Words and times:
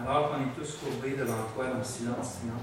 Alors 0.00 0.30
qu'on 0.30 0.40
est 0.42 0.54
tous 0.56 0.78
courbés 0.78 1.16
devant 1.16 1.44
toi 1.54 1.66
dans 1.66 1.78
le 1.78 1.84
silence, 1.84 2.38
Seigneur, 2.40 2.56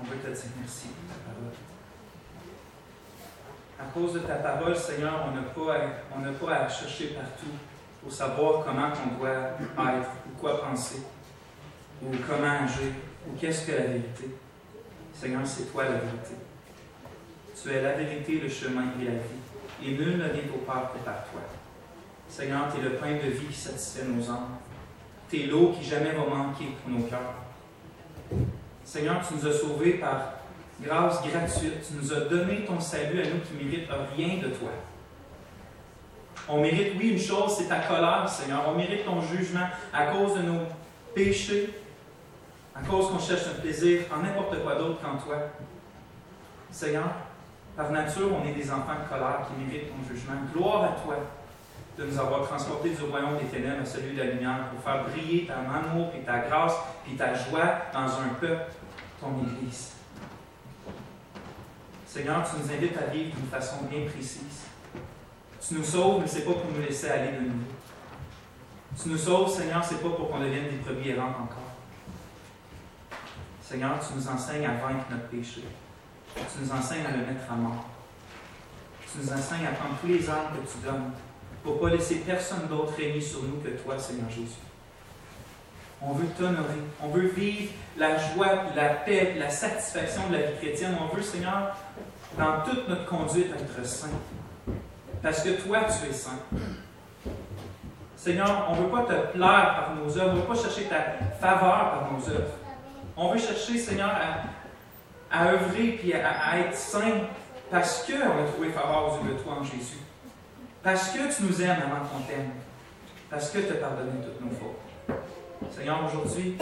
on 0.00 0.04
veut 0.04 0.16
te 0.18 0.26
dire 0.28 0.50
merci 0.60 0.86
pour 0.88 1.14
ta 1.14 1.20
parole. 1.30 1.52
À 3.80 3.84
cause 3.92 4.12
de 4.14 4.18
ta 4.20 4.34
parole, 4.36 4.76
Seigneur, 4.76 5.26
on 5.28 5.32
n'a 5.34 5.42
pas, 5.42 5.74
à- 5.74 6.32
pas 6.32 6.64
à 6.64 6.68
chercher 6.68 7.08
partout 7.08 7.46
pour 8.00 8.12
savoir 8.12 8.64
comment 8.64 8.88
on 9.06 9.18
doit 9.18 9.30
être, 9.30 10.10
ou 10.28 10.38
quoi 10.40 10.60
penser, 10.62 11.02
ou 12.02 12.06
comment 12.28 12.64
agir, 12.64 12.92
ou 13.28 13.36
qu'est-ce 13.38 13.66
que 13.66 13.72
la 13.72 13.86
vérité. 13.86 14.30
Seigneur, 15.14 15.42
c'est 15.46 15.70
toi 15.72 15.84
la 15.84 15.90
vérité. 15.98 16.34
Tu 17.60 17.70
es 17.70 17.82
la 17.82 17.92
vérité, 17.92 18.40
le 18.40 18.48
chemin 18.48 18.84
et 19.00 19.04
la 19.04 19.10
vie. 19.12 19.84
Et 19.84 19.92
nul 19.96 20.16
ne 20.16 20.28
vient 20.28 20.42
au 20.54 20.58
Père 20.58 20.90
que 20.92 20.98
par 21.04 21.24
toi. 21.30 21.40
Seigneur, 22.32 22.62
tu 22.74 22.80
es 22.80 22.84
le 22.88 22.96
pain 22.96 23.12
de 23.12 23.30
vie 23.30 23.46
qui 23.46 23.58
satisfait 23.58 24.06
nos 24.06 24.30
âmes. 24.30 24.56
Tu 25.28 25.42
es 25.42 25.46
l'eau 25.48 25.74
qui 25.78 25.84
jamais 25.84 26.12
va 26.12 26.24
manquer 26.24 26.64
pour 26.82 26.90
nos 26.90 27.04
cœurs. 27.04 27.34
Seigneur, 28.82 29.20
tu 29.28 29.34
nous 29.34 29.46
as 29.46 29.52
sauvés 29.52 29.92
par 29.98 30.32
grâce 30.80 31.20
gratuite. 31.22 31.86
Tu 31.86 31.94
nous 31.94 32.10
as 32.10 32.20
donné 32.20 32.64
ton 32.64 32.80
salut 32.80 33.20
à 33.20 33.24
nous 33.24 33.40
qui 33.40 33.52
ne 33.52 33.70
méritent 33.70 33.90
rien 34.16 34.38
de 34.38 34.48
toi. 34.48 34.70
On 36.48 36.62
mérite, 36.62 36.94
oui, 36.98 37.10
une 37.10 37.20
chose, 37.20 37.54
c'est 37.58 37.68
ta 37.68 37.80
colère, 37.80 38.26
Seigneur. 38.26 38.64
On 38.66 38.78
mérite 38.78 39.04
ton 39.04 39.20
jugement 39.20 39.68
à 39.92 40.06
cause 40.06 40.34
de 40.36 40.42
nos 40.42 40.60
péchés, 41.14 41.68
à 42.74 42.80
cause 42.80 43.10
qu'on 43.10 43.18
cherche 43.18 43.46
un 43.46 43.60
plaisir 43.60 44.04
en 44.10 44.22
n'importe 44.22 44.58
quoi 44.62 44.76
d'autre 44.76 45.02
qu'en 45.02 45.18
toi. 45.18 45.36
Seigneur, 46.70 47.10
par 47.76 47.90
nature, 47.90 48.30
on 48.32 48.48
est 48.48 48.54
des 48.54 48.70
enfants 48.70 48.94
de 49.04 49.06
colère 49.06 49.46
qui 49.46 49.62
méritent 49.62 49.90
ton 49.90 50.14
jugement. 50.14 50.32
Gloire 50.54 50.84
à 50.84 50.96
toi 51.04 51.18
de 51.98 52.04
nous 52.04 52.18
avoir 52.18 52.46
transportés 52.48 52.90
du 52.90 53.02
royaume 53.02 53.38
des 53.38 53.44
ténèbres 53.44 53.82
à 53.82 53.84
celui 53.84 54.14
de 54.14 54.18
la 54.22 54.30
lumière 54.32 54.68
pour 54.70 54.82
faire 54.82 55.04
briller 55.04 55.46
ton 55.46 55.70
amour 55.70 56.10
et 56.16 56.24
ta 56.24 56.38
grâce 56.38 56.74
et 57.10 57.16
ta 57.16 57.34
joie 57.34 57.82
dans 57.92 58.06
un 58.06 58.34
peuple, 58.40 58.72
ton 59.20 59.28
Église. 59.42 59.92
Seigneur, 62.06 62.44
tu 62.48 62.62
nous 62.62 62.72
invites 62.72 62.96
à 62.96 63.10
vivre 63.10 63.34
d'une 63.36 63.46
façon 63.46 63.84
bien 63.90 64.06
précise. 64.06 64.66
Tu 65.66 65.74
nous 65.74 65.84
sauves, 65.84 66.20
mais 66.20 66.26
ce 66.26 66.38
n'est 66.38 66.44
pas 66.44 66.52
pour 66.52 66.70
nous 66.70 66.82
laisser 66.82 67.08
aller 67.08 67.32
de 67.32 67.40
nouveau. 67.44 67.72
Tu 69.00 69.08
nous 69.08 69.18
sauves, 69.18 69.50
Seigneur, 69.50 69.84
ce 69.84 69.94
n'est 69.94 70.00
pas 70.00 70.10
pour 70.10 70.30
qu'on 70.30 70.40
devienne 70.40 70.68
des 70.70 70.76
brebis 70.76 71.10
errantes 71.10 71.36
encore. 71.36 71.72
Seigneur, 73.62 73.98
tu 74.06 74.14
nous 74.14 74.28
enseignes 74.28 74.66
à 74.66 74.72
vaincre 74.72 75.06
notre 75.10 75.28
péché. 75.28 75.62
Tu 76.34 76.64
nous 76.64 76.72
enseignes 76.72 77.06
à 77.06 77.12
le 77.12 77.18
mettre 77.18 77.50
à 77.50 77.54
mort. 77.54 77.86
Tu 79.10 79.18
nous 79.18 79.32
enseignes 79.32 79.66
à 79.66 79.72
prendre 79.72 79.96
tous 80.00 80.08
les 80.08 80.28
armes 80.28 80.48
que 80.52 80.70
tu 80.70 80.84
donnes 80.84 81.12
pour 81.62 81.76
ne 81.76 81.80
pas 81.80 81.90
laisser 81.90 82.16
personne 82.16 82.66
d'autre 82.68 82.94
régner 82.96 83.20
sur 83.20 83.42
nous 83.42 83.60
que 83.60 83.68
toi, 83.82 83.98
Seigneur 83.98 84.28
Jésus. 84.28 84.58
On 86.00 86.12
veut 86.12 86.26
t'honorer. 86.36 86.82
On 87.00 87.08
veut 87.08 87.28
vivre 87.28 87.72
la 87.96 88.16
joie, 88.16 88.64
la 88.74 88.88
paix, 88.88 89.34
la 89.38 89.50
satisfaction 89.50 90.28
de 90.28 90.36
la 90.36 90.42
vie 90.42 90.56
chrétienne. 90.58 90.96
On 91.00 91.14
veut, 91.14 91.22
Seigneur, 91.22 91.76
dans 92.36 92.62
toute 92.64 92.88
notre 92.88 93.06
conduite, 93.06 93.46
être 93.54 93.86
saint. 93.86 94.08
Parce 95.22 95.42
que 95.42 95.50
toi, 95.50 95.80
tu 95.84 96.10
es 96.10 96.12
saint. 96.12 96.40
Seigneur, 98.16 98.68
on 98.70 98.76
ne 98.76 98.82
veut 98.82 98.88
pas 98.88 99.02
te 99.02 99.32
plaire 99.32 99.74
par 99.76 99.94
nos 99.96 100.18
œuvres. 100.18 100.30
On 100.30 100.34
ne 100.34 100.40
veut 100.40 100.46
pas 100.46 100.54
chercher 100.54 100.84
ta 100.84 100.96
faveur 101.40 101.90
par 101.90 102.08
nos 102.12 102.28
œuvres. 102.28 102.54
On 103.16 103.32
veut 103.32 103.38
chercher, 103.38 103.78
Seigneur, 103.78 104.10
à, 105.30 105.46
œuvrer 105.46 106.00
et 106.04 106.14
à, 106.16 106.50
à 106.50 106.58
être 106.58 106.76
saint 106.76 107.20
parce 107.70 108.04
qu'on 108.04 108.12
a 108.14 108.46
trouvé 108.52 108.70
faveur 108.70 109.12
aux 109.12 109.24
yeux 109.24 109.34
de 109.34 109.38
toi 109.38 109.54
en 109.60 109.64
Jésus. 109.64 110.01
Parce 110.82 111.10
que 111.10 111.34
tu 111.34 111.44
nous 111.44 111.62
aimes 111.62 111.82
avant 111.84 112.04
qu'on 112.06 112.22
t'aime. 112.24 112.50
Parce 113.30 113.50
que 113.50 113.58
tu 113.58 113.72
as 113.72 113.76
pardonné 113.76 114.10
toutes 114.22 114.40
nos 114.40 114.50
fautes. 114.50 114.80
Seigneur, 115.70 116.00
aujourd'hui, 116.04 116.56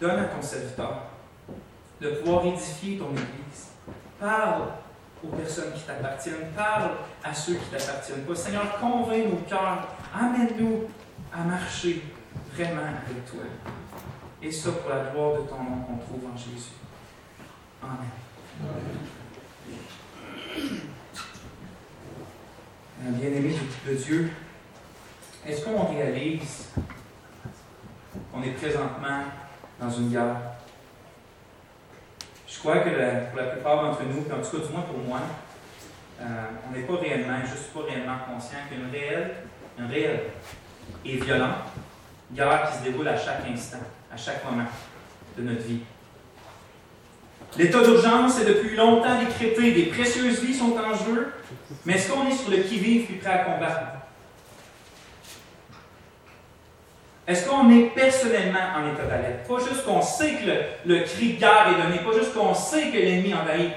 donne 0.00 0.18
à 0.18 0.24
ton 0.24 0.42
serviteur 0.42 1.02
de 2.00 2.10
pouvoir 2.10 2.46
édifier 2.46 2.98
ton 2.98 3.10
Église. 3.12 3.68
Parle 4.18 4.62
aux 5.22 5.28
personnes 5.28 5.72
qui 5.72 5.82
t'appartiennent. 5.82 6.50
Parle 6.56 6.90
à 7.22 7.32
ceux 7.32 7.54
qui 7.54 7.72
ne 7.72 7.78
t'appartiennent 7.78 8.24
pas. 8.24 8.34
Seigneur, 8.34 8.78
convainc 8.80 9.26
nos 9.30 9.36
cœurs. 9.48 9.88
Amène-nous 10.14 10.88
à 11.32 11.44
marcher 11.44 12.02
vraiment 12.54 12.82
avec 12.82 13.24
toi. 13.30 13.42
Et 14.42 14.50
ça 14.50 14.72
pour 14.72 14.90
la 14.90 15.10
gloire 15.10 15.34
de 15.34 15.46
ton 15.46 15.62
nom 15.62 15.82
qu'on 15.86 15.98
trouve 15.98 16.30
en 16.32 16.36
Jésus. 16.36 16.72
Amen. 17.82 18.08
Bien-aimé 23.02 23.54
de 23.88 23.94
Dieu, 23.94 24.30
est-ce 25.46 25.64
qu'on 25.64 25.86
réalise 25.86 26.68
qu'on 28.30 28.42
est 28.42 28.50
présentement 28.50 29.22
dans 29.80 29.90
une 29.90 30.10
guerre? 30.10 30.36
Je 32.46 32.58
crois 32.58 32.80
que 32.80 32.90
pour 32.90 33.40
la 33.40 33.46
plupart 33.46 33.82
d'entre 33.82 34.02
nous, 34.02 34.20
en 34.20 34.42
tout 34.42 34.58
cas 34.58 34.66
du 34.66 34.72
moins 34.72 34.82
pour 34.82 34.98
moi, 34.98 35.20
euh, 36.20 36.24
on 36.68 36.76
n'est 36.76 36.82
pas 36.82 36.96
réellement, 36.98 37.40
juste 37.40 37.72
pas 37.72 37.84
réellement 37.84 38.18
conscient 38.30 38.58
qu'il 38.68 38.78
y 38.78 38.82
a 38.82 38.84
une 38.84 38.92
réelle, 38.92 39.34
une 39.78 39.86
réelle 39.86 40.20
et 41.02 41.16
violente 41.16 41.56
guerre 42.34 42.70
qui 42.70 42.78
se 42.78 42.82
déroule 42.82 43.08
à 43.08 43.16
chaque 43.16 43.48
instant, 43.50 43.78
à 44.12 44.16
chaque 44.18 44.44
moment 44.44 44.66
de 45.38 45.42
notre 45.42 45.62
vie. 45.62 45.80
L'état 47.58 47.82
d'urgence 47.82 48.40
est 48.40 48.44
depuis 48.44 48.76
longtemps 48.76 49.18
décrété, 49.18 49.72
des 49.72 49.86
précieuses 49.86 50.40
vies 50.40 50.54
sont 50.54 50.76
en 50.76 50.94
jeu, 50.94 51.32
mais 51.84 51.94
est-ce 51.94 52.10
qu'on 52.10 52.26
est 52.28 52.34
sur 52.34 52.50
le 52.50 52.58
qui-vive 52.58 53.06
puis 53.06 53.16
prêt 53.16 53.30
à 53.30 53.38
combattre? 53.38 53.80
Est-ce 57.26 57.48
qu'on 57.48 57.70
est 57.70 57.94
personnellement 57.94 58.58
en 58.76 58.92
état 58.92 59.04
d'alerte? 59.04 59.46
Pas 59.46 59.58
juste 59.58 59.84
qu'on 59.84 60.02
sait 60.02 60.32
que 60.34 60.88
le, 60.88 61.00
cri 61.04 61.34
de 61.34 61.40
guerre 61.40 61.68
est 61.68 61.82
donné, 61.82 61.98
pas 61.98 62.18
juste 62.18 62.34
qu'on 62.34 62.54
sait 62.54 62.88
que 62.90 62.96
l'ennemi 62.96 63.34
envahit, 63.34 63.72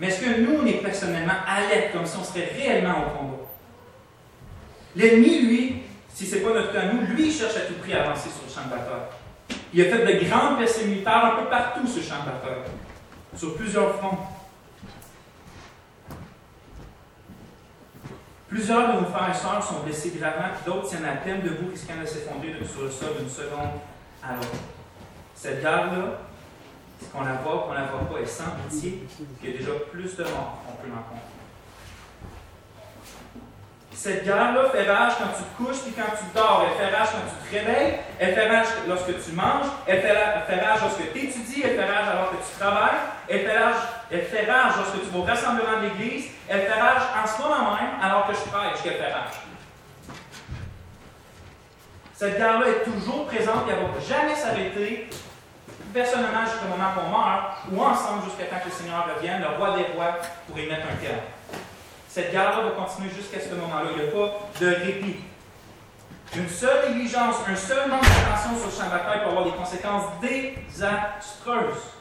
mais 0.00 0.08
est-ce 0.08 0.20
que 0.20 0.40
nous, 0.40 0.60
on 0.62 0.66
est 0.66 0.80
personnellement 0.80 1.34
alerte, 1.46 1.92
comme 1.92 2.06
si 2.06 2.16
on 2.18 2.24
serait 2.24 2.50
réellement 2.56 2.94
au 3.00 3.18
combat? 3.18 3.44
L'ennemi, 4.96 5.40
lui, 5.40 5.82
si 6.14 6.26
ce 6.26 6.36
n'est 6.36 6.40
pas 6.40 6.54
notre 6.54 6.72
cas 6.72 6.84
nous, 6.92 7.14
lui, 7.14 7.26
il 7.26 7.32
cherche 7.32 7.56
à 7.56 7.60
tout 7.60 7.74
prix 7.74 7.94
à 7.94 8.04
avancer 8.04 8.28
sur 8.30 8.42
le 8.46 8.52
champ 8.52 8.66
de 8.66 8.70
bataille. 8.70 9.58
Il 9.74 9.80
a 9.82 9.84
fait 9.84 10.06
de 10.06 10.24
grandes 10.26 10.58
percées 10.58 10.86
militaires 10.86 11.24
un 11.24 11.42
peu 11.42 11.50
partout 11.50 11.86
sur 11.86 11.98
le 11.98 12.02
champ 12.02 12.24
de 12.24 12.30
bataille, 12.30 12.62
sur 13.36 13.56
plusieurs 13.56 13.94
fronts. 13.96 14.18
Plusieurs 18.48 18.94
de 18.94 19.00
nos 19.00 19.06
frères 19.06 19.30
et 19.30 19.34
sœurs 19.34 19.62
sont 19.62 19.80
blessés 19.80 20.12
gravement, 20.18 20.48
d'autres 20.64 20.88
tiennent 20.88 21.04
à 21.04 21.16
peine 21.16 21.42
debout, 21.42 21.70
risquant 21.70 22.00
de 22.00 22.06
s'effondrer 22.06 22.54
sur 22.64 22.82
le 22.82 22.90
sol 22.90 23.10
d'une 23.18 23.28
seconde 23.28 23.68
à 24.22 24.34
l'autre. 24.34 24.48
Cette 25.34 25.60
guerre-là, 25.60 26.20
qu'on 27.12 27.24
la 27.24 27.34
voit, 27.34 27.64
qu'on 27.66 27.74
la 27.74 27.84
voit 27.84 28.08
pas, 28.08 28.20
est 28.20 28.26
sans 28.26 28.50
pitié, 28.68 29.06
puis 29.06 29.26
il 29.42 29.50
y 29.50 29.54
a 29.54 29.58
déjà 29.58 29.72
plus 29.92 30.16
de 30.16 30.22
morts 30.24 30.62
qu'on 30.66 30.82
peut 30.82 30.92
rencontrer. 30.92 31.37
Cette 33.98 34.24
guerre-là 34.24 34.70
fait 34.70 34.88
rage 34.88 35.14
quand 35.18 35.26
tu 35.36 35.42
te 35.42 35.56
couches 35.56 35.82
puis 35.82 35.92
quand 35.92 36.14
tu 36.16 36.22
dors. 36.32 36.64
Elle 36.64 36.86
fait 36.86 36.96
rage 36.96 37.08
quand 37.10 37.26
tu 37.26 37.50
te 37.50 37.58
réveilles. 37.58 37.98
Elle 38.20 38.32
fait 38.32 38.48
rage 38.48 38.68
lorsque 38.86 39.24
tu 39.24 39.32
manges. 39.32 39.66
Elle 39.88 40.00
fait, 40.00 40.12
rage 40.12 40.80
lorsque 40.82 41.12
tu 41.12 41.18
étudies. 41.18 41.62
Elle 41.64 41.74
fait 41.74 41.84
rage 41.84 42.08
alors 42.08 42.30
que 42.30 42.36
tu 42.36 42.58
travailles. 42.60 43.00
Elle 43.28 43.40
fait 43.40 43.58
rage, 43.58 43.74
elle 44.12 44.22
fait 44.22 44.46
rage 44.48 44.72
lorsque 44.76 45.02
tu 45.02 45.10
vas 45.10 45.18
au 45.18 45.22
rassemblement 45.22 45.80
de 45.82 45.88
l'Église. 45.88 46.26
Elle 46.48 46.60
fait 46.60 46.80
rage 46.80 47.02
en 47.20 47.26
ce 47.26 47.42
moment 47.42 47.74
même 47.74 47.98
alors 48.00 48.28
que 48.28 48.34
je 48.34 48.38
prêche 48.38 48.82
qu'elle 48.84 49.02
fait 49.02 49.12
rage? 49.12 49.34
Cette 52.14 52.38
guerre-là 52.38 52.68
est 52.68 52.84
toujours 52.84 53.26
présente 53.26 53.68
et 53.68 53.72
elle 53.72 53.82
ne 53.82 53.92
va 53.94 54.00
jamais 54.00 54.36
s'arrêter. 54.36 55.10
Personnellement, 55.92 56.46
jusqu'au 56.46 56.68
moment 56.68 56.92
qu'on 56.94 57.10
meurt, 57.10 57.66
ou 57.72 57.82
ensemble 57.82 58.22
jusqu'à 58.26 58.44
temps 58.44 58.60
que 58.62 58.68
le 58.68 58.74
Seigneur 58.74 59.08
revienne, 59.12 59.40
le 59.40 59.56
roi 59.56 59.76
des 59.76 59.92
rois, 59.92 60.18
pour 60.46 60.56
y 60.56 60.68
mettre 60.68 60.86
un 60.86 60.96
terme. 61.02 61.18
Cette 62.18 62.32
guerre-là 62.32 62.62
va 62.62 62.70
continuer 62.70 63.10
jusqu'à 63.14 63.38
ce 63.38 63.54
moment-là. 63.54 63.90
Il 63.96 64.02
n'y 64.02 64.08
a 64.08 64.10
pas 64.10 64.40
de 64.60 64.66
répit. 64.66 65.18
Une 66.34 66.48
seule 66.48 66.88
négligence, 66.88 67.36
un 67.48 67.54
seul 67.54 67.88
manque 67.88 68.02
d'attention 68.02 68.58
sur 68.58 68.66
le 68.66 68.72
champ 68.72 68.86
de 68.86 68.98
bataille 68.98 69.22
peut 69.22 69.30
avoir 69.30 69.44
des 69.44 69.52
conséquences 69.52 70.06
désastreuses. 70.20 71.94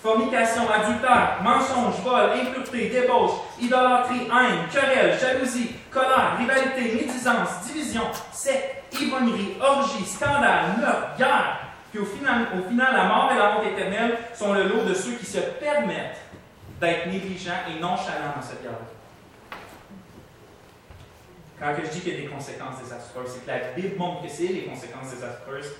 Fornication, 0.00 0.70
adultère, 0.70 1.38
mensonge, 1.42 2.00
vol, 2.04 2.30
impureté, 2.30 2.90
débauche, 2.90 3.32
idolâtrie, 3.60 4.28
haine, 4.30 4.68
querelle, 4.72 5.18
jalousie, 5.18 5.74
colère, 5.90 6.36
rivalité, 6.38 6.94
médisance, 6.94 7.66
division, 7.66 8.02
secte, 8.30 8.84
ivrognerie, 9.00 9.56
orgie, 9.60 10.06
scandale, 10.06 10.76
meurtre, 10.78 11.16
guerre. 11.18 11.58
Puis 11.90 11.98
au 11.98 12.04
final, 12.06 12.46
au 12.56 12.68
final, 12.68 12.94
la 12.94 13.04
mort 13.06 13.32
et 13.34 13.36
la 13.36 13.56
honte 13.56 13.66
éternelle 13.66 14.16
sont 14.32 14.52
le 14.52 14.68
lot 14.68 14.84
de 14.84 14.94
ceux 14.94 15.14
qui 15.14 15.26
se 15.26 15.38
permettent 15.38 16.18
d'être 16.80 17.06
négligents 17.08 17.64
et 17.70 17.80
nonchalants 17.80 18.34
dans 18.36 18.42
cette 18.42 18.62
guerre. 18.62 18.72
Quand 21.58 21.74
je 21.82 21.90
dis 21.90 22.00
qu'il 22.00 22.12
y 22.12 22.18
a 22.18 22.20
des 22.22 22.28
conséquences 22.28 22.78
désastreuses, 22.82 23.30
c'est 23.32 23.44
que 23.44 23.50
la 23.50 23.72
Bible 23.72 23.96
montre 23.96 24.22
que 24.22 24.28
c'est 24.28 24.48
les 24.48 24.64
conséquences 24.64 25.10
désastreuses 25.10 25.72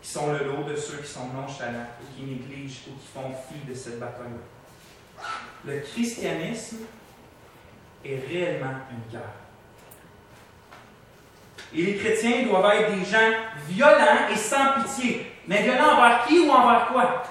qui 0.00 0.08
sont 0.08 0.32
le 0.32 0.44
lot 0.44 0.64
de 0.64 0.74
ceux 0.74 0.98
qui 0.98 1.08
sont 1.08 1.28
nonchalants 1.28 1.86
ou 2.00 2.16
qui 2.16 2.22
négligent 2.22 2.80
ou 2.88 2.98
qui 2.98 3.06
font 3.12 3.30
fi 3.30 3.68
de 3.68 3.74
cette 3.74 4.00
bataille-là. 4.00 5.24
Le 5.66 5.80
christianisme 5.80 6.78
est 8.04 8.26
réellement 8.26 8.74
une 8.90 9.12
guerre. 9.12 9.22
Et 11.74 11.82
les 11.82 11.96
chrétiens 11.96 12.46
doivent 12.46 12.74
être 12.74 12.94
des 12.94 13.04
gens 13.04 13.32
violents 13.68 14.28
et 14.30 14.36
sans 14.36 14.82
pitié. 14.82 15.32
Mais 15.46 15.62
violents 15.62 15.96
envers 15.96 16.26
qui 16.26 16.40
ou 16.40 16.50
envers 16.50 16.88
quoi? 16.88 17.22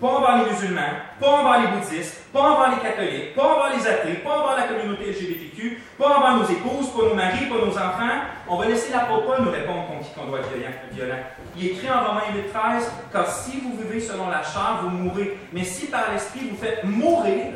Pas 0.00 0.06
envers 0.06 0.44
les 0.44 0.52
musulmans, 0.52 0.94
pas 1.18 1.28
envers 1.28 1.60
les 1.60 1.66
bouddhistes, 1.76 2.22
pas 2.32 2.40
envers 2.40 2.70
les 2.70 2.88
catholiques, 2.88 3.34
pas 3.34 3.42
envers 3.42 3.76
les 3.76 3.84
athées, 3.84 4.14
pas 4.22 4.38
envers 4.38 4.56
la 4.56 4.62
communauté 4.68 5.10
LGBTQ, 5.10 5.82
pas 5.98 6.18
envers 6.18 6.36
nos 6.36 6.44
épouses, 6.44 6.90
pas 6.90 7.02
nos 7.02 7.14
maris, 7.14 7.46
pas 7.46 7.56
nos 7.56 7.72
enfants. 7.72 8.20
On 8.48 8.56
va 8.58 8.66
laisser 8.66 8.92
l'apôtre 8.92 9.26
Paul 9.26 9.44
nous 9.44 9.50
répondre 9.50 9.86
qui 10.00 10.14
qu'on 10.14 10.26
doit 10.26 10.38
être 10.38 10.94
violent. 10.94 11.18
Il 11.56 11.66
écrit 11.66 11.90
en 11.90 12.04
Romains 12.04 12.32
8, 12.32 12.52
13 12.52 12.92
Car 13.12 13.28
si 13.28 13.60
vous 13.60 13.76
vivez 13.76 14.00
selon 14.00 14.28
la 14.28 14.44
chair, 14.44 14.78
vous 14.82 14.90
mourrez. 14.90 15.36
Mais 15.52 15.64
si 15.64 15.86
par 15.86 16.12
l'esprit 16.12 16.48
vous 16.48 16.56
faites 16.56 16.84
mourir 16.84 17.54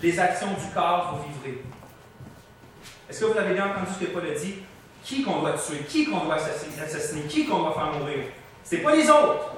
les 0.00 0.18
actions 0.18 0.48
du 0.48 0.74
corps, 0.74 1.16
vous 1.16 1.32
vivrez. 1.32 1.62
Est-ce 3.10 3.20
que 3.20 3.24
vous 3.26 3.38
avez 3.38 3.52
bien 3.52 3.66
entendu 3.66 3.86
ce 3.92 4.06
que 4.06 4.10
Paul 4.10 4.24
a 4.26 4.38
dit? 4.38 4.54
Qui 5.02 5.22
qu'on 5.22 5.40
doit 5.40 5.52
tuer, 5.52 5.84
qui 5.86 6.06
qu'on 6.06 6.24
doit 6.24 6.36
assassiner, 6.36 7.24
qui 7.28 7.46
qu'on 7.46 7.58
doit 7.58 7.74
faire 7.74 7.92
mourir? 7.92 8.24
C'est 8.62 8.78
pas 8.78 8.96
les 8.96 9.10
autres. 9.10 9.52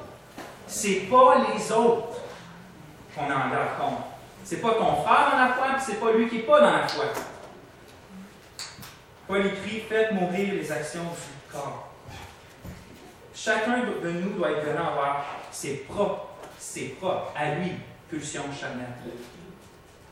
C'est 0.67 1.09
pas 1.11 1.45
les 1.49 1.73
autres 1.73 2.21
qu'on 3.15 3.31
a 3.31 3.35
en 3.35 3.51
garde 3.51 3.79
contre. 3.79 4.03
C'est 4.45 4.61
pas 4.61 4.75
ton 4.75 5.03
frère 5.03 5.31
dans 5.33 5.39
la 5.39 5.55
foi, 5.55 5.67
puis 5.77 5.85
c'est 5.87 6.01
pas 6.01 6.13
lui 6.13 6.29
qui 6.29 6.37
n'est 6.37 6.43
pas 6.43 6.61
dans 6.61 6.73
la 6.73 6.89
foi. 6.89 7.07
Paul 9.27 9.47
écrit 9.47 9.83
Faites 9.89 10.13
mourir 10.13 10.55
les 10.55 10.71
actions 10.71 11.03
du 11.03 11.53
corps. 11.53 11.89
Chacun 13.35 13.79
de 14.03 14.11
nous 14.11 14.31
doit 14.31 14.53
être 14.53 14.65
violent 14.65 14.93
envers 14.93 15.25
ses 15.51 15.79
propres, 15.79 16.29
ses 16.59 16.91
propres, 17.01 17.33
à 17.37 17.57
lui, 17.57 17.73
pulsions 18.09 18.45
charnelles. 18.59 18.87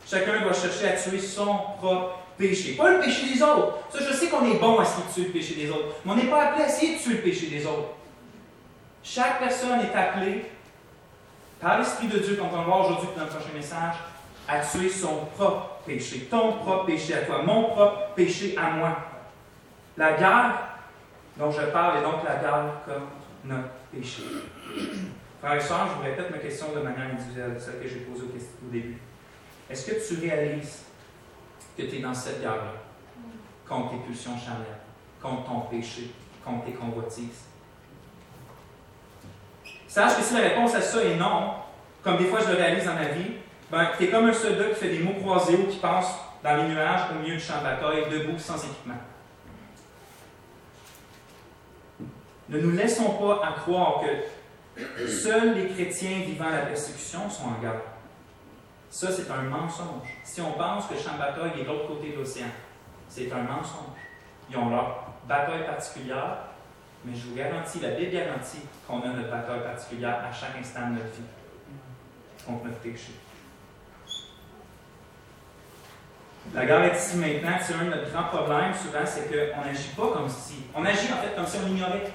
Chacun 0.07 0.41
doit 0.41 0.53
chercher 0.53 0.89
à 0.89 0.91
tuer 0.93 1.19
son 1.19 1.57
propre 1.79 2.19
péché. 2.37 2.73
Pas 2.73 2.91
le 2.91 2.99
péché 2.99 3.33
des 3.33 3.41
autres. 3.41 3.79
Ça, 3.91 3.99
je 3.99 4.13
sais 4.13 4.27
qu'on 4.27 4.45
est 4.45 4.59
bon 4.59 4.79
à 4.79 4.83
essayer 4.83 5.03
de 5.07 5.13
tuer 5.13 5.23
le 5.23 5.31
péché 5.31 5.55
des 5.55 5.69
autres. 5.69 5.95
Mais 6.05 6.11
on 6.11 6.15
n'est 6.15 6.29
pas 6.29 6.47
appelé 6.47 6.63
à 6.63 6.67
essayer 6.67 6.97
de 6.97 7.01
tuer 7.01 7.13
le 7.13 7.21
péché 7.21 7.47
des 7.47 7.65
autres. 7.65 7.89
Chaque 9.07 9.37
personne 9.37 9.81
est 9.81 9.95
appelée 9.95 10.45
par 11.61 11.77
l'Esprit 11.77 12.07
de 12.07 12.17
Dieu, 12.17 12.37
comme 12.37 12.47
on 12.47 12.57
va 12.57 12.63
voir 12.63 12.79
aujourd'hui 12.87 13.09
dans 13.15 13.25
le 13.25 13.29
prochain 13.29 13.53
message, 13.53 13.95
à 14.47 14.59
tuer 14.59 14.89
son 14.89 15.27
propre 15.27 15.81
péché. 15.85 16.27
Ton 16.29 16.53
propre 16.53 16.87
péché 16.87 17.13
à 17.13 17.21
toi, 17.21 17.43
mon 17.43 17.69
propre 17.69 18.13
péché 18.15 18.57
à 18.57 18.71
moi. 18.71 18.97
La 19.95 20.13
guerre 20.13 20.59
dont 21.37 21.51
je 21.51 21.61
parle 21.67 21.99
est 21.99 22.01
donc 22.01 22.23
la 22.23 22.37
guerre 22.37 22.81
comme 22.83 23.07
notre 23.43 23.69
péché. 23.93 24.23
Frères 25.39 25.53
et 25.53 25.61
sœurs, 25.61 25.87
je 25.87 25.93
vous 25.97 26.01
répète 26.01 26.31
ma 26.31 26.39
question 26.39 26.73
de 26.73 26.79
manière 26.79 27.11
individuelle, 27.13 27.55
celle 27.59 27.79
que 27.79 27.87
j'ai 27.87 27.99
posée 27.99 28.23
au 28.23 28.71
début. 28.71 28.97
Est-ce 29.69 29.91
que 29.91 30.15
tu 30.15 30.27
réalises 30.27 30.81
que 31.77 31.83
tu 31.83 31.97
es 31.97 31.99
dans 31.99 32.13
cette 32.13 32.41
guerre-là 32.41 32.73
contre 33.69 33.91
tes 33.91 33.97
pulsions 33.97 34.35
charnelles, 34.35 34.79
contre 35.21 35.45
ton 35.45 35.59
péché, 35.61 36.11
contre 36.43 36.65
tes 36.65 36.73
convoitises? 36.73 37.43
Sache 39.87 40.17
que 40.17 40.23
si 40.23 40.33
la 40.33 40.41
réponse 40.41 40.75
à 40.75 40.81
ça 40.81 41.03
est 41.03 41.15
non, 41.15 41.53
comme 42.03 42.17
des 42.17 42.25
fois 42.25 42.39
je 42.41 42.51
le 42.51 42.57
réalise 42.57 42.85
dans 42.85 42.93
ma 42.93 43.09
vie, 43.09 43.31
ben, 43.71 43.89
tu 43.97 44.05
es 44.05 44.07
comme 44.09 44.25
un 44.27 44.33
soldat 44.33 44.65
qui 44.69 44.75
fait 44.75 44.89
des 44.89 44.99
mots 44.99 45.19
croisés 45.19 45.55
ou 45.55 45.67
qui 45.67 45.77
passe 45.77 46.15
dans 46.43 46.55
les 46.57 46.63
nuages 46.69 47.01
au 47.11 47.19
milieu 47.19 47.35
du 47.35 47.41
champ 47.41 47.57
de 47.59 47.63
bataille, 47.63 48.09
debout, 48.09 48.37
sans 48.37 48.57
équipement. 48.63 48.95
Ne 52.47 52.59
nous 52.59 52.71
laissons 52.71 53.11
pas 53.13 53.41
à 53.43 53.53
croire 53.53 54.01
que 54.01 55.07
seuls 55.07 55.55
les 55.55 55.67
chrétiens 55.69 56.19
vivant 56.19 56.49
la 56.49 56.59
persécution 56.59 57.27
sont 57.29 57.45
en 57.45 57.61
guerre. 57.61 57.81
Ça, 58.89 59.11
c'est 59.11 59.29
un 59.31 59.41
mensonge. 59.41 60.07
Si 60.23 60.41
on 60.41 60.51
pense 60.51 60.85
que 60.85 60.93
le 60.93 60.99
champ 60.99 61.13
de 61.13 61.17
bataille 61.17 61.59
est 61.59 61.63
de 61.63 61.67
l'autre 61.67 61.87
côté 61.87 62.11
de 62.11 62.17
l'océan, 62.17 62.47
c'est 63.09 63.31
un 63.31 63.41
mensonge. 63.41 63.97
Ils 64.49 64.57
ont 64.57 64.69
leur 64.69 65.05
bataille 65.27 65.65
particulière, 65.65 66.37
mais 67.05 67.15
je 67.15 67.27
vous 67.27 67.35
garantis, 67.35 67.79
la 67.79 67.91
Bible 67.91 68.11
garantit 68.11 68.61
qu'on 68.87 69.01
a 69.01 69.07
notre 69.07 69.29
bataille 69.29 69.63
particulière 69.63 70.23
à 70.27 70.33
chaque 70.33 70.57
instant 70.59 70.87
de 70.89 70.93
notre 70.95 71.13
vie 71.13 71.29
contre 72.45 72.65
notre 72.65 72.79
péché. 72.79 73.11
La 76.53 76.65
guerre 76.65 76.83
est 76.83 76.97
ici 76.97 77.17
maintenant. 77.17 77.57
C'est 77.61 77.73
un 77.73 77.85
de 77.85 77.89
nos 77.89 78.09
grands 78.11 78.29
problèmes, 78.29 78.73
souvent, 78.73 79.05
c'est 79.05 79.27
qu'on 79.27 79.61
n'agit 79.61 79.89
pas 79.95 80.07
comme 80.13 80.29
si. 80.29 80.65
On 80.75 80.85
agit 80.85 81.11
en 81.11 81.17
fait 81.17 81.35
comme 81.35 81.47
si 81.47 81.57
on 81.63 81.67
ignorait. 81.67 82.11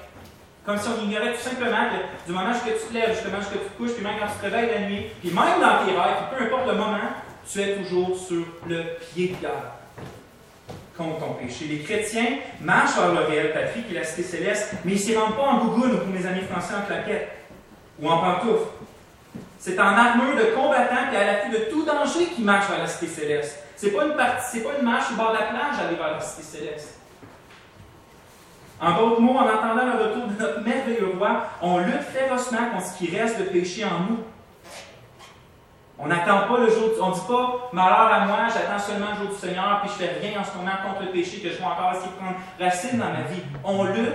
Comme 0.65 0.77
si 0.77 0.87
on 0.89 1.03
ignorait 1.03 1.33
tout 1.33 1.41
simplement 1.41 1.89
que 1.89 2.27
du 2.27 2.33
moment 2.33 2.51
où 2.51 2.69
tu 2.69 2.87
te 2.87 2.93
lèves, 2.93 3.13
justement, 3.13 3.39
jusqu'à 3.39 3.57
tu 3.57 3.69
te 3.69 3.77
couches, 3.77 3.93
puis 3.93 4.03
même 4.03 4.19
quand 4.19 4.27
tu 4.27 4.39
te 4.39 4.53
réveilles 4.53 4.69
la 4.71 4.87
nuit, 4.87 5.07
puis 5.19 5.31
même 5.31 5.59
dans 5.59 5.85
tes 5.85 5.91
rêves, 5.91 6.29
peu 6.35 6.43
importe 6.43 6.67
le 6.67 6.75
moment, 6.75 7.11
tu 7.49 7.61
es 7.61 7.77
toujours 7.77 8.15
sur 8.15 8.45
le 8.67 8.83
pied 9.13 9.29
de 9.29 9.41
guerre 9.41 9.80
contre 11.01 11.19
ton 11.19 11.33
péché. 11.33 11.65
Les 11.65 11.79
chrétiens 11.79 12.37
marchent 12.61 12.95
vers 12.95 13.13
le 13.13 13.21
réel 13.21 13.53
patrie 13.53 13.83
qui 13.83 13.95
est 13.95 13.99
la 13.99 14.05
cité 14.05 14.23
céleste, 14.23 14.73
mais 14.85 14.93
ils 14.93 14.95
ne 14.95 14.99
s'y 14.99 15.17
rendent 15.17 15.35
pas 15.35 15.43
en 15.43 15.65
gougoune, 15.65 15.97
pour 15.99 16.07
mes 16.07 16.25
amis 16.25 16.41
français, 16.41 16.73
en 16.75 16.85
claquette 16.85 17.29
ou 17.99 18.09
en 18.09 18.19
pantoufle. 18.19 18.67
C'est 19.59 19.79
en 19.79 19.95
armure 19.95 20.35
de 20.35 20.55
combattant 20.55 21.11
et 21.13 21.17
à 21.17 21.25
l'affût 21.25 21.51
de 21.51 21.69
tout 21.71 21.85
danger 21.85 22.25
qu'ils 22.33 22.45
marchent 22.45 22.69
vers 22.69 22.79
la 22.79 22.87
cité 22.87 23.07
céleste. 23.07 23.59
Ce 23.77 23.85
n'est 23.85 23.91
pas, 23.91 24.07
une 24.07 24.85
marche 24.85 25.11
au 25.11 25.15
bord 25.15 25.31
de 25.31 25.37
la 25.37 25.45
plage 25.45 25.79
aller 25.85 25.95
vers 25.95 26.11
la 26.11 26.21
cité 26.21 26.43
céleste. 26.43 26.99
En 28.81 28.97
d'autres 28.97 29.21
mots, 29.21 29.37
en 29.37 29.43
entendant 29.43 29.85
le 29.85 30.03
retour 30.03 30.27
de 30.27 30.41
notre 30.41 30.61
merveilleux 30.61 31.13
roi, 31.17 31.45
on 31.61 31.77
lutte 31.77 32.01
férocement 32.11 32.71
contre 32.73 32.87
ce 32.87 32.97
qui 32.97 33.15
reste 33.15 33.37
de 33.37 33.43
péché 33.43 33.85
en 33.85 33.99
nous. 34.09 34.17
On 36.03 36.07
n'attend 36.07 36.47
pas 36.47 36.57
le 36.57 36.67
jour, 36.67 36.89
on 36.99 37.09
ne 37.09 37.13
dit 37.13 37.21
pas 37.27 37.69
malheur 37.73 38.11
à 38.11 38.25
moi, 38.25 38.37
j'attends 38.51 38.79
seulement 38.79 39.11
le 39.11 39.17
jour 39.17 39.35
du 39.35 39.39
Seigneur, 39.39 39.81
puis 39.81 39.91
je 39.91 40.03
fais 40.03 40.19
rien 40.19 40.41
en 40.41 40.43
ce 40.43 40.57
moment 40.57 40.71
contre 40.83 41.03
le 41.03 41.11
péché, 41.11 41.41
que 41.41 41.49
je 41.49 41.57
vais 41.57 41.63
encore 41.63 41.91
essayer 41.91 42.09
de 42.09 42.15
prendre 42.15 42.37
racine 42.59 42.97
dans 42.97 43.11
ma 43.11 43.21
vie. 43.21 43.43
On 43.63 43.83
lutte, 43.83 44.13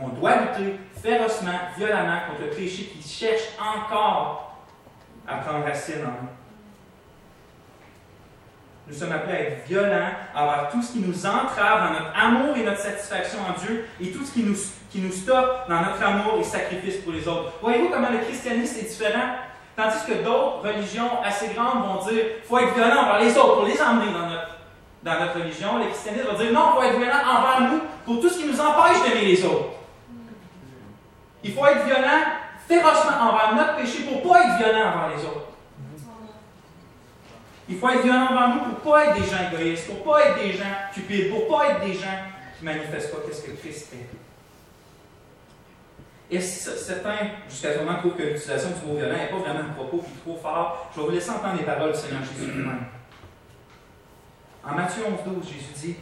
on 0.00 0.08
doit 0.08 0.36
lutter 0.36 0.80
férocement, 1.02 1.58
violemment 1.76 2.20
contre 2.30 2.40
le 2.40 2.50
péché 2.56 2.84
qui 2.84 3.06
cherche 3.06 3.42
encore 3.60 4.56
à 5.28 5.36
prendre 5.36 5.66
racine 5.66 6.04
en 6.06 6.22
nous. 6.22 6.28
Nous 8.88 8.94
sommes 8.94 9.12
appelés 9.12 9.34
à 9.34 9.40
être 9.40 9.66
violents 9.66 10.10
envers 10.34 10.68
tout 10.70 10.80
ce 10.80 10.92
qui 10.92 11.00
nous 11.00 11.26
entrave 11.26 11.88
dans 11.88 11.92
notre 11.98 12.12
amour 12.18 12.56
et 12.56 12.62
notre 12.62 12.80
satisfaction 12.80 13.40
en 13.40 13.60
Dieu 13.60 13.86
et 14.00 14.10
tout 14.10 14.24
ce 14.24 14.32
qui 14.32 14.42
nous, 14.42 14.56
qui 14.90 15.00
nous 15.00 15.12
stoppe 15.12 15.68
dans 15.68 15.82
notre 15.82 16.02
amour 16.02 16.38
et 16.40 16.44
sacrifice 16.44 16.96
pour 16.98 17.12
les 17.12 17.28
autres. 17.28 17.52
Voyez-vous 17.60 17.90
comment 17.90 18.10
le 18.10 18.18
christianisme 18.18 18.78
est 18.78 18.88
différent? 18.88 19.34
Tandis 19.76 20.06
que 20.06 20.24
d'autres 20.24 20.62
religions 20.64 21.22
assez 21.22 21.48
grandes 21.48 21.84
vont 21.84 22.10
dire 22.10 22.24
faut 22.48 22.58
être 22.58 22.74
violent 22.74 23.02
envers 23.02 23.20
les 23.20 23.36
autres 23.36 23.56
pour 23.56 23.66
les 23.66 23.80
emmener 23.80 24.10
dans 24.10 24.26
notre, 24.26 24.56
dans 25.02 25.20
notre 25.20 25.38
religion. 25.38 25.78
Le 25.78 25.86
christianisme 25.86 26.28
va 26.28 26.42
dire 26.42 26.52
non, 26.52 26.70
il 26.70 26.76
faut 26.76 26.82
être 26.82 26.98
violent 26.98 27.22
envers 27.28 27.70
nous 27.70 27.80
pour 28.06 28.20
tout 28.22 28.28
ce 28.30 28.38
qui 28.38 28.46
nous 28.46 28.58
empêche 28.58 29.02
d'aimer 29.02 29.26
les 29.26 29.44
autres. 29.44 29.74
Il 31.44 31.52
faut 31.52 31.66
être 31.66 31.84
violent 31.84 32.22
férocement 32.66 33.30
envers 33.30 33.54
notre 33.54 33.76
péché 33.76 34.04
pour 34.04 34.16
ne 34.24 34.28
pas 34.28 34.44
être 34.44 34.56
violent 34.56 34.88
envers 34.88 35.16
les 35.16 35.24
autres. 35.24 35.46
Il 37.68 37.78
faut 37.78 37.88
être 37.90 38.02
violent 38.02 38.28
envers 38.30 38.48
nous 38.48 38.60
pour 38.60 38.68
ne 38.68 38.96
pas 38.96 39.04
être 39.04 39.14
des 39.20 39.28
gens 39.28 39.52
égoïstes, 39.52 39.86
pour 39.88 39.98
ne 39.98 40.02
pas 40.02 40.26
être 40.26 40.38
des 40.38 40.52
gens 40.54 40.64
cupides, 40.94 41.30
pour 41.30 41.40
ne 41.40 41.54
pas 41.54 41.68
être 41.68 41.80
des 41.84 41.94
gens 41.94 42.16
qui 42.58 42.64
ne 42.64 42.72
manifestent 42.72 43.12
pas 43.12 43.18
ce 43.30 43.42
que 43.42 43.50
Christ 43.50 43.92
est. 43.92 44.25
Et 46.30 46.40
certains, 46.40 47.16
jusqu'à 47.48 47.74
ce 47.74 47.78
moment, 47.78 47.98
trouvent 47.98 48.16
que 48.16 48.22
l'utilisation 48.22 48.70
du 48.70 48.86
mot 48.86 48.98
violent 48.98 49.16
n'est 49.16 49.28
pas 49.28 49.36
vraiment 49.36 49.60
un 49.60 49.74
propos 49.74 49.98
qui 49.98 50.10
est 50.10 50.22
trop 50.24 50.36
fort. 50.36 50.90
Je 50.92 51.00
vais 51.00 51.06
vous 51.06 51.12
laisser 51.12 51.30
entendre 51.30 51.58
les 51.58 51.64
paroles 51.64 51.92
du 51.92 51.98
Seigneur 51.98 52.20
Jésus 52.22 52.50
lui-même. 52.50 52.86
En 54.64 54.74
Matthieu 54.74 55.04
11, 55.06 55.34
12, 55.34 55.44
Jésus 55.46 55.72
dit 55.76 55.96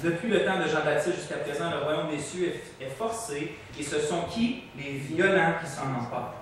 Depuis 0.00 0.28
le 0.28 0.44
temps 0.44 0.60
de 0.60 0.68
Jean-Baptiste 0.68 1.16
jusqu'à 1.16 1.38
présent, 1.38 1.70
le 1.70 1.78
royaume 1.78 2.08
des 2.08 2.20
cieux 2.20 2.52
est, 2.80 2.86
forcé, 2.86 3.56
et 3.78 3.82
ce 3.82 3.98
sont 3.98 4.22
qui? 4.30 4.62
Les 4.78 4.92
violents 4.92 5.54
qui 5.60 5.68
s'en 5.68 5.86
emparent. 5.86 6.34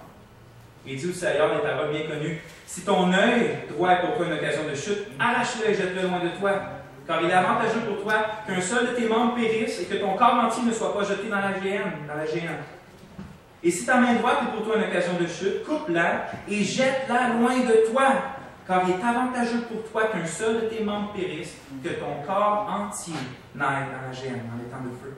Il 0.85 0.97
dit 0.97 1.09
aussi 1.09 1.25
ailleurs 1.25 1.55
des 1.55 1.63
paroles 1.63 1.91
bien 1.91 2.03
connues 2.03 2.43
Si 2.67 2.83
ton 2.83 3.11
œil 3.15 3.57
droit 3.71 3.93
est 3.93 4.01
pour 4.01 4.17
toi 4.17 4.27
une 4.27 4.33
occasion 4.35 4.69
de 4.69 4.75
chute, 4.75 5.07
arrache-le 5.19 5.71
et 5.71 5.75
jette-le 5.75 6.03
loin 6.03 6.21
de 6.21 6.39
toi. 6.39 6.53
Car 7.07 7.23
il 7.23 7.31
est 7.31 7.33
avantageux 7.33 7.81
pour 7.87 8.03
toi 8.03 8.15
qu'un 8.47 8.61
seul 8.61 8.89
de 8.89 8.93
tes 8.93 9.09
membres 9.09 9.35
périsse 9.35 9.81
et 9.81 9.85
que 9.87 9.95
ton 9.95 10.15
corps 10.17 10.35
entier 10.35 10.65
ne 10.65 10.73
soit 10.73 10.93
pas 10.93 11.05
jeté 11.05 11.29
dans 11.31 11.41
la 11.41 11.59
géhenne. 11.59 11.93
Dans 12.07 12.17
la 12.17 12.27
géhenne. 12.27 12.59
Et 13.65 13.71
si 13.71 13.87
ta 13.87 13.97
main 13.97 14.15
droite 14.15 14.39
est 14.43 14.57
pour 14.57 14.67
toi 14.67 14.77
une 14.77 14.85
occasion 14.85 15.13
de 15.21 15.27
chute, 15.27 15.65
coupe-la 15.65 16.27
et 16.49 16.65
jette-la 16.65 17.35
loin 17.35 17.61
de 17.61 17.91
toi, 17.93 18.13
car 18.67 18.83
il 18.89 18.95
est 18.95 19.05
avantageux 19.05 19.63
pour 19.63 19.85
toi 19.91 20.09
qu'un 20.09 20.27
seul 20.27 20.63
de 20.63 20.67
tes 20.67 20.83
membres 20.83 21.13
périsse, 21.13 21.57
que 21.83 21.91
ton 21.91 22.23
corps 22.27 22.69
entier 22.69 23.15
n'aille 23.55 23.87
dans 23.87 24.07
la 24.07 24.13
gêne, 24.13 24.43
dans 24.51 24.59
les 24.59 24.69
temps 24.69 24.83
de 24.83 24.91
feu. 25.01 25.17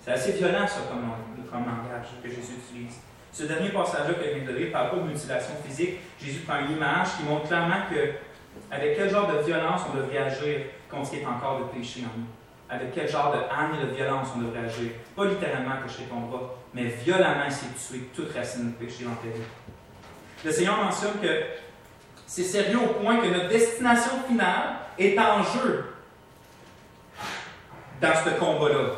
C'est 0.00 0.12
assez 0.12 0.32
violent, 0.32 0.66
ça, 0.66 0.80
comme, 0.88 1.62
langage 1.64 2.06
que 2.22 2.28
Jésus 2.28 2.54
utilise. 2.58 2.98
Ce 3.32 3.42
dernier 3.42 3.70
passage-là 3.70 4.14
que 4.14 4.24
je 4.24 4.38
viens 4.38 4.46
de 4.46 4.56
lire 4.56 4.68
ne 4.68 4.72
parle 4.72 4.90
pas 4.90 4.96
de 4.96 5.02
mutilation 5.02 5.54
physique. 5.66 5.98
Jésus 6.22 6.40
prend 6.40 6.60
une 6.60 6.76
image 6.76 7.16
qui 7.16 7.24
montre 7.24 7.48
clairement 7.48 7.82
que, 7.90 8.12
avec 8.70 8.96
quel 8.96 9.10
genre 9.10 9.26
de 9.26 9.38
violence 9.44 9.82
on 9.92 9.96
devrait 9.96 10.18
agir 10.18 10.60
contre 10.88 11.06
ce 11.06 11.10
qui 11.10 11.18
est 11.18 11.26
encore 11.26 11.58
de 11.58 11.64
péché 11.76 12.02
en 12.02 12.18
nous 12.18 12.26
avec 12.70 12.94
quel 12.94 13.08
genre 13.08 13.32
de 13.32 13.38
haine 13.38 13.82
et 13.82 13.86
de 13.86 13.96
violence 13.96 14.28
on 14.36 14.42
devrait 14.42 14.60
agir. 14.60 14.92
Pas 15.16 15.24
littéralement 15.24 15.82
cacher 15.82 16.04
ton 16.04 16.20
bras, 16.20 16.54
mais 16.74 16.84
violemment 16.84 17.46
de 17.46 17.78
tuer 17.78 18.08
toute 18.14 18.34
racine 18.34 18.72
de 18.72 18.76
péché 18.76 19.04
dans 19.04 19.14
ta 19.14 19.28
vie. 19.28 19.42
Le 20.44 20.52
Seigneur 20.52 20.82
mentionne 20.82 21.20
que 21.20 21.42
c'est 22.26 22.44
sérieux 22.44 22.78
au 22.78 23.02
point 23.02 23.18
que 23.18 23.26
notre 23.26 23.48
destination 23.48 24.22
finale 24.28 24.76
est 24.98 25.18
en 25.18 25.42
jeu 25.42 25.84
dans 28.00 28.14
ce 28.24 28.30
combat-là. 28.38 28.90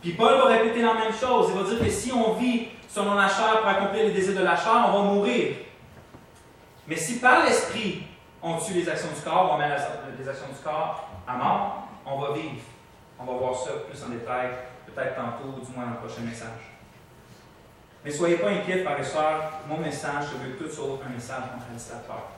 Puis 0.00 0.12
Paul 0.12 0.38
va 0.38 0.46
répéter 0.46 0.82
la 0.82 0.94
même 0.94 1.12
chose. 1.12 1.50
Il 1.50 1.60
va 1.60 1.68
dire 1.68 1.78
que 1.78 1.90
si 1.90 2.10
on 2.10 2.34
vit 2.34 2.68
selon 2.88 3.14
la 3.14 3.28
chair 3.28 3.60
pour 3.60 3.68
accomplir 3.68 4.04
les 4.04 4.12
désirs 4.12 4.38
de 4.38 4.44
la 4.44 4.56
chair, 4.56 4.86
on 4.88 4.92
va 4.92 5.12
mourir. 5.12 5.56
Mais 6.88 6.96
si 6.96 7.18
par 7.18 7.44
l'esprit, 7.44 8.02
on 8.42 8.56
tue 8.56 8.72
les 8.72 8.88
actions 8.88 9.10
du 9.14 9.20
corps, 9.20 9.52
on 9.52 9.58
met 9.58 9.68
les 9.68 10.28
actions 10.28 10.48
du 10.48 10.64
corps 10.64 11.08
à 11.28 11.36
mort, 11.36 11.88
on 12.06 12.18
va 12.18 12.32
vivre. 12.32 12.64
On 13.18 13.24
va 13.24 13.32
voir 13.34 13.54
ça 13.54 13.70
plus 13.88 14.02
en 14.02 14.08
détail, 14.08 14.48
peut-être 14.86 15.14
tantôt, 15.14 15.54
ou 15.58 15.64
du 15.64 15.72
moins 15.76 15.84
dans 15.84 15.90
le 15.90 15.96
prochain 15.98 16.22
message. 16.22 16.79
Mais 18.04 18.10
soyez 18.10 18.36
pas 18.36 18.48
inquiets, 18.48 18.82
frères 18.82 18.98
et 18.98 19.04
sœurs, 19.04 19.52
mon 19.68 19.76
message, 19.76 20.24
je 20.32 20.48
veux 20.48 20.56
tout 20.56 20.74
sauf 20.74 21.00
un 21.06 21.12
message 21.12 21.42
contradicteur. 21.52 22.30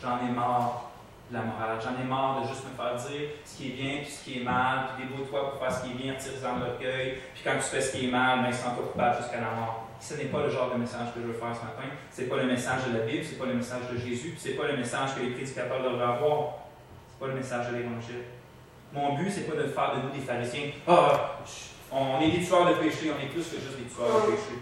J'en 0.00 0.18
ai 0.18 0.30
marre 0.30 0.90
de 1.28 1.34
la 1.34 1.42
morale. 1.42 1.78
J'en 1.82 2.00
ai 2.00 2.06
marre 2.06 2.42
de 2.42 2.48
juste 2.48 2.62
me 2.64 2.76
faire 2.76 2.94
dire 2.94 3.30
ce 3.44 3.56
qui 3.56 3.68
est 3.68 3.72
bien 3.72 3.96
puis 4.02 4.10
ce 4.10 4.24
qui 4.24 4.40
est 4.40 4.44
mal, 4.44 4.90
puis 4.94 5.04
débrouille-toi 5.04 5.50
pour 5.50 5.60
faire 5.60 5.72
ce 5.72 5.84
qui 5.84 5.90
est 5.90 5.94
bien, 5.94 6.14
retire-en 6.14 6.58
l'orgueil, 6.58 7.18
puis 7.34 7.42
quand 7.42 7.54
tu 7.56 7.66
fais 7.66 7.80
ce 7.80 7.96
qui 7.96 8.06
est 8.06 8.10
mal, 8.10 8.42
ben, 8.42 8.52
sens-toi 8.52 8.84
coupable 8.92 9.16
jusqu'à 9.22 9.40
la 9.40 9.50
mort. 9.58 9.88
Ce 9.98 10.14
n'est 10.14 10.30
pas 10.30 10.42
le 10.42 10.50
genre 10.50 10.72
de 10.72 10.78
message 10.78 11.14
que 11.14 11.20
je 11.20 11.26
veux 11.26 11.38
faire 11.38 11.54
ce 11.54 11.62
matin. 11.62 11.88
Ce 12.10 12.22
n'est 12.22 12.26
pas 12.28 12.36
le 12.36 12.46
message 12.46 12.86
de 12.86 12.98
la 12.98 13.04
Bible, 13.04 13.24
ce 13.24 13.32
n'est 13.32 13.38
pas 13.38 13.46
le 13.46 13.54
message 13.54 13.82
de 13.92 13.98
Jésus, 13.98 14.30
puis 14.30 14.40
ce 14.40 14.48
n'est 14.48 14.54
pas 14.54 14.66
le 14.66 14.76
message 14.76 15.14
que 15.14 15.20
les 15.20 15.30
prédicateurs 15.30 15.82
devraient 15.82 16.14
avoir. 16.14 16.62
Ce 17.06 17.14
n'est 17.14 17.20
pas 17.20 17.26
le 17.26 17.34
message 17.34 17.70
de 17.70 17.76
l'Évangile. 17.76 18.22
Mon 18.92 19.14
but, 19.14 19.30
c'est 19.30 19.48
pas 19.50 19.56
de 19.56 19.66
faire 19.68 19.94
de 19.96 20.02
nous 20.02 20.10
des 20.10 20.20
pharisiens. 20.20 20.70
Ah, 20.86 21.38
on 21.90 22.20
est 22.20 22.30
des 22.30 22.44
tueurs 22.44 22.68
de 22.68 22.74
péché, 22.74 23.10
on 23.10 23.20
est 23.22 23.28
plus 23.28 23.46
que 23.46 23.56
juste 23.58 23.78
des 23.78 23.88
tueurs 23.88 24.26
de 24.26 24.32
péché. 24.32 24.58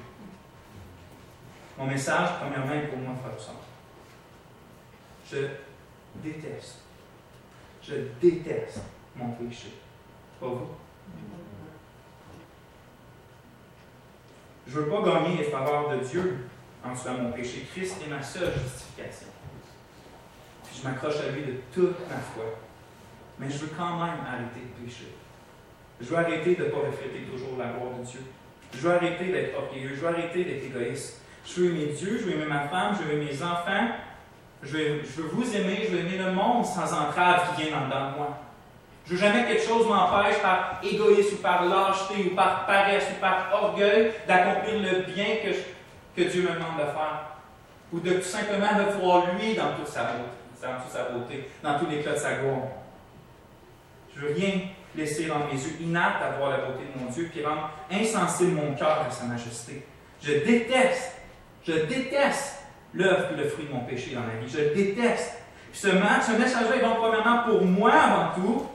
Mon 1.81 1.87
message, 1.87 2.29
premièrement, 2.39 2.75
est 2.75 2.89
pour 2.89 2.99
moi, 2.99 3.15
frère. 3.23 3.55
Je 5.33 5.47
déteste. 6.17 6.81
Je 7.83 7.95
déteste 8.21 8.83
mon 9.17 9.31
péché. 9.31 9.69
Pas 10.39 10.49
vous? 10.49 10.69
Je 14.67 14.79
ne 14.79 14.85
veux 14.85 14.91
pas 14.91 15.03
gagner 15.03 15.39
les 15.39 15.45
faveurs 15.45 15.89
de 15.89 16.05
Dieu 16.05 16.49
en 16.85 16.95
tuant 16.95 17.15
mon 17.15 17.33
péché. 17.33 17.67
Christ 17.73 17.97
est 18.05 18.11
ma 18.11 18.23
seule 18.23 18.53
justification. 18.53 19.29
Je 20.71 20.87
m'accroche 20.87 21.21
à 21.27 21.31
lui 21.31 21.47
de 21.47 21.55
toute 21.73 21.99
ma 22.11 22.19
foi. 22.19 22.45
Mais 23.39 23.49
je 23.49 23.57
veux 23.57 23.73
quand 23.75 23.97
même 24.05 24.21
arrêter 24.27 24.61
de 24.61 24.85
pécher. 24.85 25.15
Je 25.99 26.07
veux 26.09 26.19
arrêter 26.19 26.57
de 26.57 26.65
ne 26.65 26.69
pas 26.69 26.81
refléter 26.81 27.23
toujours 27.23 27.57
la 27.57 27.73
gloire 27.73 27.99
de 27.99 28.05
Dieu. 28.05 28.21
Je 28.75 28.79
veux 28.81 28.93
arrêter 28.93 29.33
d'être 29.33 29.57
orgueilleux. 29.57 29.95
Je 29.95 30.01
veux 30.01 30.09
arrêter 30.09 30.45
d'être 30.45 30.65
égoïste. 30.65 31.20
Je 31.55 31.61
veux 31.61 31.71
aimer 31.71 31.87
Dieu, 31.87 32.19
je 32.21 32.27
veux 32.27 32.33
aimer 32.33 32.47
ma 32.47 32.69
femme, 32.69 32.97
je 32.99 33.05
veux 33.05 33.15
aimer 33.15 33.31
mes 33.33 33.43
enfants. 33.43 33.89
Je 34.63 34.77
veux, 34.77 35.03
je 35.03 35.23
veux 35.23 35.29
vous 35.33 35.57
aimer, 35.57 35.87
je 35.87 35.97
veux 35.97 36.01
aimer 36.01 36.19
le 36.19 36.33
monde 36.33 36.65
sans 36.65 36.93
entrave 36.93 37.57
qui 37.57 37.65
vient 37.65 37.79
en 37.79 37.87
dedans 37.87 38.11
de 38.11 38.17
moi. 38.17 38.39
Je 39.07 39.13
veux 39.13 39.19
jamais 39.19 39.45
que 39.45 39.49
quelque 39.49 39.67
chose 39.67 39.89
m'empêche 39.89 40.39
par 40.43 40.81
égoïsme 40.83 41.37
ou 41.37 41.43
par 41.43 41.65
lâcheté 41.65 42.31
ou 42.31 42.37
par 42.37 42.67
paresse 42.67 43.07
ou 43.17 43.21
par 43.21 43.49
orgueil 43.53 44.13
d'accomplir 44.29 44.81
le 44.81 45.13
bien 45.13 45.37
que, 45.43 46.21
que 46.21 46.29
Dieu 46.29 46.43
me 46.43 46.55
demande 46.55 46.77
de 46.79 46.85
faire. 46.85 47.23
Ou 47.93 47.99
de 47.99 48.13
tout 48.13 48.23
simplement 48.23 48.75
de 48.79 49.01
voir 49.01 49.25
lui 49.35 49.55
dans 49.55 49.75
toute 49.75 49.89
sa 49.89 50.05
beauté, 50.05 50.29
dans 50.63 50.81
toute 50.81 50.93
sa 50.93 51.05
beauté, 51.05 51.49
dans 51.63 51.79
tous 51.79 51.87
les 51.87 52.03
cas 52.03 52.13
de 52.13 52.19
sa 52.19 52.35
gloire. 52.35 52.69
Je 54.15 54.21
veux 54.21 54.35
rien 54.35 54.61
laisser 54.95 55.27
dans 55.27 55.39
mes 55.39 55.55
yeux 55.55 55.81
inaptes 55.81 56.23
à 56.23 56.39
voir 56.39 56.51
la 56.51 56.59
beauté 56.59 56.85
de 56.95 57.03
mon 57.03 57.11
Dieu, 57.11 57.31
qui 57.33 57.45
rendre 57.45 57.71
insensible 57.91 58.53
mon 58.53 58.75
cœur 58.75 59.05
à 59.09 59.11
sa 59.11 59.25
majesté. 59.25 59.85
Je 60.23 60.33
déteste 60.33 61.20
je 61.67 61.73
déteste 61.73 62.63
l'œuvre 62.95 63.29
et 63.33 63.37
le 63.37 63.49
fruit 63.49 63.67
de 63.67 63.73
mon 63.73 63.81
péché 63.81 64.15
dans 64.15 64.21
ma 64.21 64.35
vie. 64.35 64.49
Je 64.49 64.75
déteste. 64.75 65.39
Puis 65.71 65.81
ce, 65.81 65.89
ce 65.89 66.39
message-là 66.39 66.77
est 66.77 66.83
donc 66.83 66.99
premièrement 66.99 67.45
pour 67.45 67.65
moi 67.65 67.93
avant 67.93 68.35
tout. 68.35 68.67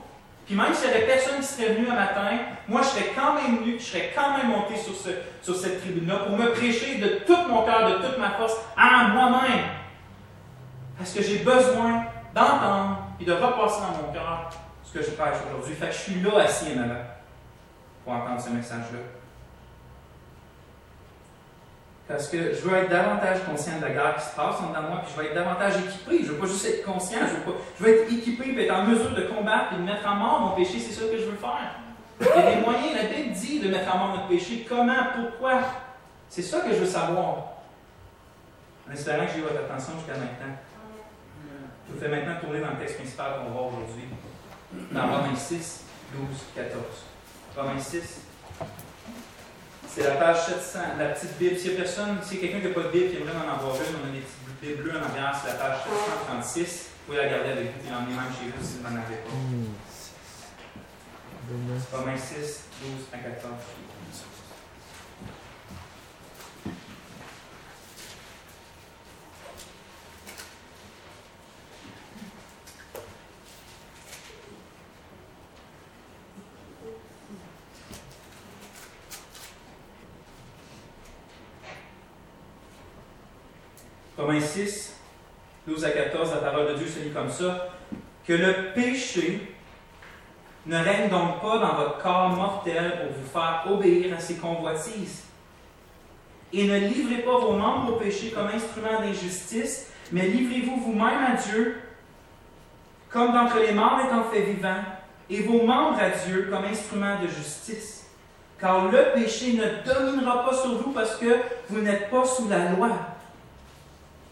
Puis 0.46 0.54
même 0.54 0.72
s'il 0.72 0.88
n'y 0.88 0.94
avait 0.94 1.06
personne 1.06 1.40
qui 1.40 1.46
serait 1.46 1.74
venu 1.74 1.88
un 1.90 1.94
matin, 1.94 2.38
moi 2.68 2.80
je 2.82 2.86
serais 2.88 3.12
quand 3.16 3.34
même 3.34 3.58
venu, 3.58 3.76
je 3.78 3.84
serais 3.84 4.12
quand 4.14 4.36
même 4.36 4.48
monté 4.48 4.76
sur, 4.76 4.94
ce, 4.94 5.10
sur 5.42 5.56
cette 5.56 5.80
tribune-là 5.80 6.18
pour 6.18 6.38
me 6.38 6.52
prêcher 6.52 6.98
de 6.98 7.24
tout 7.26 7.48
mon 7.48 7.64
cœur, 7.64 7.90
de 7.90 8.06
toute 8.06 8.18
ma 8.18 8.30
force 8.30 8.56
à 8.76 9.08
moi-même. 9.08 9.64
Parce 10.96 11.12
que 11.12 11.22
j'ai 11.22 11.38
besoin 11.38 12.04
d'entendre 12.32 12.98
et 13.20 13.24
de 13.24 13.32
repasser 13.32 13.80
dans 13.80 14.06
mon 14.06 14.12
cœur 14.12 14.50
ce 14.84 14.98
que 14.98 15.04
je 15.04 15.10
prêche 15.10 15.36
aujourd'hui. 15.48 15.74
Fait 15.74 15.88
que 15.88 15.92
je 15.92 15.98
suis 15.98 16.20
là 16.20 16.44
assis 16.44 16.66
en 16.78 16.82
avant 16.84 17.04
pour 18.04 18.12
entendre 18.14 18.40
ce 18.40 18.50
message-là. 18.50 18.98
Parce 22.08 22.28
que 22.28 22.54
je 22.54 22.60
veux 22.60 22.76
être 22.76 22.88
davantage 22.88 23.44
conscient 23.44 23.78
de 23.78 23.82
la 23.82 23.90
guerre 23.90 24.16
qui 24.16 24.30
se 24.30 24.36
passe 24.36 24.60
en 24.60 24.68
moi, 24.68 25.02
puis 25.02 25.12
je 25.12 25.20
veux 25.20 25.26
être 25.26 25.34
davantage 25.34 25.74
équipé. 25.78 26.20
Je 26.22 26.32
veux 26.32 26.38
pas 26.38 26.46
juste 26.46 26.64
être 26.64 26.84
conscient, 26.84 27.18
je 27.26 27.84
veux, 27.84 27.90
être 27.90 28.12
équipé 28.12 28.50
et 28.50 28.66
être 28.66 28.74
en 28.74 28.84
mesure 28.84 29.12
de 29.12 29.22
combattre 29.22 29.72
et 29.74 29.76
de 29.78 29.82
mettre 29.82 30.06
à 30.06 30.14
mort 30.14 30.40
mon 30.40 30.50
péché. 30.50 30.78
C'est 30.78 30.92
ça 30.92 31.06
que 31.10 31.18
je 31.18 31.24
veux 31.24 31.36
faire. 31.36 31.80
Il 32.20 32.26
y 32.26 32.30
a 32.30 32.54
des 32.54 32.60
moyens, 32.62 32.94
la 32.94 33.08
Bible 33.08 33.32
dit 33.32 33.58
de 33.58 33.68
mettre 33.68 33.92
à 33.92 33.98
mort 33.98 34.14
notre 34.14 34.28
péché. 34.28 34.64
Comment, 34.68 34.94
pourquoi? 35.16 35.62
C'est 36.28 36.42
ça 36.42 36.60
que 36.60 36.70
je 36.70 36.76
veux 36.76 36.86
savoir. 36.86 37.54
En 38.88 38.92
espérant 38.92 39.26
que 39.26 39.32
j'ai 39.34 39.40
votre 39.40 39.58
attention 39.58 39.94
jusqu'à 39.98 40.14
maintenant. 40.14 40.54
Je 41.88 41.94
vous 41.94 42.00
fais 42.00 42.08
maintenant 42.08 42.36
tourner 42.40 42.60
dans 42.60 42.70
le 42.70 42.76
texte 42.76 42.98
principal 42.98 43.32
qu'on 43.38 43.52
va 43.52 43.60
aujourd'hui. 43.62 44.04
Dans 44.92 45.02
Romains 45.02 45.34
6, 45.34 45.84
12, 46.14 46.22
14. 46.54 46.82
Romains 47.56 47.80
6, 47.80 48.25
c'est 49.96 50.04
la 50.04 50.16
page 50.16 50.44
700, 50.44 50.78
la 50.98 51.06
petite 51.06 51.38
Bible. 51.38 51.56
S'il 51.56 51.72
y 51.72 51.74
a 51.74 51.78
personne, 51.78 52.18
s'il 52.22 52.36
y 52.36 52.38
a 52.40 52.42
quelqu'un 52.42 52.60
qui 52.60 52.68
n'a 52.68 52.74
pas 52.74 52.82
de 52.82 52.92
Bible 52.92 53.08
qui 53.08 53.16
aimerait 53.16 53.32
en 53.32 53.54
avoir 53.54 53.74
une, 53.76 53.96
on 53.96 54.04
a 54.06 54.12
des 54.12 54.20
petites 54.20 54.60
Bibles 54.60 54.82
bleues 54.82 54.98
en 54.98 55.02
arrière, 55.02 55.32
c'est 55.40 55.48
la 55.48 55.54
page 55.54 55.78
736. 56.28 56.90
Vous 57.06 57.14
pouvez 57.14 57.24
la 57.24 57.30
garder 57.30 57.52
avec 57.52 57.72
vous 57.72 57.88
et 57.88 57.90
l'emmener 57.90 58.12
même 58.12 58.28
chez 58.28 58.52
vous 58.52 58.62
si 58.62 58.76
vous 58.76 58.84
n'en 58.84 59.00
avez 59.00 59.16
pas. 59.24 59.32
Romains 61.96 62.18
6, 62.18 62.68
12 62.82 63.08
à 63.14 63.18
14. 63.18 63.54
Romains 84.16 84.24
6, 84.40 84.96
12 85.66 85.84
à 85.84 85.90
14, 85.90 86.30
la 86.30 86.50
parole 86.50 86.68
de 86.68 86.74
Dieu 86.74 86.86
se 86.86 87.00
lit 87.00 87.10
comme 87.10 87.30
ça. 87.30 87.68
Que 88.26 88.32
le 88.32 88.72
péché 88.74 89.52
ne 90.66 90.76
règne 90.76 91.08
donc 91.08 91.40
pas 91.40 91.58
dans 91.58 91.74
votre 91.74 91.98
corps 91.98 92.28
mortel 92.30 92.92
pour 93.00 93.16
vous 93.16 93.28
faire 93.28 93.64
obéir 93.70 94.16
à 94.16 94.20
ses 94.20 94.36
convoitises. 94.36 95.24
Et 96.52 96.66
ne 96.66 96.78
livrez 96.78 97.22
pas 97.22 97.38
vos 97.38 97.52
membres 97.52 97.94
au 97.94 97.96
péché 97.96 98.30
comme 98.30 98.48
instrument 98.48 99.00
d'injustice, 99.00 99.90
mais 100.12 100.26
livrez-vous 100.28 100.76
vous-même 100.76 101.24
à 101.24 101.34
Dieu, 101.34 101.80
comme 103.10 103.32
d'entre 103.32 103.58
les 103.58 103.72
morts 103.72 104.00
étant 104.06 104.24
fait 104.24 104.42
vivant, 104.42 104.82
et 105.28 105.42
vos 105.42 105.64
membres 105.64 105.98
à 105.98 106.10
Dieu 106.10 106.48
comme 106.50 106.64
instrument 106.64 107.20
de 107.20 107.28
justice. 107.28 108.06
Car 108.60 108.90
le 108.90 109.12
péché 109.14 109.52
ne 109.52 109.84
dominera 109.84 110.44
pas 110.44 110.56
sur 110.56 110.74
vous 110.78 110.92
parce 110.92 111.16
que 111.16 111.40
vous 111.68 111.80
n'êtes 111.80 112.10
pas 112.10 112.24
sous 112.24 112.48
la 112.48 112.70
loi, 112.70 112.90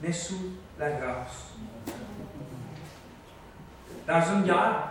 mais 0.01 0.13
sous 0.13 0.53
la 0.79 0.91
grâce. 0.91 1.55
Dans 4.07 4.35
une 4.35 4.43
guerre, 4.43 4.89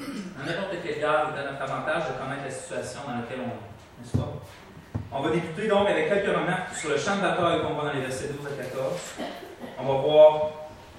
dans 0.00 0.44
n'importe 0.46 0.82
quelle 0.82 0.98
guerre, 0.98 1.32
est 1.34 1.40
à 1.40 1.52
notre 1.52 1.62
avantage 1.62 2.04
de 2.08 2.22
connaître 2.22 2.44
la 2.44 2.50
situation 2.50 3.00
dans 3.06 3.16
laquelle 3.20 3.40
on 3.40 3.48
est, 3.48 4.02
n'est-ce 4.02 4.16
pas? 4.16 4.32
On 5.12 5.22
va 5.22 5.30
débuter 5.30 5.68
donc 5.68 5.88
avec 5.88 6.08
quelques 6.08 6.36
remarques 6.36 6.74
sur 6.74 6.90
le 6.90 6.98
champ 6.98 7.16
de 7.16 7.22
bataille 7.22 7.62
qu'on 7.62 7.74
voit 7.74 7.84
dans 7.84 7.92
les 7.92 8.00
versets 8.00 8.28
12 8.28 8.46
à 8.46 8.62
14. 8.62 8.92
On 9.78 9.84
va 9.84 10.00
voir 10.00 10.50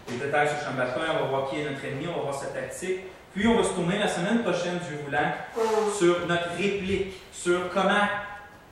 les 0.10 0.18
détails 0.18 0.48
sur 0.48 0.58
le 0.58 0.64
champ 0.64 0.72
de 0.72 0.78
bataille, 0.78 1.10
on 1.16 1.24
va 1.26 1.30
voir 1.30 1.50
qui 1.50 1.60
est 1.60 1.70
notre 1.70 1.84
ennemi, 1.84 2.08
on 2.08 2.18
va 2.18 2.24
voir 2.24 2.36
sa 2.36 2.48
tactique. 2.48 3.02
Puis 3.34 3.48
on 3.48 3.58
va 3.58 3.64
se 3.64 3.74
tourner 3.74 4.00
la 4.00 4.08
semaine 4.08 4.42
prochaine, 4.42 4.80
Dieu 4.88 5.00
voulant, 5.06 5.32
sur 5.96 6.26
notre 6.26 6.50
réplique, 6.58 7.22
sur 7.32 7.70
comment, 7.70 8.08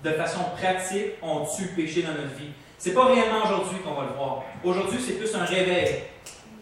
de 0.06 0.12
façon 0.12 0.42
pratique, 0.56 1.14
on 1.22 1.46
tue 1.46 1.64
le 1.64 1.70
péché 1.70 2.04
dans 2.04 2.12
notre 2.12 2.36
vie. 2.36 2.52
C'est 2.78 2.94
pas 2.94 3.06
réellement 3.06 3.44
aujourd'hui 3.44 3.80
qu'on 3.80 3.96
va 3.96 4.04
le 4.04 4.16
voir. 4.16 4.44
Aujourd'hui, 4.64 5.00
c'est 5.00 5.14
plus 5.14 5.34
un 5.36 5.46
réveil 5.46 6.04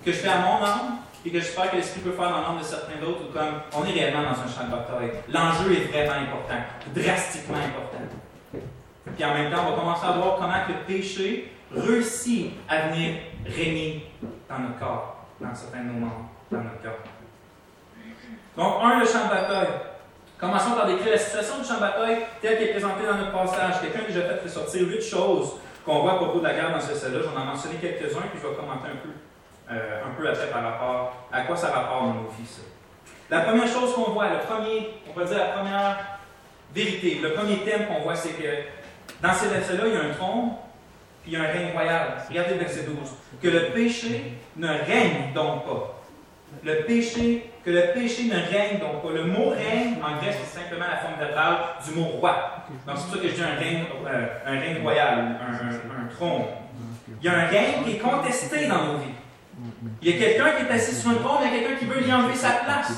que 0.06 0.12
je 0.12 0.18
fais 0.18 0.30
à 0.30 0.38
mon 0.38 0.64
âme 0.64 1.00
et 1.26 1.30
que 1.30 1.40
j'espère 1.40 1.70
que 1.72 1.76
l'Esprit 1.76 2.02
peut 2.02 2.12
faire 2.12 2.30
dans 2.30 2.42
l'âme 2.42 2.60
de 2.60 2.64
certains 2.64 3.00
d'autres, 3.02 3.32
comme 3.34 3.62
on 3.76 3.86
est 3.86 3.92
réellement 3.92 4.24
dans 4.24 4.40
un 4.40 4.48
champ 4.48 4.66
de 4.66 4.72
bataille. 4.72 5.12
L'enjeu 5.30 5.74
est 5.74 5.92
vraiment 5.92 6.22
important, 6.22 6.60
drastiquement 6.96 7.58
important. 7.58 8.04
Puis 9.16 9.26
en 9.26 9.34
même 9.34 9.52
temps, 9.52 9.66
on 9.68 9.72
va 9.72 9.78
commencer 9.78 10.06
à 10.06 10.12
voir 10.14 10.36
comment 10.38 10.54
le 10.68 10.86
péché 10.86 11.52
réussit 11.76 12.52
à 12.70 12.88
venir 12.88 13.16
régner 13.46 14.10
dans 14.50 14.60
notre 14.60 14.80
corps, 14.80 15.26
dans 15.42 15.54
certains 15.54 15.80
de 15.80 15.90
nos 15.90 16.00
membres, 16.00 16.30
dans 16.50 16.60
notre 16.62 16.82
corps. 16.82 17.00
Donc, 18.56 18.74
un, 18.84 19.00
le 19.00 19.06
champ 19.06 19.26
de 19.26 19.30
bataille. 19.30 19.68
Commençons 20.44 20.72
par 20.72 20.88
décrire 20.88 21.12
la 21.12 21.18
situation 21.18 21.60
du 21.62 21.66
champ 21.66 21.76
de 21.76 21.80
bataille 21.80 22.18
tel 22.42 22.58
qu'elle 22.58 22.68
est 22.68 22.72
présentée 22.72 23.06
dans 23.08 23.16
notre 23.16 23.32
passage. 23.32 23.80
Quelqu'un 23.80 24.04
a 24.04 24.08
déjà 24.08 24.36
fait 24.36 24.50
sortir 24.50 24.82
huit 24.82 25.02
choses 25.02 25.54
qu'on 25.86 26.02
voit 26.02 26.14
à 26.14 26.16
propos 26.16 26.40
de 26.40 26.44
la 26.44 26.54
guerre 26.54 26.74
dans 26.74 26.82
ce 26.82 26.92
là 26.92 27.20
J'en 27.24 27.42
ai 27.42 27.46
mentionné 27.46 27.76
quelques-uns, 27.80 28.28
puis 28.30 28.42
je 28.44 28.48
vais 28.50 28.54
commenter 28.54 28.90
un 28.92 29.00
peu, 29.00 29.10
euh, 29.72 30.02
un 30.06 30.14
peu 30.20 30.28
après 30.28 30.48
par 30.48 30.64
rapport 30.64 31.28
à 31.32 31.44
quoi 31.44 31.56
ça 31.56 31.68
rapporte 31.68 32.02
dans 32.02 32.14
nos 32.16 32.30
vies. 32.38 32.60
La 33.30 33.40
première 33.40 33.68
chose 33.68 33.94
qu'on 33.96 34.12
voit, 34.12 34.28
le 34.32 34.40
premier, 34.40 34.90
on 35.10 35.18
va 35.18 35.26
dire 35.26 35.38
la 35.38 35.46
première 35.46 35.98
vérité. 36.76 37.20
Le 37.24 37.32
premier 37.32 37.60
thème 37.60 37.88
qu'on 37.88 38.02
voit, 38.02 38.16
c'est 38.18 38.34
que 38.34 38.50
dans 39.22 39.34
ces 39.34 39.48
versets-là, 39.48 39.84
il 39.88 39.94
y 39.94 39.96
a 39.96 40.02
un 40.02 40.14
trône, 40.14 40.50
puis 41.24 41.32
il 41.32 41.40
y 41.40 41.42
a 41.42 41.44
un 41.44 41.54
règne 41.54 41.72
royal. 41.72 42.18
Regardez 42.28 42.56
le 42.56 42.60
verset 42.60 42.84
12. 42.84 42.98
Que 43.42 43.48
le 43.48 43.72
péché 43.72 44.34
ne 44.58 44.68
règne 44.68 45.32
donc 45.34 45.64
pas. 45.64 46.02
Le 46.66 46.84
péché, 46.84 47.50
que 47.64 47.72
le 47.72 47.94
péché 47.94 48.26
ne 48.26 48.36
règne 48.36 48.80
donc. 48.80 49.04
Le 49.14 49.26
mot 49.26 49.50
règne, 49.50 49.96
en 50.04 50.22
grec, 50.22 50.36
c'est 50.44 50.60
simplement 50.60 50.86
la 50.90 50.98
forme 50.98 51.20
verbale 51.20 51.58
du 51.86 52.00
mot 52.00 52.06
roi. 52.06 52.66
Donc 52.86 52.98
c'est 52.98 53.04
pour 53.06 53.16
ça 53.16 53.22
que 53.22 53.28
je 53.28 53.34
dis 53.34 53.42
un 53.42 53.56
règne, 53.60 53.84
euh, 54.06 54.28
un 54.46 54.60
règne 54.60 54.82
royal, 54.82 55.38
un, 55.40 56.04
un 56.04 56.08
trône. 56.14 56.44
Il 57.22 57.26
y 57.26 57.30
a 57.30 57.34
un 57.40 57.48
règne 57.48 57.84
qui 57.86 57.92
est 57.92 58.00
contesté 58.00 58.68
dans 58.68 58.86
nos 58.86 58.98
vies. 58.98 59.14
Il 60.02 60.10
y 60.10 60.14
a 60.14 60.26
quelqu'un 60.26 60.52
qui 60.58 60.66
est 60.66 60.76
assis 60.76 60.96
sur 60.96 61.12
un 61.12 61.16
trône, 61.16 61.38
il 61.46 61.54
y 61.54 61.56
a 61.56 61.60
quelqu'un 61.60 61.76
qui 61.80 61.86
veut 61.86 62.02
lui 62.02 62.12
enlever 62.12 62.36
sa 62.36 62.50
place. 62.66 62.92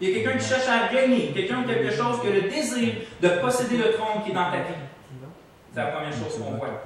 Il 0.00 0.08
y 0.08 0.10
a 0.10 0.14
quelqu'un 0.14 0.38
qui 0.38 0.48
cherche 0.48 0.68
à 0.68 0.86
régner, 0.88 1.32
quelqu'un 1.32 1.60
ou 1.60 1.64
quelque 1.64 1.92
chose 1.92 2.20
qui 2.20 2.28
a 2.28 2.30
le 2.30 2.42
désir 2.42 2.94
de 3.20 3.28
posséder 3.40 3.76
le 3.76 3.92
trône 3.92 4.22
qui 4.24 4.30
est 4.30 4.34
dans 4.34 4.50
ta 4.50 4.58
vie. 4.58 4.82
C'est 5.72 5.80
la 5.80 5.86
première 5.86 6.12
chose 6.12 6.38
qu'on 6.38 6.56
voit. 6.56 6.82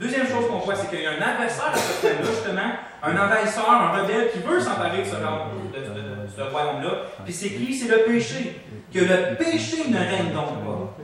Deuxième 0.00 0.26
chose 0.26 0.48
qu'on 0.48 0.58
voit, 0.58 0.74
c'est 0.74 0.88
qu'il 0.88 1.02
y 1.02 1.06
a 1.06 1.10
un 1.10 1.22
adversaire 1.22 1.72
à 1.72 1.76
ce 1.76 2.06
là 2.06 2.12
justement, 2.24 2.72
un 3.02 3.12
envahisseur, 3.12 3.70
un 3.70 4.00
rebelle 4.00 4.30
qui 4.32 4.38
veut 4.38 4.58
s'emparer 4.58 5.02
de 5.02 5.04
ce, 5.04 6.42
royaume-là. 6.42 6.90
Puis 7.24 7.32
c'est 7.32 7.50
qui? 7.50 7.74
C'est 7.74 7.88
le 7.88 8.04
péché. 8.04 8.60
Que 8.92 9.00
le 9.00 9.36
péché 9.36 9.88
ne 9.88 9.98
règne 9.98 10.32
donc 10.32 10.64
pas. 10.64 10.96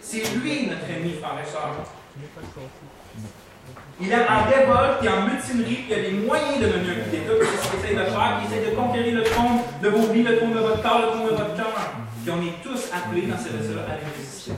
C'est 0.00 0.22
lui 0.36 0.66
notre 0.66 0.88
ennemi, 0.90 1.14
frère 1.20 1.36
et 1.42 1.50
soeur. 1.50 1.70
Il 4.00 4.10
est 4.10 4.14
en 4.14 4.44
révolte 4.44 5.04
et 5.04 5.08
en 5.08 5.22
mutinerie, 5.26 5.84
il 5.88 5.94
a 5.94 5.98
les 5.98 6.10
moyens 6.10 6.58
de 6.58 6.66
mener 6.66 6.90
un 6.90 7.04
coup 7.04 7.10
d'État, 7.10 7.32
c'est 7.38 7.66
ce 7.66 7.70
qu'il 7.70 7.80
essaie 7.80 7.94
de 7.94 8.10
faire, 8.10 8.40
il 8.40 8.52
essaie 8.52 8.70
de 8.70 8.74
conquérir 8.74 9.14
le 9.14 9.22
trône 9.22 9.60
de 9.82 9.88
vos 9.88 10.12
vies, 10.12 10.22
le 10.22 10.38
trône 10.38 10.54
de 10.54 10.58
votre 10.58 10.82
corps, 10.82 11.00
le 11.02 11.06
trône 11.08 11.24
de 11.24 11.30
votre 11.30 11.54
cœur. 11.54 11.72
Puis 12.24 12.32
on 12.32 12.42
est 12.42 12.62
tous 12.62 12.90
appelés 12.92 13.26
dans 13.26 13.38
cette 13.38 13.52
là 13.52 13.82
à 13.88 14.16
résister. 14.16 14.52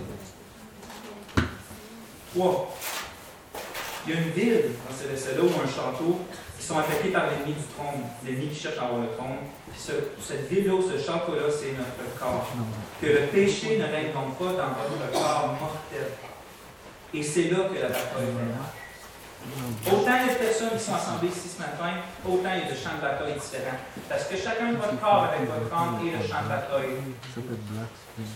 Il 2.36 4.12
y 4.12 4.16
a 4.16 4.20
une 4.20 4.30
ville 4.30 4.62
dans 4.88 4.94
ces 4.94 5.34
là 5.34 5.42
ou 5.42 5.46
un 5.46 5.66
château 5.66 6.20
qui 6.58 6.66
sont 6.66 6.78
attaqués 6.78 7.10
par 7.10 7.26
l'ennemi 7.30 7.54
du 7.54 7.64
trône, 7.74 8.02
l'ennemi 8.24 8.48
qui 8.48 8.60
cherche 8.60 8.78
à 8.78 8.86
avoir 8.86 9.00
le 9.00 9.08
trône. 9.16 9.38
Cette 9.76 10.48
ville-là, 10.48 10.80
ce 10.82 10.98
château-là, 10.98 11.48
c'est 11.50 11.72
notre 11.72 12.18
corps. 12.18 12.46
Que 13.00 13.06
le 13.06 13.26
péché 13.32 13.78
ne 13.78 13.84
règne 13.84 14.12
donc 14.12 14.36
pas 14.38 14.52
dans 14.52 14.74
votre 14.74 15.12
corps 15.12 15.56
mortel. 15.60 16.08
Et 17.12 17.22
c'est 17.22 17.50
là 17.50 17.68
que 17.72 17.74
la 17.80 17.88
bataille 17.88 18.24
est. 18.24 18.83
Autant 19.86 20.16
il 20.20 20.26
y 20.26 20.30
a 20.30 20.34
de 20.34 20.38
personnes 20.38 20.70
qui 20.76 20.84
sont 20.84 20.94
assemblées 20.94 21.28
ici 21.28 21.48
ce 21.48 21.58
matin, 21.60 22.00
autant 22.24 22.48
il 22.56 22.64
y 22.64 22.66
a 22.66 22.70
de 22.72 22.76
champs 22.76 22.96
de 22.96 23.02
bataille 23.02 23.34
différents. 23.34 23.76
Parce 24.08 24.24
que 24.24 24.36
chacun 24.36 24.72
de 24.72 24.76
votre 24.76 24.98
corps 24.98 25.28
avec 25.28 25.48
votre 25.48 25.68
trône 25.68 26.00
et 26.06 26.10
le 26.16 26.22
champ 26.26 26.42
de 26.42 26.48
bataille. 26.48 26.96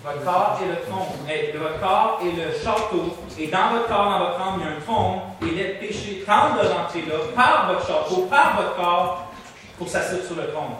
Votre 0.05 0.25
corps 0.25 0.61
et 0.62 0.69
le 0.69 0.77
trône. 0.85 1.61
votre 1.61 1.81
corps 1.81 2.21
et 2.23 2.33
le 2.33 2.53
château. 2.53 3.17
Et 3.38 3.47
dans 3.49 3.71
votre 3.71 3.88
corps, 3.88 4.11
dans 4.11 4.19
votre 4.19 4.38
trône, 4.38 4.61
il 4.61 4.67
y 4.67 4.69
a 4.69 4.77
un 4.77 4.81
trône. 4.81 5.21
Et 5.43 5.50
les 5.55 5.69
péchés 5.81 6.25
tentent 6.27 6.61
de 6.61 6.69
rentrer 6.69 7.03
là 7.03 7.15
par 7.35 7.73
votre 7.73 7.87
château, 7.87 8.27
par 8.27 8.57
votre 8.57 8.77
corps, 8.77 9.33
pour 9.79 9.88
s'asseoir 9.88 10.23
sur 10.23 10.37
le 10.37 10.49
trône. 10.53 10.77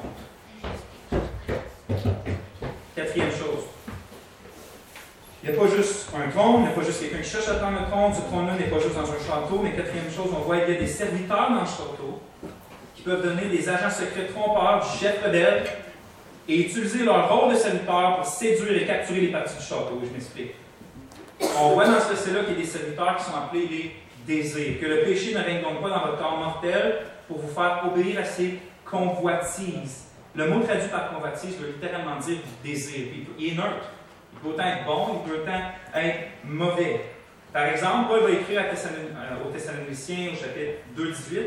Quatrième. 2.94 3.27
Il 5.42 5.50
n'y 5.50 5.57
a 5.57 5.61
pas 5.61 5.68
juste 5.68 6.09
un 6.16 6.28
trône, 6.30 6.54
il 6.57 6.62
n'y 6.62 6.68
a 6.68 6.71
pas 6.71 6.83
juste 6.83 7.00
quelqu'un 7.00 7.18
qui 7.18 7.30
cherche 7.30 7.49
à 7.49 7.54
prendre 7.54 7.78
le 7.78 7.87
trône. 7.87 8.12
Ce 8.12 8.21
trône-là 8.23 8.54
n'est 8.54 8.64
pas 8.64 8.80
juste 8.80 8.95
dans 8.95 9.02
un 9.02 9.18
château, 9.18 9.61
mais 9.62 9.73
quatrième 9.73 10.11
chose, 10.11 10.35
on 10.37 10.40
voit 10.40 10.59
qu'il 10.61 10.75
y 10.75 10.76
a 10.78 10.80
des 10.80 10.87
serviteurs 10.87 11.50
dans 11.50 11.61
le 11.61 11.66
château 11.66 12.21
qui 12.95 13.02
peuvent 13.02 13.23
donner 13.23 13.49
des 13.49 13.68
agents 13.68 13.90
secrets 13.90 14.26
trompeurs 14.26 14.80
du 14.85 14.99
chef 14.99 15.23
rebelle 15.25 15.64
et 16.49 16.61
utiliser 16.62 17.04
leur 17.04 17.28
rôle 17.33 17.54
de 17.54 17.59
serviteur 17.59 18.16
pour 18.16 18.26
séduire 18.26 18.83
et 18.83 18.87
capturer 18.87 19.21
les 19.21 19.28
parties 19.28 19.57
du 19.57 19.62
château. 19.62 20.00
Je 20.02 20.11
m'explique. 20.11 20.55
On 21.61 21.74
voit 21.74 21.87
dans 21.87 22.01
ce 22.01 22.09
verset-là 22.09 22.40
qu'il 22.40 22.55
y 22.55 22.57
a 22.57 22.61
des 22.62 22.66
serviteurs 22.66 23.16
qui 23.16 23.24
sont 23.24 23.37
appelés 23.37 23.68
les 23.68 23.96
désirs. 24.27 24.81
Que 24.81 24.87
le 24.87 25.03
péché 25.03 25.35
ne 25.35 25.38
règne 25.38 25.62
donc 25.62 25.81
pas 25.81 25.90
dans 25.90 26.01
votre 26.01 26.18
corps 26.18 26.37
mortel 26.37 26.96
pour 27.29 27.38
vous 27.38 27.55
faire 27.55 27.85
obéir 27.87 28.18
à 28.20 28.24
ses 28.24 28.59
convoitises. 28.85 30.07
Le 30.35 30.48
mot 30.48 30.61
traduit 30.61 30.88
par 30.88 31.12
convoitise 31.12 31.57
veut 31.61 31.68
littéralement 31.68 32.16
dire 32.16 32.38
désir. 32.64 33.07
Il 33.38 33.53
est 33.53 33.57
neutre. 33.57 33.90
Il 34.32 34.38
peut 34.40 34.48
autant 34.48 34.64
être 34.64 34.84
bon, 34.84 35.22
il 35.24 35.30
peut 35.30 35.38
autant 35.40 35.60
être 35.94 36.28
mauvais. 36.44 37.00
Par 37.52 37.64
exemple, 37.64 38.08
Paul 38.08 38.22
va 38.22 38.30
écrire 38.30 38.62
euh, 38.62 39.46
aux 39.46 39.50
Thessaloniciens 39.50 40.32
au 40.32 40.36
chapitre 40.36 40.78
2, 40.96 41.10
18. 41.10 41.40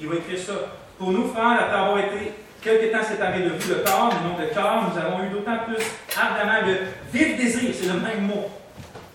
Il 0.00 0.08
va 0.08 0.16
écrire 0.16 0.38
ça. 0.38 0.52
Pour 0.98 1.12
nous, 1.12 1.28
frères, 1.28 1.60
après 1.60 1.78
avoir 1.78 1.98
été 1.98 2.32
quelque 2.60 2.92
temps 2.92 3.04
séparés 3.04 3.42
de 3.42 3.50
vous, 3.50 3.68
le 3.68 3.84
corps, 3.84 4.12
non 4.24 4.42
de 4.42 4.52
cœur, 4.52 4.90
nous 4.90 4.98
avons 4.98 5.24
eu 5.24 5.28
d'autant 5.28 5.58
plus 5.66 5.84
ardemment 6.16 6.66
de 6.66 6.78
vif 7.12 7.36
désir, 7.36 7.72
c'est 7.72 7.86
le 7.86 8.00
même 8.00 8.26
mot, 8.26 8.50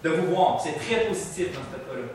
de 0.03 0.09
vous 0.09 0.33
voir. 0.33 0.61
C'est 0.61 0.79
très 0.79 1.05
positif 1.07 1.51
dans 1.51 1.61
ce 1.61 1.77
cas-là. 1.77 2.07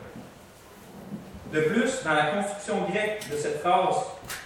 De 1.53 1.61
plus, 1.67 2.03
dans 2.03 2.13
la 2.13 2.25
construction 2.27 2.81
grecque 2.89 3.29
de 3.31 3.35
cette 3.35 3.61
phrase, 3.61 3.95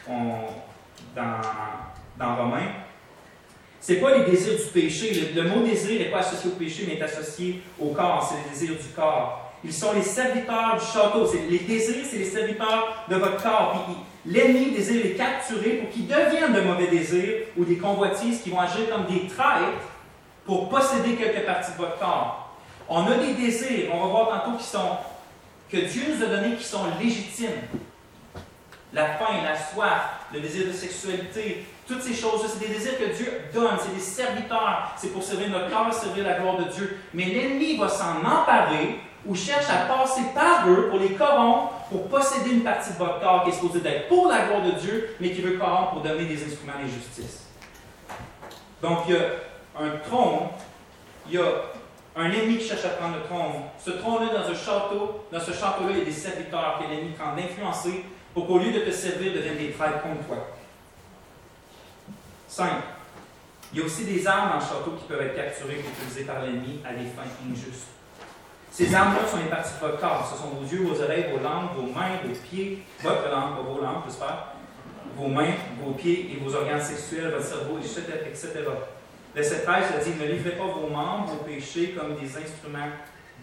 dans, 0.07 1.41
dans 2.17 2.35
Romains, 3.83 3.85
c'est 3.85 3.95
pas 3.95 4.17
les 4.17 4.31
désirs 4.31 4.57
du 4.57 4.71
péché. 4.71 5.31
Le, 5.35 5.43
mot 5.43 5.61
désir 5.61 5.99
n'est 5.99 6.09
pas 6.09 6.19
associé 6.19 6.49
au 6.49 6.55
péché, 6.55 6.85
mais 6.87 6.95
est 6.95 7.01
associé 7.01 7.61
au 7.79 7.87
corps. 7.87 8.25
C'est 8.29 8.37
les 8.43 8.49
désirs 8.49 8.81
du 8.81 8.89
corps. 8.95 9.51
Ils 9.63 9.73
sont 9.73 9.93
les 9.93 10.01
serviteurs 10.01 10.77
du 10.79 10.85
château. 10.85 11.29
Les 11.49 11.59
désirs, 11.59 12.05
c'est 12.09 12.17
les 12.17 12.29
serviteurs 12.29 13.05
de 13.09 13.15
votre 13.15 13.41
corps. 13.41 13.85
l'ennemi 14.25 14.71
désire 14.71 15.03
les 15.03 15.13
capturer 15.15 15.71
pour 15.71 15.89
qu'ils 15.89 16.07
deviennent 16.07 16.53
de 16.53 16.61
mauvais 16.61 16.87
désirs 16.87 17.47
ou 17.57 17.65
des 17.65 17.77
convoitises 17.77 18.41
qui 18.41 18.49
vont 18.49 18.59
agir 18.59 18.89
comme 18.89 19.05
des 19.05 19.27
traîtres 19.27 19.89
pour 20.45 20.69
posséder 20.69 21.15
quelques 21.15 21.45
parties 21.45 21.71
de 21.73 21.77
votre 21.77 21.99
corps. 21.99 22.55
On 22.87 23.05
a 23.07 23.15
des 23.15 23.33
désirs, 23.33 23.89
on 23.93 23.99
va 23.99 24.07
voir 24.07 24.43
tantôt, 24.43 24.57
qui 24.57 24.65
sont, 24.65 24.97
que 25.69 25.77
Dieu 25.77 26.03
nous 26.09 26.23
a 26.23 26.27
donnés, 26.27 26.55
qui 26.55 26.63
sont 26.63 26.83
légitimes. 27.01 27.49
La 28.93 29.05
faim, 29.17 29.41
la 29.43 29.55
soif, 29.57 30.27
le 30.33 30.41
désir 30.41 30.67
de 30.67 30.73
sexualité, 30.73 31.65
toutes 31.87 32.01
ces 32.01 32.13
choses-là, 32.13 32.47
c'est 32.47 32.67
des 32.67 32.73
désirs 32.73 32.97
que 32.97 33.15
Dieu 33.15 33.41
donne, 33.53 33.77
c'est 33.81 33.93
des 33.93 33.99
serviteurs, 33.99 34.93
c'est 34.95 35.11
pour 35.11 35.21
servir 35.21 35.49
notre 35.49 35.69
corps, 35.69 35.93
servir 35.93 36.23
la 36.23 36.39
gloire 36.39 36.57
de 36.57 36.71
Dieu. 36.71 36.97
Mais 37.13 37.25
l'ennemi 37.25 37.77
va 37.77 37.89
s'en 37.89 38.19
emparer 38.19 38.99
ou 39.25 39.35
cherche 39.35 39.69
à 39.69 39.85
passer 39.85 40.21
par 40.33 40.67
eux 40.69 40.89
pour 40.89 40.99
les 40.99 41.13
corrompre, 41.13 41.73
pour 41.89 42.07
posséder 42.07 42.51
une 42.51 42.63
partie 42.63 42.93
de 42.93 42.97
votre 42.97 43.19
corps 43.19 43.43
qui 43.43 43.49
est 43.49 43.53
supposée 43.53 43.79
d'être 43.79 44.07
pour 44.07 44.27
la 44.27 44.45
gloire 44.45 44.61
de 44.61 44.71
Dieu, 44.71 45.15
mais 45.19 45.31
qui 45.31 45.41
veut 45.41 45.57
corrompre 45.57 45.91
pour 45.91 46.01
donner 46.01 46.25
des 46.25 46.43
instruments 46.43 46.73
d'injustice. 46.81 47.47
Donc, 48.81 48.99
il 49.07 49.15
y 49.15 49.17
a 49.17 49.21
un 49.79 49.97
trône, 50.09 50.49
il 51.27 51.35
y 51.35 51.37
a 51.37 51.45
un 52.15 52.31
ennemi 52.31 52.57
qui 52.57 52.67
cherche 52.67 52.85
à 52.85 52.89
prendre 52.89 53.15
le 53.15 53.23
trône. 53.23 53.63
Ce 53.83 53.91
trône-là, 53.91 54.41
dans 54.41 54.49
un 54.49 54.55
château, 54.55 55.25
dans 55.31 55.39
ce 55.39 55.51
château-là, 55.51 55.91
il 55.91 55.99
y 55.99 56.01
a 56.01 56.05
des 56.05 56.11
serviteurs 56.11 56.79
que 56.79 56.89
l'ennemi 56.89 57.13
prend 57.17 57.35
d'influencer 57.35 58.05
pour 58.33 58.47
qu'au 58.47 58.57
lieu 58.57 58.71
de 58.71 58.79
te 58.79 58.91
servir, 58.91 59.33
deviennent 59.33 59.57
des 59.57 59.71
traîtres 59.71 60.01
contre 60.01 60.27
toi. 60.27 60.37
5. 62.53 62.69
Il 63.73 63.79
y 63.79 63.81
a 63.81 63.85
aussi 63.85 64.05
des 64.05 64.27
armes 64.27 64.49
dans 64.51 64.55
le 64.57 64.61
château 64.61 64.91
qui 64.91 65.05
peuvent 65.05 65.21
être 65.21 65.35
capturées 65.35 65.77
et 65.77 65.79
utilisées 65.79 66.25
par 66.25 66.43
l'ennemi 66.43 66.79
à 66.85 66.93
des 66.93 67.05
fins 67.05 67.25
injustes. 67.49 67.87
Ces 68.69 68.93
armes-là 68.93 69.27
sont 69.27 69.37
les 69.37 69.49
parties 69.49 69.73
de. 69.81 69.97
Ce 70.31 70.37
sont 70.37 70.49
vos 70.49 70.63
yeux, 70.63 70.83
vos 70.83 71.01
oreilles, 71.01 71.25
vos 71.31 71.43
langues, 71.43 71.69
vos 71.75 71.91
mains, 71.91 72.17
vos 72.23 72.35
pieds, 72.47 72.83
votre 73.01 73.27
langue, 73.29 73.65
vos 73.65 73.81
langues, 73.81 74.03
j'espère, 74.05 74.53
vos 75.17 75.27
mains, 75.27 75.53
vos 75.83 75.93
pieds 75.93 76.31
et 76.31 76.43
vos 76.43 76.53
organes 76.55 76.81
sexuels, 76.81 77.31
votre 77.31 77.43
cerveau, 77.43 77.79
etc. 77.79 78.03
etc. 78.27 78.49
Verset 79.33 79.63
13, 79.63 79.85
ça 79.91 79.97
dit 79.97 80.19
Ne 80.19 80.27
livrez 80.27 80.51
pas 80.51 80.65
vos 80.65 80.87
membres, 80.87 81.31
vos 81.31 81.43
péchés 81.43 81.95
comme 81.97 82.15
des 82.15 82.37
instruments 82.37 82.91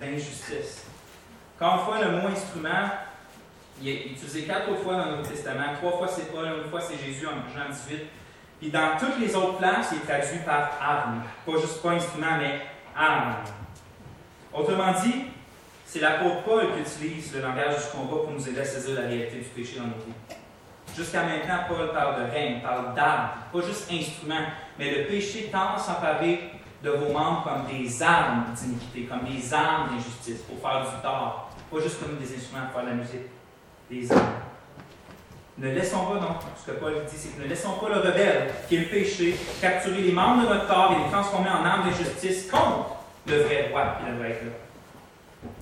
d'injustice. 0.01 0.85
Quand 1.59 1.81
on 1.81 1.85
voit 1.85 2.05
le 2.05 2.13
mot 2.13 2.29
instrument, 2.29 2.91
il 3.83 3.89
est 3.89 4.07
utilisé 4.07 4.45
quatre 4.45 4.73
fois 4.77 4.95
dans 4.95 5.07
le 5.07 5.17
Nouveau 5.17 5.29
Testament. 5.29 5.75
Trois 5.81 5.99
fois 5.99 6.07
c'est 6.07 6.33
Paul, 6.33 6.47
une 6.47 6.71
fois 6.71 6.81
c'est 6.81 6.97
Jésus 6.97 7.27
en 7.27 7.53
Jean 7.53 7.71
18. 7.71 8.20
Puis 8.61 8.71
dans 8.71 8.99
toutes 8.99 9.19
les 9.19 9.35
autres 9.35 9.57
places, 9.57 9.89
il 9.93 9.99
est 9.99 10.01
traduit 10.01 10.45
par 10.45 10.71
arme. 10.81 11.23
Pas 11.47 11.53
juste 11.61 11.83
pas 11.83 11.93
instrument, 11.93 12.37
mais 12.39 12.61
arme. 12.95 13.37
Autrement 14.53 14.93
dit, 15.03 15.25
c'est 15.87 16.01
l'apôtre 16.01 16.43
Paul 16.45 16.67
qui 16.75 16.81
utilise 16.81 17.35
le 17.35 17.41
langage 17.41 17.77
du 17.77 17.97
combat 17.97 18.23
pour 18.23 18.33
nous 18.33 18.49
aider 18.49 18.61
à 18.61 18.65
saisir 18.65 19.01
la 19.01 19.09
réalité 19.09 19.39
du 19.39 19.49
péché 19.49 19.79
dans 19.79 19.87
nos 19.87 20.05
vies. 20.05 20.37
Jusqu'à 20.95 21.23
maintenant, 21.23 21.61
Paul 21.69 21.91
parle 21.93 22.27
de 22.27 22.31
règne, 22.31 22.61
parle 22.61 22.95
d'armes, 22.95 23.31
pas 23.51 23.61
juste 23.63 23.91
instrument, 23.91 24.45
mais 24.79 24.95
le 24.95 25.07
péché 25.07 25.49
tend 25.51 25.77
à 25.77 25.79
s'emparer 25.79 26.51
de 26.83 26.91
vos 26.91 27.13
membres 27.13 27.45
comme 27.45 27.67
des 27.67 28.03
armes 28.03 28.45
d'iniquité, 28.55 29.05
comme 29.05 29.25
des 29.25 29.55
armes 29.55 29.91
d'injustice 29.91 30.43
pour 30.43 30.61
faire 30.61 30.83
du 30.83 31.03
tort, 31.03 31.51
pas 31.71 31.81
juste 31.81 32.01
comme 32.01 32.19
des 32.19 32.37
instruments 32.37 32.67
pour 32.67 32.81
faire 32.81 32.85
de 32.85 32.97
la 32.97 32.97
musique, 32.97 33.31
des 33.91 34.13
armes. 34.13 34.50
Ne 35.61 35.75
laissons 35.75 36.07
pas, 36.07 36.15
donc, 36.15 36.37
ce 36.57 36.71
que 36.71 36.79
Paul 36.79 36.95
dit, 37.05 37.17
c'est 37.17 37.37
que 37.37 37.43
ne 37.43 37.47
laissons 37.47 37.73
pas 37.73 37.91
le 37.91 37.97
rebelle, 37.97 38.51
qui 38.67 38.77
est 38.77 38.81
le 38.81 38.87
péché, 38.87 39.37
capturer 39.61 40.01
les 40.01 40.13
membres 40.13 40.45
de 40.45 40.55
notre 40.55 40.67
corps 40.67 40.93
et 40.93 41.05
les 41.05 41.11
transformer 41.11 41.51
en 41.51 41.63
armes 41.63 41.91
de 41.91 41.95
justice 41.95 42.51
contre 42.51 42.97
le 43.27 43.43
vrai 43.43 43.69
roi 43.71 43.99
qui 43.99 44.11
devrait 44.11 44.31
être 44.31 44.45
là. 44.45 45.57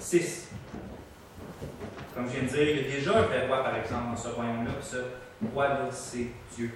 6. 0.00 0.48
Comme 2.12 2.26
je 2.26 2.32
viens 2.32 2.42
de 2.42 2.48
dire, 2.48 2.62
il 2.62 2.76
y 2.76 2.92
a 2.92 2.96
déjà 2.96 3.18
un 3.18 3.22
vrai 3.22 3.46
roi, 3.46 3.62
par 3.62 3.76
exemple, 3.76 4.10
dans 4.10 4.16
ce 4.16 4.28
royaume-là, 4.28 4.72
ce 4.82 4.96
roi-là, 5.52 5.88
c'est 5.92 6.26
Dieu. 6.56 6.72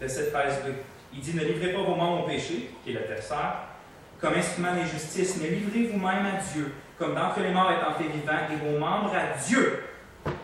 verset 0.00 0.30
13b. 0.32 0.72
Il 1.12 1.20
dit 1.20 1.34
Ne 1.34 1.44
livrez 1.44 1.72
pas 1.72 1.82
vos 1.82 1.96
membres 1.96 2.24
au 2.24 2.28
péché, 2.28 2.70
qui 2.84 2.90
est 2.90 2.94
l'adversaire, 2.94 3.56
comme 4.20 4.34
instrument 4.34 4.72
d'injustice, 4.72 5.40
mais 5.42 5.48
livrez 5.48 5.90
vous-même 5.92 6.26
à 6.26 6.40
Dieu, 6.52 6.72
comme 6.96 7.16
d'entre 7.16 7.40
les 7.40 7.50
morts 7.50 7.72
étant 7.72 7.94
fait 7.94 8.08
vivant, 8.08 8.38
et 8.52 8.70
vos 8.70 8.78
membres 8.78 9.12
à 9.16 9.36
Dieu, 9.36 9.82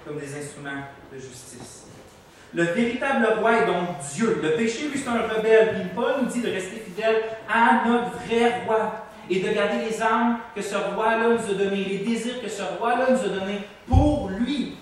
comme 0.05 0.19
des 0.19 0.37
instruments 0.37 0.83
de 1.13 1.19
justice. 1.19 1.87
Le 2.55 2.65
véritable 2.65 3.27
roi 3.39 3.63
est 3.63 3.67
donc 3.67 3.99
Dieu. 4.15 4.41
Le 4.43 4.53
péché, 4.57 4.89
lui, 4.89 4.99
c'est 4.99 5.09
un 5.09 5.23
rebelle. 5.23 5.75
Puis 5.75 5.89
Paul 5.95 6.13
nous 6.23 6.29
dit 6.29 6.43
de 6.43 6.51
rester 6.51 6.77
fidèle 6.77 7.23
à 7.49 7.89
notre 7.89 8.11
vrai 8.27 8.65
roi 8.67 9.07
et 9.31 9.41
de 9.41 9.53
garder 9.53 9.87
les 9.89 10.03
armes 10.03 10.39
que 10.55 10.61
ce 10.61 10.75
roi-là 10.75 11.29
nous 11.29 11.51
a 11.51 11.55
données, 11.55 11.85
les 11.85 11.99
désirs 11.99 12.43
que 12.43 12.49
ce 12.49 12.63
roi-là 12.63 13.07
nous 13.11 13.21
a 13.21 13.29
donnés 13.29 13.61
pour 13.89 14.29
lui, 14.29 14.77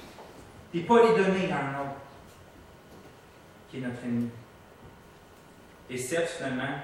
et 0.74 0.80
pas 0.80 1.02
les 1.02 1.22
donner 1.22 1.52
à 1.52 1.56
un 1.56 1.83
autre, 1.83 2.00
qui 3.70 3.76
est 3.76 3.80
notre 3.80 4.02
ennemi. 4.04 4.30
Et 5.88 5.98
certes, 5.98 6.30
finalement, 6.37 6.78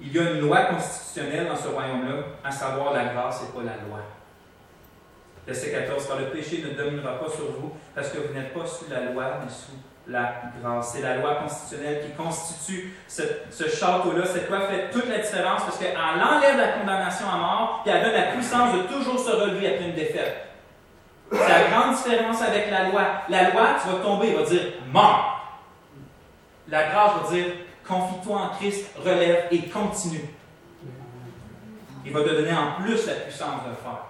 il 0.00 0.12
y 0.12 0.18
a 0.18 0.30
une 0.30 0.40
loi 0.40 0.64
constitutionnelle 0.66 1.48
dans 1.48 1.56
ce 1.56 1.68
royaume-là, 1.68 2.24
à 2.42 2.50
savoir 2.50 2.92
la 2.92 3.06
grâce 3.06 3.42
et 3.42 3.52
pas 3.56 3.64
la 3.64 3.76
loi. 3.88 4.00
Verset 5.48 5.70
14, 5.70 6.06
car 6.06 6.18
le 6.18 6.26
péché 6.26 6.62
ne 6.62 6.76
dominera 6.76 7.18
pas 7.18 7.30
sur 7.30 7.50
vous, 7.58 7.72
parce 7.94 8.10
que 8.10 8.18
vous 8.18 8.34
n'êtes 8.34 8.52
pas 8.52 8.66
sous 8.66 8.84
la 8.90 9.10
loi, 9.10 9.40
mais 9.42 9.50
sous 9.50 9.78
la 10.06 10.42
grâce. 10.60 10.92
C'est 10.92 11.00
la 11.00 11.16
loi 11.16 11.36
constitutionnelle 11.36 12.04
qui 12.04 12.12
constitue 12.12 12.94
ce, 13.08 13.22
château-là. 13.66 14.26
Cette 14.26 14.50
loi 14.50 14.68
fait 14.68 14.90
toute 14.90 15.08
la 15.08 15.20
différence 15.20 15.62
parce 15.62 15.78
qu'elle 15.78 15.96
enlève 15.96 16.58
la 16.58 16.68
condamnation 16.78 17.26
à 17.32 17.38
mort, 17.38 17.82
et 17.86 17.88
elle 17.88 18.02
donne 18.02 18.12
la 18.12 18.32
puissance 18.32 18.74
de 18.74 18.82
toujours 18.82 19.18
se 19.18 19.30
relever 19.30 19.68
après 19.68 19.88
une 19.88 19.94
défaite. 19.94 20.48
C'est 21.32 21.48
la 21.48 21.70
grande 21.70 21.96
différence 21.96 22.42
avec 22.42 22.70
la 22.70 22.90
loi. 22.90 23.02
La 23.30 23.50
loi, 23.50 23.68
tu 23.82 23.88
vas 23.88 24.02
tomber, 24.02 24.28
il 24.28 24.36
va 24.36 24.42
dire 24.42 24.62
mort. 24.92 25.56
La 26.68 26.90
grâce 26.90 27.12
va 27.22 27.34
dire 27.34 27.46
confie-toi 27.86 28.38
en 28.38 28.48
Christ, 28.56 28.90
relève 29.02 29.46
et 29.50 29.62
continue. 29.62 30.28
Il 32.04 32.12
va 32.12 32.20
te 32.20 32.28
donner 32.28 32.52
en 32.52 32.82
plus 32.82 33.06
la 33.06 33.14
puissance 33.14 33.62
de 33.66 33.74
faire. 33.82 34.07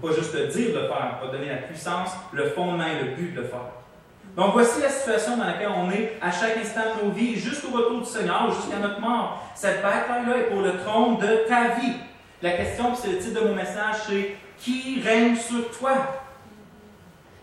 Pas 0.00 0.12
juste 0.14 0.32
te 0.32 0.56
dire 0.56 0.74
de 0.74 0.80
le 0.80 0.88
faire, 0.88 1.18
te 1.20 1.26
donner 1.26 1.48
la 1.48 1.56
puissance, 1.56 2.10
le 2.32 2.50
fondement 2.50 2.86
et 2.86 3.04
le 3.04 3.10
but 3.14 3.34
de 3.34 3.42
le 3.42 3.46
faire. 3.46 3.60
Donc 4.36 4.52
voici 4.52 4.80
la 4.80 4.88
situation 4.88 5.36
dans 5.36 5.44
laquelle 5.44 5.70
on 5.76 5.90
est 5.90 6.16
à 6.22 6.30
chaque 6.30 6.56
instant 6.56 6.80
de 6.96 7.04
nos 7.04 7.10
vies, 7.12 7.36
jusqu'au 7.36 7.76
retour 7.76 8.00
du 8.00 8.06
Seigneur, 8.06 8.50
jusqu'à 8.54 8.78
notre 8.78 9.00
mort. 9.00 9.44
Cette 9.54 9.82
bataille-là 9.82 10.38
est 10.38 10.50
pour 10.50 10.62
le 10.62 10.78
trône 10.78 11.18
de 11.18 11.48
ta 11.48 11.74
vie. 11.74 11.94
La 12.40 12.52
question, 12.52 12.94
c'est 12.94 13.12
le 13.12 13.18
titre 13.18 13.40
de 13.40 13.46
mon 13.46 13.54
message, 13.54 13.96
c'est 14.08 14.36
Qui 14.58 15.02
règne 15.02 15.36
sur 15.36 15.70
toi? 15.72 15.92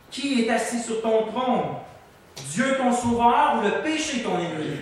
Qui 0.10 0.41
est 0.41 0.50
assis 0.50 0.80
sur 0.80 1.02
ton 1.02 1.26
trône? 1.28 1.76
Dieu 2.52 2.78
ton 2.78 2.91
sauveur 2.91 3.56
ou 3.58 3.65
le 3.65 3.84
péché 3.84 4.24
ton 4.24 4.39
ennemi 4.39 4.78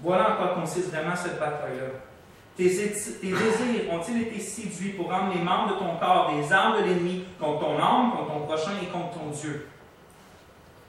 Voilà 0.00 0.32
en 0.32 0.36
quoi 0.36 0.54
consiste 0.54 0.90
vraiment 0.90 1.16
cette 1.16 1.38
bataille-là. 1.38 2.11
Tes, 2.56 2.64
désirs 2.64 3.90
ont-ils 3.90 4.22
été 4.22 4.38
séduits 4.38 4.90
pour 4.90 5.10
rendre 5.10 5.32
les 5.34 5.40
membres 5.40 5.74
de 5.74 5.78
ton 5.78 5.96
corps 5.96 6.32
des 6.34 6.52
armes 6.52 6.82
de 6.82 6.88
l'ennemi 6.88 7.24
contre 7.40 7.60
ton 7.60 7.78
âme, 7.78 8.12
contre 8.12 8.32
ton 8.32 8.40
prochain 8.40 8.72
et 8.82 8.86
contre 8.86 9.18
ton 9.18 9.30
Dieu? 9.30 9.68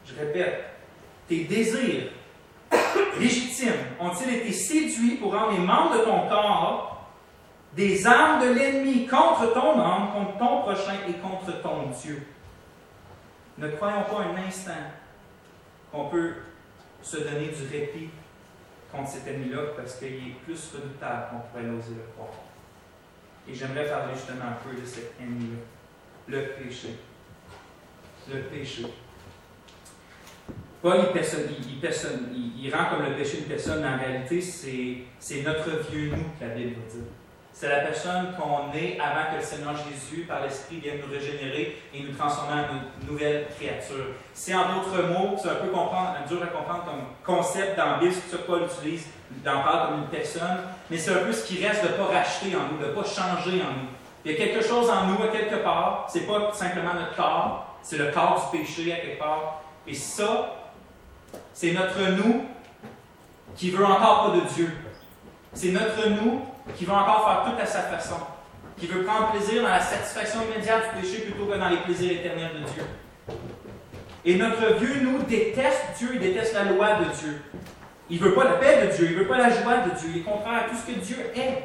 Je 0.05 0.13
répète, 0.15 0.65
tes 1.29 1.45
désirs 1.45 2.11
légitimes 3.19 3.71
ont-ils 3.99 4.35
été 4.35 4.51
séduits 4.51 5.15
pour 5.15 5.33
rendre 5.33 5.53
les 5.53 5.65
membres 5.65 5.97
de 5.97 6.03
ton 6.03 6.27
corps 6.27 7.07
des 7.73 8.05
armes 8.05 8.41
de 8.41 8.53
l'ennemi 8.53 9.07
contre 9.07 9.53
ton 9.53 9.79
âme, 9.79 10.09
contre 10.13 10.37
ton 10.37 10.61
prochain 10.63 10.95
et 11.07 11.13
contre 11.13 11.61
ton 11.61 11.89
Dieu? 12.01 12.27
Ne 13.57 13.69
croyons 13.69 14.03
pas 14.03 14.23
un 14.23 14.47
instant 14.47 14.71
qu'on 15.91 16.09
peut 16.09 16.33
se 17.01 17.17
donner 17.17 17.47
du 17.47 17.67
répit 17.71 18.09
contre 18.93 19.09
cet 19.09 19.27
ennemi-là 19.27 19.61
parce 19.75 19.95
qu'il 19.95 20.07
est 20.07 20.35
plus 20.45 20.71
redoutable 20.73 21.25
qu'on 21.31 21.39
pourrait 21.49 21.63
l'oser 21.63 21.95
le 21.95 22.13
croire. 22.15 22.29
Et 23.47 23.53
j'aimerais 23.53 23.89
parler 23.89 24.13
justement 24.13 24.45
un 24.45 24.57
peu 24.63 24.79
de 24.79 24.85
cet 24.85 25.15
ennemi-là, 25.19 25.59
le 26.27 26.63
péché. 26.63 26.89
Le 28.31 28.41
péché. 28.43 28.85
Paul, 30.81 30.97
il, 31.15 32.65
il, 32.65 32.75
rend 32.75 32.89
comme 32.89 33.05
le 33.05 33.15
péché 33.15 33.39
une 33.39 33.45
personne, 33.45 33.81
mais 33.81 33.87
en 33.87 33.97
réalité, 33.97 34.39
c'est 34.41 35.41
notre 35.41 35.89
vieux 35.89 36.09
nous 36.09 36.23
que 36.39 36.45
la 36.45 36.49
Bible 36.49 36.75
va 36.81 36.93
dire. 36.93 37.22
C'est 37.53 37.69
la 37.69 37.81
personne 37.81 38.33
qu'on 38.35 38.75
est 38.75 38.99
avant 38.99 39.31
que 39.31 39.37
le 39.37 39.43
Seigneur 39.43 39.75
Jésus, 39.77 40.23
par 40.23 40.41
l'Esprit, 40.41 40.77
vienne 40.77 40.97
nous 41.05 41.13
régénérer 41.13 41.77
et 41.93 42.01
nous 42.01 42.13
transformer 42.13 42.53
en 42.53 43.03
une 43.03 43.07
nouvelle 43.07 43.45
créature. 43.55 44.07
C'est 44.33 44.55
en 44.55 44.73
d'autres 44.73 45.03
mots, 45.07 45.37
c'est 45.41 45.49
un 45.49 45.55
peu 45.55 45.67
comprendre, 45.67 46.15
dur 46.27 46.41
à 46.41 46.47
comprendre 46.47 46.85
comme 46.85 47.35
concept 47.35 47.77
dans 47.77 47.99
Bible, 47.99 48.11
ce 48.11 48.35
que 48.35 48.41
Paul 48.41 48.63
utilise, 48.63 49.05
d'en 49.43 49.61
parler 49.61 49.89
comme 49.89 50.01
une 50.01 50.07
personne, 50.07 50.61
mais 50.89 50.97
c'est 50.97 51.11
un 51.11 51.25
peu 51.25 51.31
ce 51.31 51.45
qui 51.45 51.63
reste 51.65 51.83
de 51.83 51.89
ne 51.89 51.93
pas 51.93 52.05
racheter 52.05 52.55
en 52.55 52.71
nous, 52.71 52.79
de 52.83 52.87
ne 52.87 52.91
pas 52.91 53.07
changer 53.07 53.61
en 53.61 53.71
nous. 53.71 53.89
Il 54.25 54.31
y 54.31 54.35
a 54.35 54.37
quelque 54.37 54.65
chose 54.65 54.89
en 54.89 55.05
nous 55.05 55.23
à 55.23 55.27
quelque 55.27 55.63
part, 55.63 56.07
c'est 56.09 56.25
pas 56.25 56.51
simplement 56.53 56.95
notre 56.95 57.15
corps, 57.15 57.77
c'est 57.83 57.97
le 57.97 58.11
corps 58.11 58.49
du 58.51 58.57
péché 58.57 58.93
à 58.93 58.95
quelque 58.97 59.19
part. 59.19 59.61
Et 59.85 59.93
ça, 59.93 60.55
c'est 61.53 61.71
notre 61.71 62.01
nous 62.01 62.45
qui 63.55 63.69
veut 63.69 63.85
encore 63.85 64.31
pas 64.31 64.37
de 64.37 64.53
Dieu. 64.53 64.71
C'est 65.53 65.69
notre 65.69 66.09
nous 66.09 66.41
qui 66.75 66.85
veut 66.85 66.93
encore 66.93 67.25
faire 67.25 67.53
tout 67.53 67.61
à 67.61 67.65
sa 67.65 67.81
façon, 67.81 68.15
qui 68.77 68.87
veut 68.87 69.03
prendre 69.03 69.31
plaisir 69.31 69.63
dans 69.63 69.69
la 69.69 69.79
satisfaction 69.79 70.41
immédiate 70.43 70.95
du 70.95 71.01
péché 71.01 71.21
plutôt 71.21 71.45
que 71.45 71.57
dans 71.57 71.69
les 71.69 71.77
plaisirs 71.77 72.11
éternels 72.11 72.51
de 72.53 72.71
Dieu. 72.71 72.83
Et 74.25 74.35
notre 74.35 74.75
vieux 74.75 75.01
nous 75.01 75.23
déteste 75.23 75.97
Dieu, 75.97 76.11
il 76.13 76.19
déteste 76.19 76.53
la 76.53 76.65
loi 76.65 76.95
de 76.95 77.05
Dieu. 77.05 77.41
Il 78.09 78.21
ne 78.21 78.25
veut 78.25 78.33
pas 78.33 78.45
la 78.45 78.53
paix 78.53 78.87
de 78.87 78.95
Dieu, 78.95 79.07
il 79.09 79.17
ne 79.17 79.23
veut 79.23 79.27
pas 79.27 79.37
la 79.37 79.49
joie 79.49 79.77
de 79.79 79.91
Dieu, 79.91 80.09
il 80.13 80.17
est 80.19 80.23
contraire 80.23 80.63
à 80.63 80.69
tout 80.69 80.75
ce 80.75 80.91
que 80.91 80.99
Dieu 80.99 81.17
est. 81.35 81.63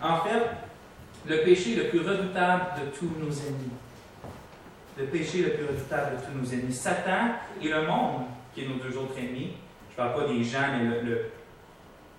En 0.00 0.18
fait, 0.18 0.42
le 1.26 1.42
péché 1.44 1.76
le 1.76 1.88
plus 1.88 2.00
redoutable 2.00 2.66
de 2.80 2.96
tous 2.96 3.10
nos 3.18 3.30
ennemis. 3.30 3.72
Le 4.98 5.04
péché 5.06 5.42
le 5.42 5.50
plus 5.52 5.66
redoutable 5.66 6.16
de 6.16 6.22
tous 6.24 6.38
nos 6.38 6.52
ennemis. 6.52 6.74
Satan 6.74 7.32
et 7.60 7.68
le 7.68 7.86
monde, 7.86 8.22
qui 8.54 8.64
est 8.64 8.68
nos 8.68 8.76
deux 8.76 8.96
autres 8.96 9.18
ennemis. 9.18 9.54
Je 9.88 10.02
ne 10.02 10.08
parle 10.08 10.22
pas 10.22 10.32
des 10.32 10.42
gens, 10.42 10.58
mais 10.76 10.84
le, 11.02 11.30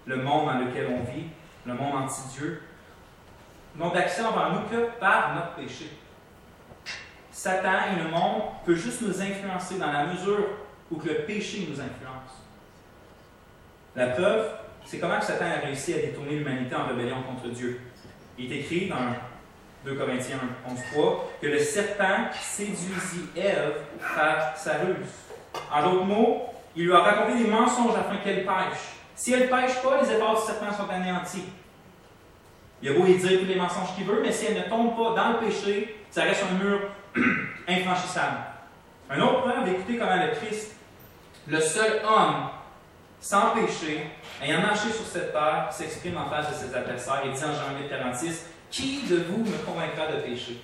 le 0.06 0.18
monde 0.18 0.46
dans 0.46 0.60
lequel 0.60 0.88
on 0.88 1.12
vit, 1.12 1.26
le 1.66 1.74
monde 1.74 2.04
anti-Dieu, 2.04 2.62
n'ont 3.76 3.90
d'accès 3.90 4.22
envers 4.22 4.54
nous 4.54 4.68
que 4.70 4.90
par 5.00 5.36
notre 5.36 5.56
péché. 5.56 5.90
Satan 7.32 7.94
et 7.94 8.04
le 8.04 8.10
monde 8.10 8.44
peuvent 8.66 8.76
juste 8.76 9.02
nous 9.02 9.22
influencer 9.22 9.80
dans 9.80 9.92
la 9.92 10.06
mesure 10.06 10.46
où 10.92 11.00
le 11.04 11.26
péché 11.26 11.68
nous 11.70 11.80
influence. 11.80 12.44
La 13.96 14.08
preuve, 14.08 14.50
c'est 14.86 15.00
comment 15.00 15.20
Satan 15.22 15.46
a 15.46 15.66
réussi 15.66 15.94
à 15.94 15.98
détourner 15.98 16.38
l'humanité 16.38 16.76
en 16.76 16.88
rébellion 16.88 17.24
contre 17.24 17.50
Dieu. 17.50 17.80
Il 18.38 18.52
est 18.52 18.60
écrit 18.60 18.90
dans 18.90 19.16
2 19.86 19.96
Corinthiens 19.96 20.40
11.3 20.68 21.16
que 21.42 21.48
le 21.48 21.60
serpent 21.60 22.32
séduisit 22.34 23.30
Ève 23.36 23.74
par 24.16 24.56
sa 24.56 24.78
ruse. 24.80 24.96
En 25.72 25.84
d'autres 25.84 26.06
mots, 26.06 26.44
il 26.76 26.86
lui 26.86 26.94
a 26.94 27.00
raconté 27.00 27.44
des 27.44 27.50
mensonges 27.50 27.96
afin 27.96 28.18
qu'elle 28.18 28.46
pêche. 28.46 29.03
Si 29.24 29.32
elle 29.32 29.44
ne 29.44 29.46
pêche 29.46 29.82
pas, 29.82 30.02
les 30.02 30.12
efforts 30.12 30.38
du 30.38 30.46
serpent 30.46 30.76
sont 30.76 30.90
anéantis. 30.90 31.46
Il 32.82 32.90
a 32.90 32.94
beau 32.94 33.06
y 33.06 33.16
dire 33.16 33.40
tous 33.40 33.46
les 33.46 33.56
mensonges 33.56 33.96
qu'il 33.96 34.04
veut, 34.04 34.20
mais 34.22 34.34
si 34.34 34.48
elle 34.48 34.58
ne 34.58 34.64
tombe 34.64 34.98
pas 34.98 35.16
dans 35.16 35.30
le 35.32 35.46
péché, 35.46 35.98
ça 36.12 36.24
reste 36.24 36.44
un 36.44 36.62
mur 36.62 36.82
infranchissable. 37.70 38.40
Un 39.10 39.22
autre 39.22 39.44
point, 39.44 39.62
d'écouter 39.62 39.96
comment 39.96 40.18
le 40.18 40.36
Christ, 40.36 40.76
le 41.48 41.62
seul 41.62 42.02
homme 42.06 42.50
sans 43.22 43.52
péché, 43.52 44.08
ayant 44.42 44.60
marché 44.60 44.90
sur 44.90 45.06
cette 45.06 45.32
terre, 45.32 45.70
s'exprime 45.72 46.18
en 46.18 46.30
face 46.30 46.50
de 46.50 46.56
ses 46.56 46.76
adversaires 46.76 47.22
et 47.24 47.30
dit 47.30 47.44
en 47.46 47.54
Jean 47.54 47.80
8, 47.82 47.88
46 47.88 48.46
Qui 48.70 49.04
de 49.04 49.24
vous 49.30 49.38
me 49.38 49.58
convaincra 49.66 50.08
de 50.08 50.20
péché 50.20 50.62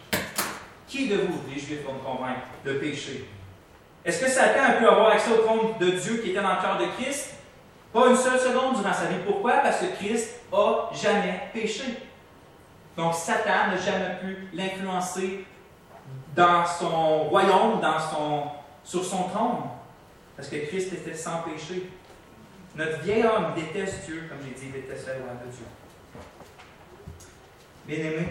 Qui 0.86 1.08
de 1.08 1.15
vous, 1.15 1.43
les 1.48 1.58
Juifs, 1.58 1.86
vont 1.86 1.93
me 1.93 2.00
convaincre 2.00 2.41
de 2.65 2.74
péché 2.74 3.26
Est-ce 4.04 4.22
que 4.22 4.30
Satan 4.30 4.63
a 4.67 4.72
pu 4.74 4.86
avoir 4.86 5.12
accès 5.12 5.32
au 5.32 5.43
trône 5.43 5.78
de 5.80 5.91
Dieu 5.91 6.17
qui 6.17 6.32
était 6.32 6.41
dans 6.41 6.56
le 6.56 6.62
cœur 6.62 6.78
de 6.78 7.02
Christ? 7.02 7.38
Pas 7.91 8.08
une 8.08 8.15
seule 8.15 8.39
seconde 8.39 8.78
durant 8.78 8.93
sa 8.93 9.06
vie. 9.06 9.17
Pourquoi? 9.25 9.54
Parce 9.58 9.80
que 9.80 9.95
Christ 9.95 10.41
a 10.52 10.89
jamais 10.93 11.49
péché. 11.54 11.84
Donc 12.95 13.13
Satan 13.13 13.67
n'a 13.71 13.78
jamais 13.78 14.17
pu 14.21 14.49
l'influencer 14.54 15.45
dans 16.36 16.65
son 16.65 17.23
royaume, 17.25 17.80
dans 17.82 17.99
son, 17.99 18.43
sur 18.84 19.04
son 19.04 19.23
trône. 19.23 19.69
Parce 20.36 20.49
que 20.49 20.58
Christ 20.67 20.93
était 20.93 21.15
sans 21.15 21.39
péché. 21.39 21.89
Notre 22.75 22.99
vieil 23.02 23.23
homme 23.23 23.54
déteste 23.56 24.06
Dieu, 24.06 24.23
comme 24.30 24.38
j'ai 24.43 24.54
dit, 24.54 24.71
déteste 24.71 25.08
la 25.08 25.15
loi 25.15 25.30
de 25.43 25.52
Dieu. 25.52 25.65
Bien-aimé, 27.86 28.28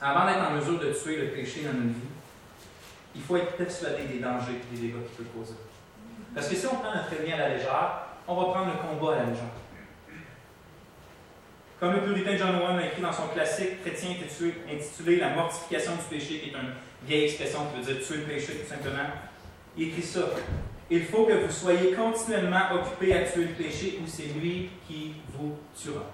avant 0.00 0.26
d'être 0.26 0.46
en 0.46 0.52
mesure 0.52 0.78
de 0.78 0.92
tuer 0.92 1.16
le 1.16 1.28
péché 1.28 1.62
dans 1.62 1.72
nos 1.72 1.88
vies, 1.88 2.12
il 3.14 3.22
faut 3.22 3.36
être 3.36 3.56
persuadé 3.56 4.04
des 4.04 4.18
dangers 4.18 4.60
et 4.60 4.76
des 4.76 4.82
dégâts 4.82 5.06
qu'il 5.16 5.24
peut 5.24 5.38
causer. 5.38 5.54
Parce 6.34 6.48
que 6.48 6.54
si 6.54 6.66
on 6.66 6.76
prend 6.76 6.94
notre 6.94 7.12
ennemi 7.12 7.32
à 7.32 7.38
la 7.38 7.48
légère, 7.50 8.11
on 8.32 8.40
va 8.40 8.52
prendre 8.52 8.72
le 8.72 8.88
combat 8.88 9.14
à 9.14 9.18
la 9.18 9.24
légende. 9.30 9.48
Comme 11.78 11.94
le 11.94 12.00
puritain 12.02 12.36
John 12.36 12.54
Owen 12.56 12.78
a 12.78 12.86
écrit 12.86 13.02
dans 13.02 13.12
son 13.12 13.28
classique 13.28 13.82
chrétien 13.82 14.10
intitulé 14.70 15.16
La 15.16 15.30
mortification 15.30 15.92
du 15.96 16.02
péché, 16.16 16.38
qui 16.38 16.50
est 16.50 16.52
une 16.52 16.74
vieille 17.04 17.24
expression 17.24 17.60
qui 17.66 17.80
veut 17.80 17.94
dire 17.94 18.06
tuer 18.06 18.16
le 18.18 18.22
péché 18.22 18.52
tout 18.54 18.68
simplement, 18.68 19.08
il 19.76 19.88
écrit 19.88 20.02
ça. 20.02 20.20
Il 20.90 21.04
faut 21.04 21.24
que 21.24 21.32
vous 21.32 21.50
soyez 21.50 21.92
continuellement 21.92 22.72
occupés 22.74 23.14
à 23.14 23.22
tuer 23.24 23.44
le 23.44 23.54
péché 23.54 23.98
ou 24.02 24.06
c'est 24.06 24.38
lui 24.38 24.70
qui 24.86 25.14
vous 25.36 25.56
tuera. 25.74 26.04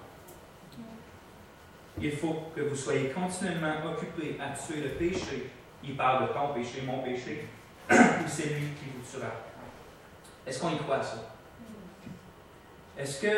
Il 2.01 2.13
faut 2.13 2.45
que 2.55 2.63
vous 2.63 2.77
soyez 2.77 3.11
continuellement 3.11 3.75
occupés 3.85 4.39
à 4.41 4.57
tuer 4.57 4.83
le 4.83 4.91
péché. 4.91 5.51
Il 5.83 5.97
parle 5.97 6.29
de 6.29 6.33
ton 6.33 6.55
péché, 6.55 6.83
mon 6.87 7.03
péché, 7.03 7.47
ou 7.91 8.25
c'est 8.27 8.55
lui 8.55 8.69
qui 8.79 8.87
vous 8.97 9.05
tuera. 9.11 9.33
Est-ce 10.47 10.61
qu'on 10.61 10.71
y 10.71 10.79
croit 10.79 11.03
ça? 11.03 11.38
Est-ce 12.99 13.23
que. 13.23 13.29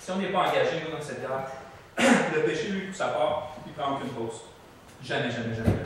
Si 0.00 0.10
on 0.10 0.16
n'est 0.16 0.28
pas 0.28 0.48
engagé, 0.48 0.86
dans 0.90 1.00
cette 1.00 1.20
guerre, 1.20 1.44
le 2.34 2.42
péché, 2.42 2.68
lui, 2.68 2.86
pour 2.86 2.96
sa 2.96 3.08
part, 3.08 3.56
il 3.66 3.72
prend 3.74 3.94
aucune 3.94 4.08
pause. 4.08 4.40
Jamais, 5.02 5.30
jamais, 5.30 5.54
jamais. 5.54 5.76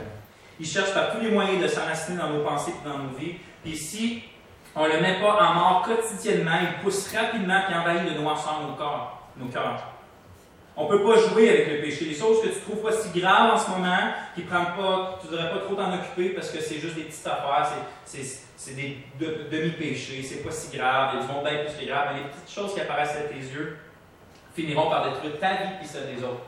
Il 0.59 0.65
cherche 0.65 0.93
par 0.93 1.11
tous 1.11 1.19
les 1.19 1.29
moyens 1.29 1.61
de 1.61 1.67
s'enraciner 1.67 2.17
dans 2.17 2.29
nos 2.29 2.43
pensées 2.43 2.71
et 2.71 2.87
dans 2.87 2.99
nos 2.99 3.09
vies. 3.17 3.35
Puis 3.61 3.75
si 3.75 4.23
on 4.75 4.87
ne 4.87 4.93
le 4.93 5.01
met 5.01 5.19
pas 5.19 5.43
en 5.43 5.53
mort 5.53 5.81
quotidiennement, 5.83 6.57
il 6.61 6.81
pousse 6.81 7.13
rapidement 7.13 7.61
et 7.69 7.75
envahit 7.75 8.13
de 8.13 8.19
noirceur 8.19 8.61
nos 8.61 8.75
corps, 8.75 9.29
nos 9.37 9.47
cœurs. 9.47 9.92
On 10.75 10.85
ne 10.85 10.89
peut 10.89 11.03
pas 11.03 11.19
jouer 11.19 11.49
avec 11.49 11.69
le 11.69 11.81
péché. 11.81 12.05
Les 12.05 12.15
choses 12.15 12.41
que 12.41 12.47
tu 12.47 12.59
trouves 12.61 12.81
pas 12.81 12.91
si 12.91 13.19
graves 13.19 13.53
en 13.53 13.57
ce 13.57 13.69
moment, 13.69 14.13
qui 14.33 14.41
prennent 14.41 14.75
pas, 14.75 15.19
tu 15.21 15.27
ne 15.27 15.31
devrais 15.33 15.51
pas 15.51 15.59
trop 15.59 15.75
t'en 15.75 15.93
occuper 15.93 16.29
parce 16.29 16.49
que 16.49 16.59
c'est 16.59 16.79
juste 16.79 16.95
des 16.95 17.03
petites 17.03 17.27
affaires, 17.27 17.71
c'est 18.05 18.75
des 18.75 18.97
demi-péchés, 19.19 20.23
c'est 20.23 20.43
pas 20.43 20.51
si 20.51 20.75
grave, 20.75 21.11
il 21.13 21.19
y 21.19 21.23
a 21.23 21.27
du 21.27 21.31
monde 21.31 21.43
bien 21.43 21.71
plus 21.77 21.85
grave, 21.85 22.09
mais 22.13 22.19
les 22.21 22.29
petites 22.29 22.51
choses 22.51 22.73
qui 22.73 22.81
apparaissent 22.81 23.17
à 23.17 23.27
tes 23.27 23.35
yeux 23.35 23.77
finiront 24.55 24.89
par 24.89 25.11
détruire 25.11 25.39
ta 25.39 25.53
vie 25.53 25.83
et 25.83 25.85
celle 25.85 26.15
des 26.15 26.23
autres. 26.23 26.45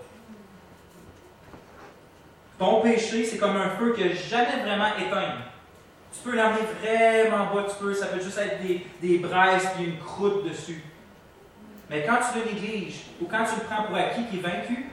Ton 2.57 2.81
péché, 2.81 3.25
c'est 3.25 3.38
comme 3.38 3.57
un 3.57 3.69
feu 3.71 3.95
n'a 3.97 4.13
jamais 4.13 4.63
vraiment 4.63 4.97
éteint. 4.97 5.35
Tu 6.11 6.29
peux 6.29 6.35
l'amener 6.35 6.61
vraiment 6.81 7.53
bas, 7.53 7.65
tu 7.69 7.75
peux, 7.83 7.93
ça 7.93 8.07
peut 8.07 8.21
juste 8.21 8.38
être 8.38 8.61
des, 8.61 8.88
des 9.01 9.17
braises 9.17 9.69
et 9.79 9.83
une 9.83 9.99
croûte 9.99 10.45
dessus. 10.45 10.81
Mais 11.89 12.04
quand 12.06 12.17
tu 12.17 12.39
le 12.39 12.45
négliges 12.45 13.06
ou 13.21 13.26
quand 13.26 13.43
tu 13.45 13.60
le 13.60 13.65
prends 13.65 13.84
pour 13.84 13.95
acquis 13.95 14.26
qui 14.30 14.38
est 14.38 14.41
vaincu, 14.41 14.86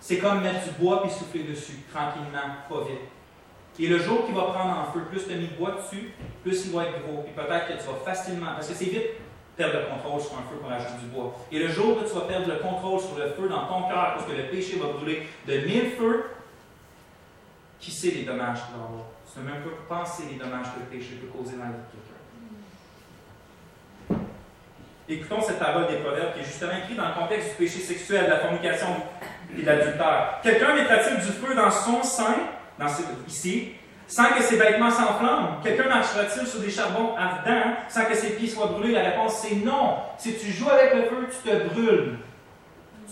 c'est 0.00 0.18
comme 0.18 0.42
mettre 0.42 0.64
du 0.64 0.70
bois 0.72 1.02
et 1.06 1.10
souffler 1.10 1.44
dessus, 1.44 1.78
tranquillement, 1.92 2.56
pas 2.68 2.80
vite. 2.82 3.08
Et 3.78 3.88
le 3.88 3.98
jour 3.98 4.26
qu'il 4.26 4.34
va 4.34 4.42
prendre 4.42 4.78
en 4.78 4.92
feu, 4.92 5.00
plus 5.10 5.26
tu 5.26 5.32
as 5.32 5.36
mis 5.36 5.48
de 5.48 5.54
bois 5.54 5.72
dessus, 5.72 6.12
plus 6.42 6.66
il 6.66 6.72
va 6.72 6.84
être 6.84 7.02
gros. 7.02 7.24
Et 7.26 7.30
peut-être 7.30 7.66
que 7.68 7.72
tu 7.72 7.88
vas 7.88 7.96
facilement, 8.04 8.52
parce 8.54 8.68
que 8.68 8.74
c'est 8.74 8.84
vite 8.84 9.08
perdre 9.56 9.78
le 9.78 9.86
contrôle 9.86 10.20
sur 10.20 10.34
un 10.34 10.42
feu 10.42 10.56
pour 10.60 10.70
ajouter 10.70 10.98
du 11.00 11.06
bois. 11.06 11.34
Et 11.50 11.58
le 11.58 11.68
jour 11.68 11.96
où 11.96 12.00
tu 12.06 12.14
vas 12.14 12.22
perdre 12.22 12.48
le 12.48 12.58
contrôle 12.58 13.00
sur 13.00 13.16
le 13.16 13.30
feu 13.30 13.48
dans 13.48 13.66
ton 13.66 13.88
cœur, 13.88 14.14
parce 14.14 14.26
que 14.26 14.32
le 14.32 14.44
péché 14.48 14.78
va 14.78 14.88
brûler 14.88 15.26
de 15.46 15.58
mille 15.58 15.90
feux, 15.98 16.24
qui 17.80 17.90
sait 17.90 18.10
les 18.10 18.22
dommages 18.24 18.60
qu'il 18.66 18.76
va 18.76 18.84
avoir? 18.84 19.04
Tu 19.32 19.40
ne 19.40 19.44
même 19.44 19.62
pas 19.88 19.96
penser 19.96 20.24
les 20.30 20.36
dommages 20.38 20.66
que 20.74 20.80
le 20.80 20.86
péché 20.86 21.16
peut 21.16 21.26
causer 21.26 21.56
dans 21.56 21.64
la 21.64 21.70
vie 21.70 21.76
de 21.76 21.84
quelqu'un. 24.08 24.24
Écoutons 25.06 25.42
cette 25.42 25.58
parole 25.58 25.86
des 25.86 25.96
Proverbes 25.96 26.32
qui 26.32 26.40
est 26.40 26.44
justement 26.44 26.72
écrite 26.78 26.96
dans 26.96 27.08
le 27.08 27.14
contexte 27.14 27.50
du 27.50 27.54
péché 27.56 27.80
sexuel, 27.80 28.24
de 28.24 28.30
la 28.30 28.38
fornication 28.38 28.86
et 29.54 29.60
de 29.60 29.66
l'adultère. 29.66 30.40
Quelqu'un 30.42 30.74
mettra-t-il 30.74 31.16
du 31.16 31.32
feu 31.32 31.54
dans 31.54 31.70
son 31.70 32.02
sein, 32.02 32.36
dans 32.78 32.86
ici, 33.28 33.72
sans 34.06 34.32
que 34.32 34.42
ses 34.42 34.56
vêtements 34.56 34.90
s'enflamment? 34.90 35.60
Quelqu'un 35.62 35.88
marchera-t-il 35.88 36.46
sur 36.46 36.60
des 36.60 36.70
charbons 36.70 37.14
ardents 37.16 37.74
sans 37.90 38.06
que 38.06 38.14
ses 38.14 38.30
pieds 38.30 38.48
soient 38.48 38.68
brûlés? 38.68 38.92
La 38.92 39.10
réponse 39.10 39.46
c'est 39.46 39.56
non. 39.56 39.96
Si 40.16 40.38
tu 40.38 40.50
joues 40.50 40.70
avec 40.70 40.94
le 40.94 41.02
feu, 41.02 41.28
tu 41.30 41.50
te 41.50 41.68
brûles. 41.68 42.18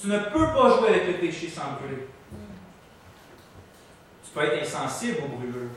Tu 0.01 0.07
ne 0.07 0.19
peux 0.19 0.47
pas 0.47 0.71
jouer 0.79 0.89
avec 0.89 1.07
le 1.09 1.15
péché 1.15 1.49
sans 1.49 1.73
brûler. 1.79 2.09
Tu 4.25 4.31
peux 4.33 4.45
être 4.45 4.63
insensible 4.63 5.19
aux 5.27 5.37
brûlures 5.37 5.69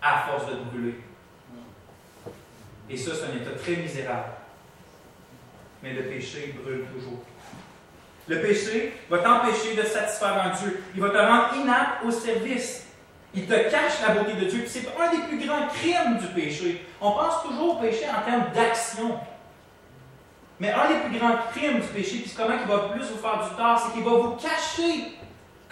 à 0.00 0.28
force 0.28 0.46
de 0.50 0.54
brûler. 0.70 0.94
Et 2.88 2.96
ça, 2.96 3.10
c'est 3.14 3.24
un 3.24 3.36
état 3.36 3.50
très 3.62 3.76
misérable 3.76 4.37
mais 5.82 5.92
le 5.92 6.02
péché 6.04 6.54
brûle 6.62 6.86
toujours. 6.94 7.20
Le 8.26 8.40
péché 8.42 8.92
va 9.08 9.18
t'empêcher 9.18 9.74
de 9.74 9.82
satisfaire 9.82 10.42
un 10.44 10.50
Dieu. 10.50 10.82
Il 10.94 11.00
va 11.00 11.10
te 11.10 11.16
rendre 11.16 11.54
inapte 11.56 12.04
au 12.04 12.10
service. 12.10 12.86
Il 13.34 13.46
te 13.46 13.54
cache 13.54 14.02
la 14.06 14.14
beauté 14.14 14.34
de 14.34 14.44
Dieu. 14.44 14.64
C'est 14.66 14.86
un 15.00 15.10
des 15.10 15.22
plus 15.28 15.46
grands 15.46 15.66
crimes 15.68 16.18
du 16.18 16.26
péché. 16.28 16.84
On 17.00 17.12
pense 17.12 17.42
toujours 17.42 17.76
au 17.76 17.80
péché 17.80 18.04
en 18.08 18.28
termes 18.28 18.52
d'action. 18.54 19.18
Mais 20.60 20.72
un 20.72 20.88
des 20.88 21.08
plus 21.08 21.18
grands 21.18 21.36
crimes 21.54 21.80
du 21.80 21.86
péché, 21.86 22.18
puis 22.18 22.32
comment 22.36 22.56
il 22.60 22.68
va 22.68 22.78
plus 22.90 23.02
vous 23.02 23.18
faire 23.18 23.48
du 23.48 23.56
tort, 23.56 23.78
c'est 23.78 23.92
qu'il 23.92 24.04
va 24.04 24.10
vous 24.10 24.36
cacher 24.36 25.12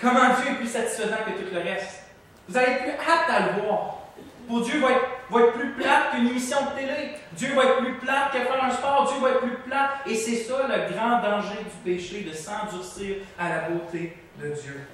comment 0.01 0.35
Dieu 0.41 0.53
est 0.53 0.57
plus 0.57 0.69
satisfaisant 0.69 1.17
que 1.27 1.33
tout 1.33 1.53
le 1.53 1.61
reste. 1.61 2.05
Vous 2.49 2.55
n'allez 2.55 2.77
plus 2.77 2.93
apte 2.93 3.29
à 3.29 3.41
le 3.41 3.63
voir. 3.63 3.99
Pour 4.47 4.61
Dieu 4.61 4.81
va 4.81 4.93
être, 4.93 5.09
va 5.31 5.41
être 5.41 5.53
plus 5.53 5.73
plate 5.73 6.11
qu'une 6.13 6.29
émission 6.29 6.59
de 6.71 6.81
télé. 6.81 7.11
Dieu 7.33 7.55
va 7.55 7.65
être 7.65 7.79
plus 7.79 7.95
plate 7.95 8.33
que 8.33 8.39
faire 8.39 8.65
un 8.65 8.71
sport. 8.71 9.13
Dieu 9.13 9.21
va 9.21 9.31
être 9.31 9.41
plus 9.41 9.57
plate. 9.69 9.91
Et 10.07 10.15
c'est 10.15 10.37
ça 10.37 10.67
le 10.69 10.95
grand 10.95 11.21
danger 11.21 11.59
du 11.65 11.93
péché, 11.93 12.23
de 12.23 12.33
s'endurcir 12.33 13.17
à 13.39 13.49
la 13.49 13.69
beauté 13.69 14.17
de 14.41 14.49
Dieu. 14.49 14.87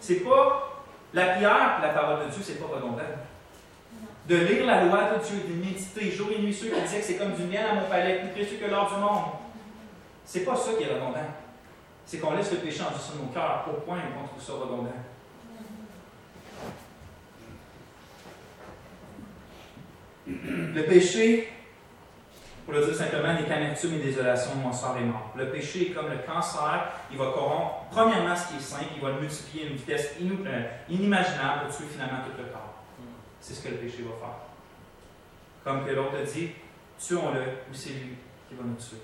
C'est 0.00 0.20
pas 0.20 0.84
la 1.12 1.26
prière, 1.26 1.78
la 1.82 1.88
parole 1.88 2.26
de 2.26 2.30
Dieu, 2.30 2.42
c'est 2.42 2.60
pas 2.60 2.74
redondant. 2.74 3.02
De 4.26 4.36
lire 4.36 4.66
la 4.66 4.84
loi 4.84 5.10
de 5.14 5.24
Dieu, 5.24 5.38
de 5.48 5.54
méditer 5.54 6.10
jour 6.10 6.28
et 6.36 6.40
nuit, 6.40 6.54
ceux 6.54 6.68
qui 6.68 6.80
disaient 6.82 7.00
que 7.00 7.04
c'est 7.04 7.16
comme 7.16 7.32
du 7.32 7.42
miel 7.44 7.66
à 7.66 7.74
mon 7.74 7.88
palais, 7.88 8.20
plus 8.20 8.28
précieux 8.28 8.58
que 8.58 8.70
l'or 8.70 8.88
du 8.94 9.00
monde. 9.00 9.32
C'est 10.24 10.44
pas 10.44 10.54
ça 10.54 10.72
qui 10.78 10.84
est 10.84 10.94
redondant. 10.94 11.26
C'est 12.06 12.18
qu'on 12.18 12.34
laisse 12.36 12.52
le 12.52 12.58
péché 12.58 12.82
endurcir 12.82 13.14
nos 13.20 13.32
cœurs 13.32 13.64
au 13.68 13.80
point 13.80 13.96
où 13.96 14.22
on 14.22 14.26
trouve 14.26 14.42
ça 14.42 14.52
redondant. 14.52 14.92
Le 20.74 20.82
péché, 20.84 21.48
pour 22.64 22.74
le 22.74 22.84
dire 22.84 22.94
simplement, 22.94 23.34
n'est 23.34 23.44
qu'amertume 23.44 23.94
et 23.94 23.98
désolation, 23.98 24.54
moisseur 24.56 24.96
et 24.96 25.04
mort. 25.04 25.32
Le 25.36 25.50
péché 25.50 25.90
est 25.90 25.94
comme 25.94 26.10
le 26.10 26.18
cancer, 26.18 26.92
il 27.10 27.18
va 27.18 27.26
corrompre 27.26 27.86
premièrement 27.90 28.36
ce 28.36 28.48
qui 28.48 28.56
est 28.56 28.60
sain, 28.60 28.84
il 28.94 29.02
va 29.02 29.10
le 29.10 29.20
multiplier 29.20 29.66
à 29.66 29.68
une 29.70 29.76
vitesse 29.76 30.14
euh, 30.20 30.62
inimaginable 30.88 31.66
pour 31.66 31.76
tuer 31.76 31.86
finalement 31.92 32.18
tout 32.24 32.40
le 32.40 32.48
corps. 32.48 32.84
C'est 33.40 33.54
ce 33.54 33.64
que 33.64 33.68
le 33.70 33.76
péché 33.76 34.02
va 34.02 34.16
faire. 34.18 34.36
Comme 35.64 35.86
que 35.86 35.90
l'autre 35.90 36.22
dit, 36.32 36.50
tuons-le 36.98 37.40
ou 37.40 37.74
c'est 37.74 37.90
lui 37.90 38.16
qui 38.48 38.54
va 38.54 38.64
nous 38.64 38.76
tuer. 38.76 38.98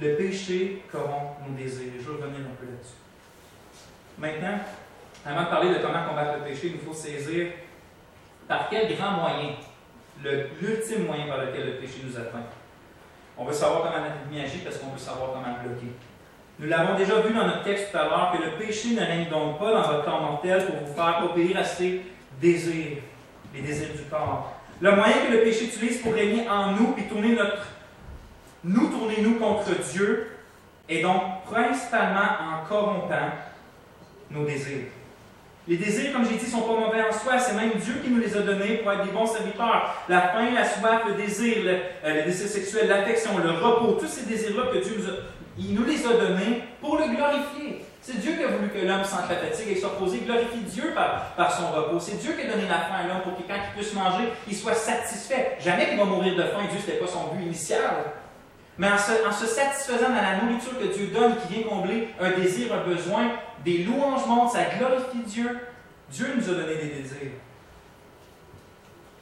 Le 0.00 0.16
péché 0.16 0.82
corrompt 0.90 1.46
nos 1.46 1.54
désirs. 1.54 1.92
Je 1.98 2.10
vais 2.10 2.22
revenir 2.22 2.40
un 2.40 2.54
peu 2.58 2.66
là-dessus. 2.66 2.94
Maintenant, 4.18 4.58
avant 5.24 5.42
de 5.42 5.48
parler 5.48 5.68
de 5.70 5.74
comment 5.74 6.04
combattre 6.08 6.38
le 6.38 6.44
péché, 6.44 6.68
il 6.68 6.72
nous 6.74 6.92
faut 6.92 6.94
saisir 6.94 7.48
par 8.48 8.68
quel 8.68 8.94
grand 8.96 9.12
moyen, 9.12 9.50
l'ultime 10.24 11.06
moyen 11.06 11.26
par 11.26 11.38
lequel 11.38 11.66
le 11.66 11.72
péché 11.74 12.00
nous 12.04 12.16
atteint. 12.16 12.44
On 13.36 13.44
veut 13.44 13.52
savoir 13.52 13.82
comment 13.82 14.04
vie 14.30 14.40
agit 14.40 14.58
parce 14.58 14.78
qu'on 14.78 14.90
veut 14.90 14.98
savoir 14.98 15.32
comment 15.32 15.56
bloquer. 15.62 15.92
Nous 16.58 16.68
l'avons 16.68 16.96
déjà 16.96 17.20
vu 17.20 17.32
dans 17.32 17.46
notre 17.46 17.62
texte 17.62 17.90
tout 17.90 17.96
à 17.96 18.04
l'heure 18.04 18.34
que 18.36 18.42
le 18.42 18.52
péché 18.52 18.90
ne 18.94 19.00
règne 19.00 19.28
donc 19.30 19.58
pas 19.58 19.72
dans 19.72 19.82
votre 19.82 20.04
corps 20.04 20.20
mortel 20.20 20.66
pour 20.66 20.76
vous 20.76 20.94
faire 20.94 21.22
obéir 21.30 21.58
à 21.58 21.64
ses 21.64 22.02
désirs, 22.40 22.98
les 23.54 23.62
désirs 23.62 23.94
du 23.94 24.02
corps. 24.10 24.52
Le 24.80 24.94
moyen 24.94 25.26
que 25.26 25.32
le 25.32 25.42
péché 25.42 25.66
utilise 25.66 26.02
pour 26.02 26.12
régner 26.12 26.48
en 26.48 26.72
nous 26.72 26.94
et 26.98 27.04
tourner 27.04 27.34
notre 27.34 27.66
nous 28.62 28.88
tourner 28.88 29.22
nous 29.22 29.36
contre 29.36 29.70
Dieu 29.90 30.30
est 30.88 31.00
donc 31.00 31.44
principalement 31.44 32.20
en 32.20 32.68
corrompant 32.68 33.30
nos 34.30 34.44
désirs. 34.44 34.88
Les 35.68 35.76
désirs, 35.76 36.12
comme 36.12 36.24
j'ai 36.24 36.36
dit, 36.36 36.50
sont 36.50 36.62
pas 36.62 36.72
mauvais 36.72 37.02
en 37.02 37.12
soi. 37.12 37.38
C'est 37.38 37.54
même 37.54 37.72
Dieu 37.74 37.94
qui 38.02 38.10
nous 38.10 38.20
les 38.20 38.36
a 38.36 38.40
donnés 38.40 38.78
pour 38.78 38.92
être 38.92 39.04
des 39.04 39.12
bons 39.12 39.26
serviteurs. 39.26 39.94
La 40.08 40.20
faim, 40.20 40.50
la 40.54 40.64
soif, 40.64 41.02
le 41.06 41.14
désir, 41.14 41.58
le, 41.64 41.76
euh, 42.04 42.24
désir 42.24 42.48
sexuel, 42.48 42.88
l'affection, 42.88 43.38
le 43.38 43.50
repos, 43.50 43.98
tous 44.00 44.08
ces 44.08 44.26
désirs-là 44.26 44.64
que 44.72 44.78
Dieu 44.78 44.96
nous 44.98 45.06
a, 45.06 45.16
il 45.58 45.74
nous 45.74 45.84
les 45.84 46.04
a 46.06 46.12
donnés 46.14 46.64
pour 46.80 46.96
le 46.96 47.14
glorifier. 47.14 47.84
C'est 48.02 48.18
Dieu 48.18 48.32
qui 48.32 48.42
a 48.42 48.48
voulu 48.48 48.70
que 48.70 48.78
l'homme 48.78 49.04
sente 49.04 49.28
la 49.28 49.36
fatigue 49.36 49.68
et 49.68 49.76
soit 49.78 49.98
posé, 49.98 50.20
glorifie 50.20 50.60
Dieu 50.60 50.92
par, 50.94 51.34
par 51.36 51.52
son 51.52 51.70
repos. 51.70 52.00
C'est 52.00 52.18
Dieu 52.18 52.32
qui 52.32 52.46
a 52.46 52.50
donné 52.50 52.66
la 52.66 52.78
faim 52.78 53.04
à 53.04 53.06
l'homme 53.06 53.22
pour 53.22 53.36
que 53.36 53.42
quand 53.42 53.60
puisse 53.76 53.92
manger, 53.92 54.32
il 54.48 54.56
soit 54.56 54.74
satisfait. 54.74 55.58
Jamais 55.60 55.88
qu'il 55.88 55.98
va 55.98 56.04
mourir 56.04 56.34
de 56.34 56.42
faim, 56.44 56.64
Dieu, 56.70 56.80
ce 56.80 56.86
n'était 56.86 56.98
pas 56.98 57.06
son 57.06 57.34
but 57.34 57.44
initial. 57.44 58.14
Mais 58.78 58.88
en 58.88 58.96
se, 58.96 59.12
en 59.28 59.30
se, 59.30 59.46
satisfaisant 59.46 60.08
dans 60.08 60.22
la 60.22 60.42
nourriture 60.42 60.78
que 60.78 60.86
Dieu 60.86 61.08
donne, 61.12 61.36
qui 61.36 61.52
vient 61.52 61.68
combler 61.68 62.08
un 62.18 62.30
désir, 62.30 62.72
un 62.72 62.88
besoin, 62.88 63.32
des 63.64 63.78
louanges 63.84 64.26
montent, 64.26 64.52
ça 64.52 64.64
glorifie 64.78 65.22
Dieu. 65.26 65.58
Dieu 66.10 66.34
nous 66.36 66.48
a 66.48 66.54
donné 66.54 66.76
des 66.76 67.02
désirs. 67.02 67.32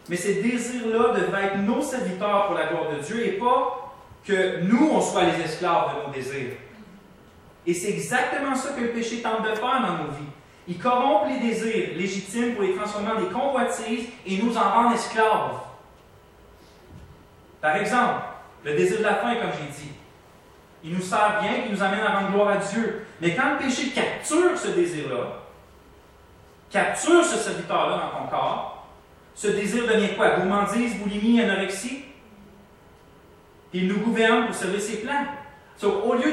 Mais 0.08 0.16
ces 0.16 0.42
désirs-là 0.42 1.14
devraient 1.20 1.44
être 1.46 1.58
nos 1.58 1.82
serviteurs 1.82 2.46
pour 2.46 2.56
la 2.56 2.66
gloire 2.66 2.90
de 2.96 3.02
Dieu 3.02 3.26
et 3.26 3.32
pas 3.32 3.94
que 4.24 4.62
nous, 4.62 4.90
on 4.92 5.00
soit 5.00 5.24
les 5.24 5.44
esclaves 5.44 5.96
de 5.96 6.06
nos 6.06 6.12
désirs. 6.12 6.52
Et 7.66 7.74
c'est 7.74 7.90
exactement 7.90 8.54
ça 8.54 8.72
que 8.72 8.80
le 8.80 8.90
péché 8.90 9.20
tente 9.20 9.42
de 9.42 9.54
faire 9.54 9.82
dans 9.82 10.04
nos 10.04 10.10
vies. 10.12 10.24
Il 10.66 10.78
corrompt 10.78 11.30
les 11.30 11.40
désirs 11.48 11.96
légitimes 11.96 12.54
pour 12.54 12.62
les 12.62 12.74
transformer 12.74 13.12
en 13.12 13.20
des 13.20 13.28
convoitises 13.28 14.06
et 14.26 14.38
nous 14.42 14.56
en 14.56 14.70
rend 14.70 14.92
esclaves. 14.92 15.58
Par 17.60 17.76
exemple, 17.76 18.22
le 18.64 18.74
désir 18.74 18.98
de 18.98 19.02
la 19.02 19.14
faim, 19.16 19.34
comme 19.36 19.50
j'ai 19.52 19.82
dit. 19.82 19.90
Il 20.84 20.94
nous 20.94 21.02
sert 21.02 21.40
bien, 21.40 21.50
il 21.66 21.74
nous 21.74 21.82
amène 21.82 22.00
à 22.00 22.18
rendre 22.18 22.32
gloire 22.32 22.48
à 22.50 22.56
Dieu. 22.56 23.04
Mais 23.20 23.34
quand 23.34 23.52
le 23.52 23.58
péché 23.58 23.88
capture 23.90 24.56
ce 24.56 24.68
désir-là, 24.68 25.42
capture 26.70 27.24
ce 27.24 27.36
serviteur-là 27.36 27.96
dans 27.96 28.20
ton 28.20 28.26
corps, 28.28 28.86
ce 29.34 29.48
désir 29.48 29.86
devient 29.86 30.14
quoi? 30.16 30.30
Gourmandise, 30.30 30.96
boulimie, 30.98 31.40
anorexie? 31.40 32.04
Il 33.72 33.88
nous 33.88 33.98
gouverne 33.98 34.46
pour 34.46 34.54
servir 34.54 34.80
ses 34.80 34.98
plans. 34.98 35.26
au 35.82 36.14
lieu 36.14 36.32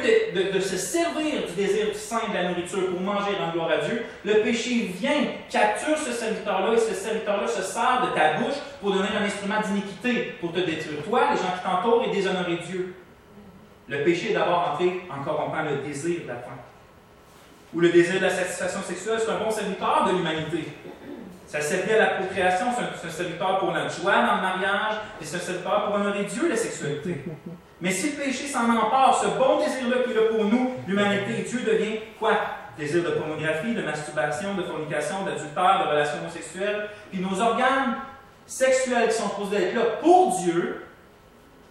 de, 0.54 0.60
se 0.60 0.78
servir 0.78 1.46
du 1.48 1.54
désir 1.54 1.96
sain 1.96 2.22
de 2.30 2.34
la 2.34 2.50
nourriture 2.50 2.90
pour 2.90 3.02
manger 3.02 3.32
et 3.34 3.40
rendre 3.40 3.54
gloire 3.54 3.72
à 3.72 3.78
Dieu, 3.78 4.06
le 4.24 4.42
péché 4.42 4.92
vient, 5.00 5.26
capture 5.50 5.98
ce 5.98 6.12
serviteur-là 6.12 6.74
et 6.74 6.80
ce 6.80 6.94
serviteur-là 6.94 7.48
se 7.48 7.62
sert 7.62 8.10
de 8.10 8.16
ta 8.16 8.34
bouche 8.36 8.56
pour 8.80 8.92
devenir 8.92 9.12
un 9.20 9.26
instrument 9.26 9.62
d'iniquité, 9.62 10.36
pour 10.40 10.54
te 10.54 10.60
détruire 10.60 11.04
toi, 11.04 11.32
les 11.32 11.38
gens 11.38 11.54
qui 11.58 11.64
t'entourent 11.64 12.06
et 12.08 12.12
déshonorer 12.12 12.58
Dieu. 12.70 12.96
Le 13.88 14.04
péché 14.04 14.32
est 14.32 14.34
d'abord 14.34 14.72
entré 14.74 15.02
en 15.10 15.24
corrompant 15.24 15.62
le 15.62 15.88
désir 15.88 16.22
de. 16.22 16.34
Ou 17.74 17.80
le 17.80 17.90
désir 17.90 18.16
de 18.16 18.26
la 18.26 18.30
satisfaction 18.30 18.82
sexuelle, 18.82 19.20
c'est 19.20 19.32
un 19.32 19.40
bon 19.40 19.52
serviteur 19.52 20.06
de 20.08 20.18
l'humanité. 20.18 20.66
Ça 21.46 21.62
servait 21.62 21.96
à 21.96 22.00
la 22.00 22.06
procréation, 22.16 22.68
c'est 22.76 23.08
un, 23.08 23.12
serviteur 23.12 23.60
pour 23.60 23.72
la 23.72 23.88
joie 23.88 24.26
dans 24.26 24.36
le 24.38 24.42
mariage, 24.42 24.96
et 25.22 25.26
c'est 25.26 25.38
un 25.38 25.40
serviteur 25.40 25.86
pour 25.86 25.96
honorer 25.96 26.24
Dieu, 26.24 26.50
la 26.50 26.56
sexualité. 26.56 27.24
Mais 27.82 27.92
si 27.92 28.12
le 28.12 28.24
péché 28.24 28.48
s'en 28.48 28.70
empare, 28.76 29.22
ce 29.22 29.28
bon 29.38 29.60
désir-là 29.60 30.04
qu'il 30.04 30.18
a 30.18 30.34
pour 30.34 30.46
nous, 30.46 30.72
l'humanité, 30.88 31.46
Dieu 31.48 31.60
devient 31.62 32.00
quoi? 32.18 32.32
Désir 32.78 33.04
de 33.04 33.10
pornographie, 33.10 33.74
de 33.74 33.82
masturbation, 33.82 34.56
de 34.56 34.64
fornication, 34.64 35.24
d'adultère, 35.24 35.84
de 35.84 35.90
relations 35.90 36.20
homosexuelles. 36.22 36.90
Puis 37.12 37.22
nos 37.22 37.40
organes 37.40 37.96
sexuels 38.46 39.10
qui 39.10 39.16
sont 39.16 39.30
supposés 39.30 39.64
être 39.68 39.76
là 39.76 39.82
pour 40.02 40.38
Dieu 40.40 40.84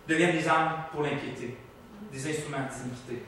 deviennent 0.09 0.37
des 0.37 0.49
armes 0.49 0.73
pour 0.93 1.03
l'impiété 1.03 1.57
des 2.15 2.31
instruments 2.31 2.59
d'iniquité. 2.71 3.25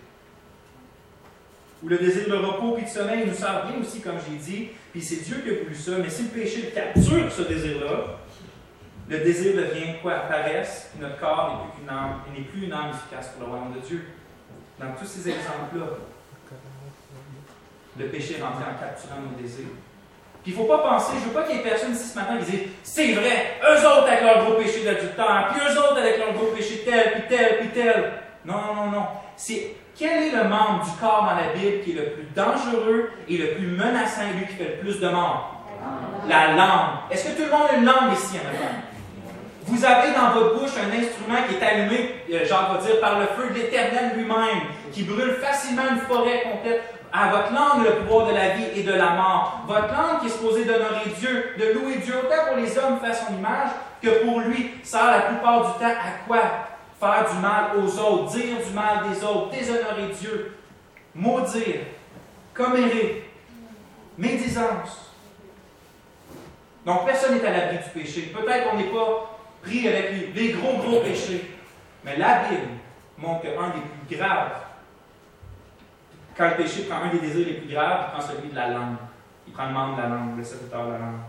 Ou 1.83 1.89
le 1.89 1.99
désir 1.99 2.29
de 2.29 2.37
repos 2.37 2.79
et 2.79 2.83
de 2.83 2.89
sommeil 2.89 3.27
nous 3.27 3.35
sert 3.35 3.67
bien 3.67 3.81
aussi, 3.81 4.01
comme 4.01 4.17
j'ai 4.27 4.37
dit, 4.37 4.69
puis 4.93 5.03
c'est 5.03 5.25
Dieu 5.25 5.43
qui 5.45 5.51
a 5.51 5.63
voulu 5.65 5.75
ça, 5.75 5.93
mais 5.99 6.09
si 6.09 6.23
le 6.23 6.29
péché 6.29 6.73
capture 6.75 7.31
ce 7.31 7.43
désir-là, 7.43 8.19
le 9.09 9.19
désir 9.19 9.55
devient 9.55 9.99
quoi? 10.01 10.15
Paresse, 10.29 10.91
puis 10.93 11.03
notre 11.03 11.19
corps 11.19 11.67
n'est 11.67 11.75
plus, 11.75 11.83
une 11.83 11.91
âme, 11.91 12.21
n'est 12.35 12.45
plus 12.45 12.67
une 12.67 12.73
âme 12.73 12.91
efficace 12.91 13.31
pour 13.31 13.47
le 13.47 13.53
royaume 13.53 13.75
de 13.75 13.81
Dieu. 13.87 14.05
Dans 14.81 14.93
tous 14.99 15.07
ces 15.07 15.29
exemples-là, 15.29 15.87
le 17.99 18.07
péché 18.07 18.37
est 18.39 18.43
rentré 18.43 18.65
en 18.65 18.79
capturant 18.81 19.21
nos 19.21 19.41
désirs. 19.41 19.67
Puis 20.43 20.53
il 20.53 20.59
ne 20.59 20.63
faut 20.63 20.69
pas 20.69 20.79
penser, 20.79 21.15
je 21.19 21.25
ne 21.25 21.29
veux 21.29 21.41
pas 21.41 21.43
qu'il 21.43 21.57
y 21.57 21.61
ait 21.61 21.63
personne 21.63 21.93
ici 21.93 22.09
ce 22.09 22.19
matin 22.19 22.39
qui 22.39 22.51
dise 22.51 22.61
C'est 22.83 23.13
vrai, 23.13 23.59
eux 23.63 23.87
autres 23.87 24.07
avec 24.07 24.23
leur 24.23 24.45
gros 24.45 24.55
péché 24.55 24.85
d'adultère, 24.85 25.51
puis 25.53 25.61
eux 25.61 25.79
autres 25.79 25.99
avec 25.99 26.19
leur 26.19 26.33
gros 26.35 26.47
péché 26.47 26.83
tel, 26.85 27.13
puis 27.13 27.23
tel, 27.29 27.59
puis 27.59 27.69
tel. 27.71 28.13
Non, 28.47 28.55
non, 28.55 28.75
non, 28.75 28.91
non. 28.93 29.07
C'est 29.37 29.75
quel 29.99 30.23
est 30.25 30.31
le 30.31 30.45
membre 30.45 30.85
du 30.85 30.91
corps 31.01 31.27
dans 31.29 31.35
la 31.35 31.53
Bible 31.53 31.83
qui 31.83 31.91
est 31.91 31.95
le 31.95 32.11
plus 32.11 32.29
dangereux 32.35 33.11
et 33.29 33.39
le 33.39 33.55
plus 33.55 33.67
menaçant 33.67 34.23
et 34.23 34.39
lui 34.39 34.47
qui 34.47 34.55
fait 34.55 34.77
le 34.77 34.85
plus 34.85 35.01
de 35.01 35.09
morts? 35.09 35.65
La 36.29 36.53
langue. 36.53 37.11
Est-ce 37.11 37.29
que 37.29 37.37
tout 37.37 37.45
le 37.45 37.51
monde 37.51 37.69
a 37.71 37.77
une 37.77 37.85
langue 37.85 38.13
ici 38.13 38.37
en 38.39 38.45
même 38.45 38.83
Vous 39.65 39.85
avez 39.85 40.13
dans 40.13 40.31
votre 40.31 40.61
bouche 40.61 40.71
un 40.79 40.97
instrument 40.97 41.39
qui 41.49 41.57
est 41.57 41.67
allumé, 41.67 42.15
euh, 42.33 42.45
genre, 42.47 42.73
va 42.73 42.79
dire, 42.79 43.01
par 43.01 43.19
le 43.19 43.27
feu 43.27 43.49
de 43.51 43.55
l'Éternel 43.55 44.13
lui-même, 44.17 44.63
qui 44.93 45.03
brûle 45.03 45.35
facilement 45.43 45.83
une 45.91 46.01
forêt 46.01 46.43
complète. 46.43 46.83
À 47.13 47.29
votre 47.31 47.53
langue, 47.53 47.85
le 47.85 47.97
pouvoir 47.97 48.27
de 48.27 48.35
la 48.35 48.51
vie 48.51 48.67
et 48.77 48.83
de 48.83 48.93
la 48.93 49.11
mort. 49.11 49.63
Votre 49.67 49.89
langue 49.89 50.21
qui 50.21 50.27
est 50.27 50.31
supposée 50.31 50.65
d'honorer 50.65 51.11
Dieu, 51.19 51.55
de 51.59 51.79
louer 51.79 51.97
Dieu, 51.97 52.15
autant 52.19 52.47
pour 52.49 52.57
les 52.57 52.79
hommes 52.79 53.01
fait 53.03 53.15
son 53.15 53.35
image, 53.37 53.71
que 54.03 54.25
pour 54.25 54.41
lui, 54.41 54.75
sert 54.85 55.11
la 55.11 55.21
plupart 55.21 55.61
du 55.61 55.81
temps 55.81 55.91
à 55.91 56.27
quoi? 56.29 56.43
Faire 56.99 57.27
du 57.31 57.39
mal 57.39 57.77
aux 57.77 57.99
autres, 57.99 58.33
dire 58.33 58.57
du 58.67 58.73
mal 58.73 59.09
des 59.09 59.23
autres, 59.25 59.51
déshonorer 59.51 60.09
Dieu, 60.19 60.57
maudire, 61.15 61.81
commérer, 62.55 63.31
médisance. 64.17 65.13
Donc 66.85 67.05
personne 67.05 67.35
n'est 67.35 67.47
à 67.47 67.51
l'abri 67.51 67.79
du 67.79 67.91
péché. 67.91 68.33
Peut-être 68.35 68.71
qu'on 68.71 68.77
n'est 68.77 68.85
pas 68.85 69.39
pris 69.63 69.89
avec 69.89 70.35
les, 70.35 70.53
gros, 70.53 70.79
gros 70.79 71.01
péchés. 71.01 71.51
Mais 72.05 72.17
la 72.17 72.45
Bible 72.45 72.69
montre 73.19 73.43
qu'un 73.43 73.71
des 73.71 73.83
plus 74.07 74.17
graves, 74.17 74.53
quand 76.37 76.51
le 76.51 76.57
péché 76.57 76.85
prend 76.85 77.03
un 77.03 77.09
des 77.09 77.19
désirs 77.19 77.47
les 77.47 77.55
plus 77.55 77.75
graves, 77.75 78.07
il 78.09 78.13
prend 78.13 78.29
celui 78.29 78.51
de 78.51 78.55
la 78.55 78.69
langue. 78.69 78.97
Il 79.47 79.53
prend 79.53 79.67
le 79.67 79.73
membre 79.73 79.97
de 79.97 80.03
la 80.03 80.09
langue, 80.09 80.37
le 80.37 80.45
serviteur 80.45 80.87
de 80.87 80.93
la 80.93 80.99
langue. 80.99 81.21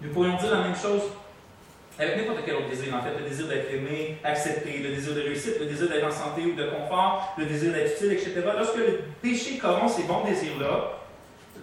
Nous 0.00 0.12
pourrions 0.12 0.36
dire 0.36 0.54
la 0.54 0.62
même 0.62 0.76
chose 0.76 1.02
avec 1.98 2.16
n'importe 2.16 2.44
quel 2.46 2.54
autre 2.54 2.68
désir, 2.68 2.94
en 2.94 3.02
fait, 3.02 3.18
le 3.18 3.28
désir 3.28 3.48
d'être 3.48 3.72
aimé, 3.72 4.18
accepté, 4.22 4.78
le 4.78 4.94
désir 4.94 5.14
de 5.14 5.20
réussite, 5.20 5.58
le 5.58 5.66
désir 5.66 5.88
d'être 5.88 6.06
en 6.06 6.10
santé 6.10 6.42
ou 6.42 6.54
de 6.54 6.64
confort, 6.70 7.34
le 7.36 7.46
désir 7.46 7.72
d'être 7.72 7.96
utile, 7.96 8.12
etc. 8.12 8.34
Lorsque 8.56 8.76
le 8.76 9.00
péché 9.20 9.58
corrompt 9.58 9.90
ces 9.90 10.04
bons 10.04 10.24
désirs-là, 10.24 10.92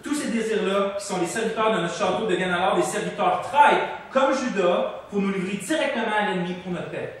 tous 0.02 0.14
ces 0.14 0.28
désirs-là, 0.28 0.94
qui 0.98 1.06
sont 1.06 1.20
les 1.20 1.26
serviteurs 1.26 1.74
de 1.74 1.80
notre 1.80 1.96
château, 1.96 2.26
deviennent 2.26 2.52
alors 2.52 2.76
des 2.76 2.82
serviteurs 2.82 3.40
traîtres, 3.42 3.86
comme 4.12 4.34
Judas, 4.34 5.04
pour 5.10 5.20
nous 5.20 5.32
livrer 5.32 5.56
directement 5.56 6.14
à 6.16 6.30
l'ennemi 6.30 6.54
pour 6.62 6.72
notre 6.72 6.90
paix. 6.90 7.20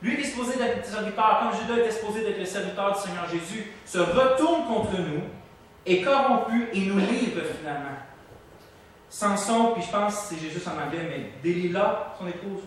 Lui 0.00 0.16
qui 0.16 0.22
est 0.22 0.26
supposé 0.26 0.58
d'être 0.58 0.78
le 0.78 0.84
serviteur, 0.84 1.40
comme 1.40 1.60
Judas 1.60 1.80
était 1.80 1.90
supposé 1.92 2.22
d'être 2.22 2.38
le 2.38 2.44
serviteur 2.44 2.92
du 2.92 3.00
Seigneur 3.00 3.28
Jésus, 3.28 3.72
se 3.84 3.98
retourne 3.98 4.64
contre 4.66 4.98
nous, 4.98 5.22
est 5.86 6.02
corrompu 6.02 6.68
et 6.72 6.80
nous 6.80 6.98
livre 6.98 7.42
finalement. 7.58 7.98
Samson, 9.12 9.72
puis 9.74 9.82
je 9.82 9.90
pense 9.90 10.14
que 10.14 10.22
c'est 10.30 10.40
Jésus 10.40 10.62
en 10.66 10.86
anglais, 10.86 11.06
mais 11.06 11.32
Delilah, 11.44 12.14
son 12.18 12.26
épouse. 12.26 12.62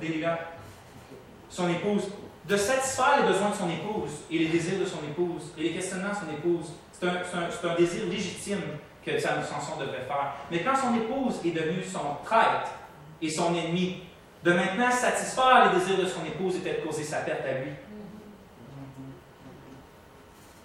Delilah. 0.00 0.38
Son 1.48 1.68
épouse. 1.68 2.08
De 2.44 2.56
satisfaire 2.56 3.20
les 3.20 3.28
besoins 3.28 3.50
de 3.50 3.54
son 3.54 3.70
épouse 3.70 4.10
et 4.28 4.38
les 4.38 4.46
désirs 4.48 4.80
de 4.80 4.84
son 4.84 4.98
épouse 5.08 5.52
et 5.56 5.62
les 5.62 5.72
questionnements 5.74 6.10
de 6.10 6.16
son 6.16 6.32
épouse. 6.36 6.72
C'est 6.90 7.06
un, 7.06 7.70
un, 7.70 7.74
désir 7.76 8.06
légitime 8.06 8.62
que 9.06 9.16
Samson 9.16 9.78
devrait 9.78 10.02
faire. 10.08 10.34
Mais 10.50 10.64
quand 10.64 10.74
son 10.74 10.96
épouse 10.96 11.36
est 11.44 11.52
devenue 11.52 11.84
son 11.84 12.16
traître 12.24 12.72
et 13.20 13.30
son 13.30 13.54
ennemi, 13.54 14.02
de 14.42 14.52
maintenant 14.52 14.90
satisfaire 14.90 15.70
les 15.72 15.78
désirs 15.78 15.98
de 15.98 16.06
son 16.06 16.24
épouse 16.24 16.56
et 16.56 16.58
peut-être 16.58 16.84
causer 16.84 17.04
sa 17.04 17.18
perte 17.18 17.46
à 17.46 17.60
lui. 17.60 17.70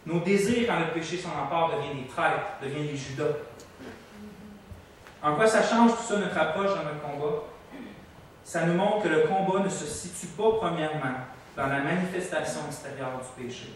Nos 0.08 0.20
désirs, 0.22 0.66
quand 0.68 0.80
le 0.80 1.00
péché 1.00 1.18
s'en 1.18 1.30
empare, 1.30 1.76
deviennent 1.76 2.02
des 2.02 2.08
traîtres, 2.08 2.58
deviennent 2.60 2.88
des 2.88 2.98
Judas. 2.98 3.36
En 5.24 5.36
quoi 5.36 5.48
ça 5.48 5.64
change 5.64 5.92
tout 5.92 6.04
ça, 6.04 6.18
notre 6.18 6.38
approche 6.38 6.70
dans 6.70 6.84
notre 6.84 7.02
combat? 7.02 7.44
Ça 8.44 8.66
nous 8.66 8.74
montre 8.74 9.04
que 9.04 9.10
le 9.10 9.22
combat 9.22 9.60
ne 9.64 9.70
se 9.70 9.86
situe 9.86 10.28
pas 10.28 10.52
premièrement 10.60 11.16
dans 11.56 11.68
la 11.68 11.80
manifestation 11.80 12.62
extérieure 12.68 13.20
du 13.20 13.44
péché. 13.44 13.74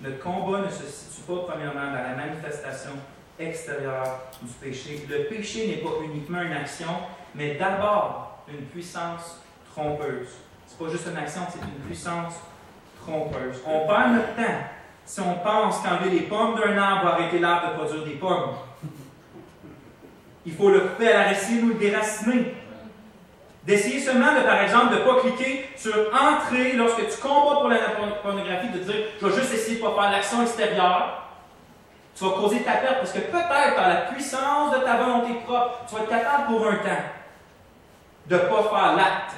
Notre 0.00 0.18
combat 0.20 0.58
ne 0.58 0.70
se 0.70 0.84
situe 0.84 1.22
pas 1.22 1.44
premièrement 1.48 1.86
dans 1.86 2.02
la 2.02 2.14
manifestation 2.14 2.92
extérieure 3.38 4.20
du 4.42 4.52
péché. 4.52 5.06
Le 5.08 5.24
péché 5.24 5.66
n'est 5.66 5.82
pas 5.82 5.96
uniquement 6.04 6.42
une 6.42 6.52
action, 6.52 6.88
mais 7.34 7.54
d'abord 7.54 8.42
une 8.48 8.66
puissance 8.66 9.40
trompeuse. 9.74 10.28
Ce 10.66 10.72
n'est 10.72 10.86
pas 10.86 10.92
juste 10.92 11.08
une 11.10 11.16
action, 11.16 11.42
c'est 11.50 11.64
une 11.64 11.86
puissance 11.86 12.34
trompeuse. 13.02 13.60
On 13.66 13.86
perd 13.86 14.12
notre 14.12 14.36
temps 14.36 14.60
si 15.04 15.20
on 15.20 15.34
pense 15.36 15.78
qu'enlever 15.78 16.10
les 16.10 16.20
pommes 16.26 16.54
d'un 16.54 16.78
arbre 16.78 17.06
va 17.06 17.12
arrêter 17.14 17.38
l'arbre 17.38 17.72
de 17.72 17.76
produire 17.78 18.04
des 18.04 18.14
pommes. 18.14 18.54
Il 20.46 20.54
faut 20.54 20.70
le 20.70 20.80
couper 20.80 21.12
à 21.12 21.18
la 21.18 21.28
racine 21.28 21.64
ou 21.64 21.68
le 21.68 21.74
déraciner. 21.74 22.54
D'essayer 23.64 24.00
seulement, 24.00 24.34
de, 24.34 24.40
par 24.40 24.62
exemple, 24.62 24.94
de 24.94 25.00
ne 25.00 25.04
pas 25.04 25.20
cliquer 25.20 25.68
sur 25.76 25.94
Entrer 26.14 26.72
lorsque 26.72 27.08
tu 27.08 27.16
combats 27.20 27.60
pour 27.60 27.68
la 27.68 27.78
pornographie, 28.22 28.70
de 28.70 28.78
dire 28.78 28.94
Je 29.20 29.26
vais 29.26 29.40
juste 29.40 29.52
essayer 29.52 29.76
de 29.76 29.82
ne 29.82 29.88
pas 29.88 30.02
faire 30.02 30.12
l'action 30.12 30.42
extérieure. 30.42 31.28
Tu 32.14 32.24
vas 32.24 32.30
causer 32.30 32.62
ta 32.62 32.72
perte 32.72 32.98
parce 32.98 33.12
que 33.12 33.18
peut-être 33.18 33.74
par 33.76 33.88
la 33.88 33.96
puissance 34.12 34.74
de 34.74 34.82
ta 34.82 34.96
volonté 34.96 35.34
propre, 35.44 35.84
tu 35.88 35.94
vas 35.94 36.02
être 36.02 36.08
capable 36.08 36.46
pour 36.46 36.66
un 36.66 36.76
temps 36.76 37.04
de 38.26 38.34
ne 38.34 38.40
pas 38.40 38.62
faire 38.62 38.96
l'acte. 38.96 39.34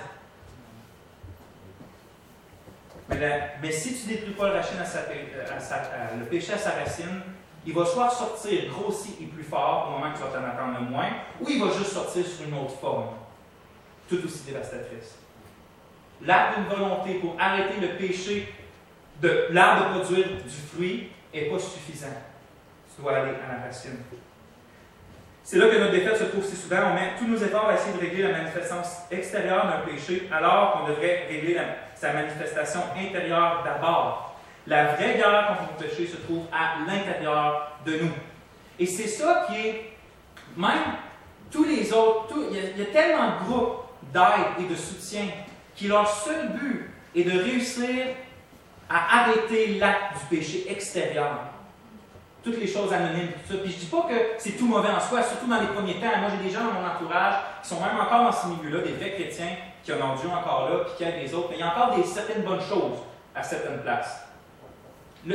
Mais, 3.61 3.71
si 3.71 3.95
tu 3.95 4.09
ne 4.09 4.15
détruis 4.15 4.35
pas 4.35 4.49
le, 4.49 4.55
racine 4.55 4.79
à 4.79 6.17
le 6.19 6.25
péché 6.25 6.55
à 6.55 6.59
sa 6.59 6.71
racine, 6.71 7.21
il 7.67 7.73
va 7.73 7.85
soit 7.85 8.11
sortir 8.11 8.71
grossi 8.71 9.17
et 9.21 9.27
plus 9.27 9.45
fort 9.45 9.89
au 9.89 9.99
moment 9.99 10.13
que 10.13 10.19
tu 10.19 10.25
vas 10.25 10.31
t'en 10.31 10.45
attendre 10.45 10.81
le 10.81 10.91
moins, 10.91 11.11
ou 11.41 11.49
il 11.49 11.63
va 11.63 11.71
juste 11.71 11.93
sortir 11.93 12.27
sur 12.27 12.47
une 12.47 12.55
autre 12.55 12.77
forme, 12.81 13.11
tout 14.09 14.19
aussi 14.25 14.43
dévastatrice. 14.45 15.19
L'acte 16.23 16.59
d'une 16.59 16.69
volonté 16.69 17.15
pour 17.15 17.37
arrêter 17.39 17.81
le 17.81 17.97
péché 17.97 18.53
de 19.21 19.47
l'arbre 19.51 19.95
de 19.95 20.01
produire 20.01 20.27
du 20.43 20.51
fruit 20.51 21.11
n'est 21.33 21.47
pas 21.47 21.59
suffisant. 21.59 22.07
Tu 22.95 23.03
dois 23.03 23.17
aller 23.17 23.33
à 23.33 23.57
la 23.57 23.65
racine. 23.65 23.99
C'est 25.45 25.59
là 25.59 25.69
que 25.69 25.77
notre 25.77 25.93
défaite 25.93 26.17
se 26.17 26.25
trouve 26.25 26.45
si 26.45 26.55
souvent. 26.55 26.91
On 26.91 26.95
met 26.95 27.17
tous 27.19 27.27
nos 27.27 27.37
efforts 27.37 27.69
à 27.69 27.75
essayer 27.75 27.95
de 27.95 28.01
régler 28.01 28.23
la 28.23 28.39
manifestation 28.39 28.77
extérieure 29.11 29.67
d'un 29.67 29.91
péché, 29.91 30.29
alors 30.31 30.73
qu'on 30.73 30.89
devrait 30.89 31.27
régler 31.29 31.57
sa 31.95 32.13
manifestation 32.13 32.81
intérieure 32.97 33.63
d'abord. 33.65 34.32
La 34.67 34.95
vraie 34.95 35.15
guerre 35.15 35.49
contre 35.49 35.73
le 35.79 35.87
péché 35.87 36.07
se 36.07 36.17
trouve 36.17 36.45
à 36.53 36.87
l'intérieur 36.87 37.73
de 37.85 37.99
nous. 37.99 38.13
Et 38.79 38.87
c'est 38.87 39.09
ça 39.09 39.47
qui 39.47 39.57
est, 39.57 39.93
même 40.57 40.97
tous 41.51 41.65
les 41.65 41.93
autres, 41.93 42.35
il, 42.51 42.79
y 42.79 42.83
a, 42.83 42.87
tellement 42.87 43.29
de 43.29 43.45
groupes 43.45 43.85
d'aide 44.13 44.61
et 44.61 44.65
de 44.65 44.77
soutien 44.77 45.25
qui 45.75 45.89
leur 45.89 46.09
seul 46.09 46.51
but, 46.51 46.91
et 47.15 47.25
de 47.25 47.39
réussir 47.39 48.07
à 48.89 49.21
arrêter 49.21 49.79
l'acte 49.79 50.19
du 50.19 50.37
péché 50.37 50.71
extérieur. 50.71 51.39
Toutes 52.43 52.59
les 52.59 52.67
choses 52.67 52.93
anonymes, 52.93 53.29
tout 53.47 53.53
ça. 53.53 53.59
Puis 53.63 53.73
je 53.73 53.79
dis 53.79 53.87
pas 53.87 54.03
que 54.09 54.15
c'est 54.39 54.53
tout 54.53 54.67
mauvais 54.67 54.89
en 54.89 55.01
soi, 55.01 55.23
surtout 55.23 55.47
dans 55.47 55.61
les 55.61 55.69
premiers 55.69 55.95
temps. 55.95 56.19
Moi, 56.19 56.31
j'ai 56.31 56.49
des 56.49 56.55
gens 56.55 56.65
dans 56.65 56.73
mon 56.73 56.87
entourage 56.87 57.35
qui 57.63 57.69
sont 57.69 57.81
même 57.81 58.01
encore 58.01 58.25
dans 58.25 58.33
ce 58.33 58.47
milieu-là, 58.49 58.83
des 58.83 58.93
vrais 58.93 59.13
chrétiens 59.13 59.57
qui 59.85 59.93
ont 59.93 60.15
Dieu 60.17 60.29
encore 60.29 60.69
là, 60.69 60.85
puis 60.85 60.95
qui 60.97 61.05
aident 61.05 61.23
les 61.23 61.35
autres. 61.35 61.49
Mais 61.51 61.57
il 61.57 61.61
y 61.61 61.63
a 61.63 61.69
encore 61.69 61.95
des, 61.97 62.03
certaines 62.03 62.43
bonnes 62.43 62.61
choses 62.61 62.99
à 63.35 63.43
certaines 63.43 63.81
places. 63.83 64.27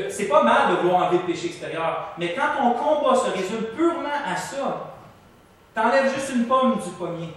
C'est 0.10 0.28
pas 0.28 0.44
mal 0.44 0.72
de 0.72 0.82
vouloir 0.82 1.04
enlever 1.04 1.20
le 1.20 1.34
péché 1.34 1.48
extérieur, 1.48 2.10
mais 2.18 2.36
quand 2.36 2.62
ton 2.62 2.72
combat 2.72 3.16
se 3.16 3.30
résume 3.32 3.64
purement 3.76 4.10
à 4.26 4.36
ça, 4.36 4.94
t'enlèves 5.74 6.14
juste 6.14 6.34
une 6.36 6.46
pomme 6.46 6.76
du 6.76 6.90
pommier. 6.92 7.34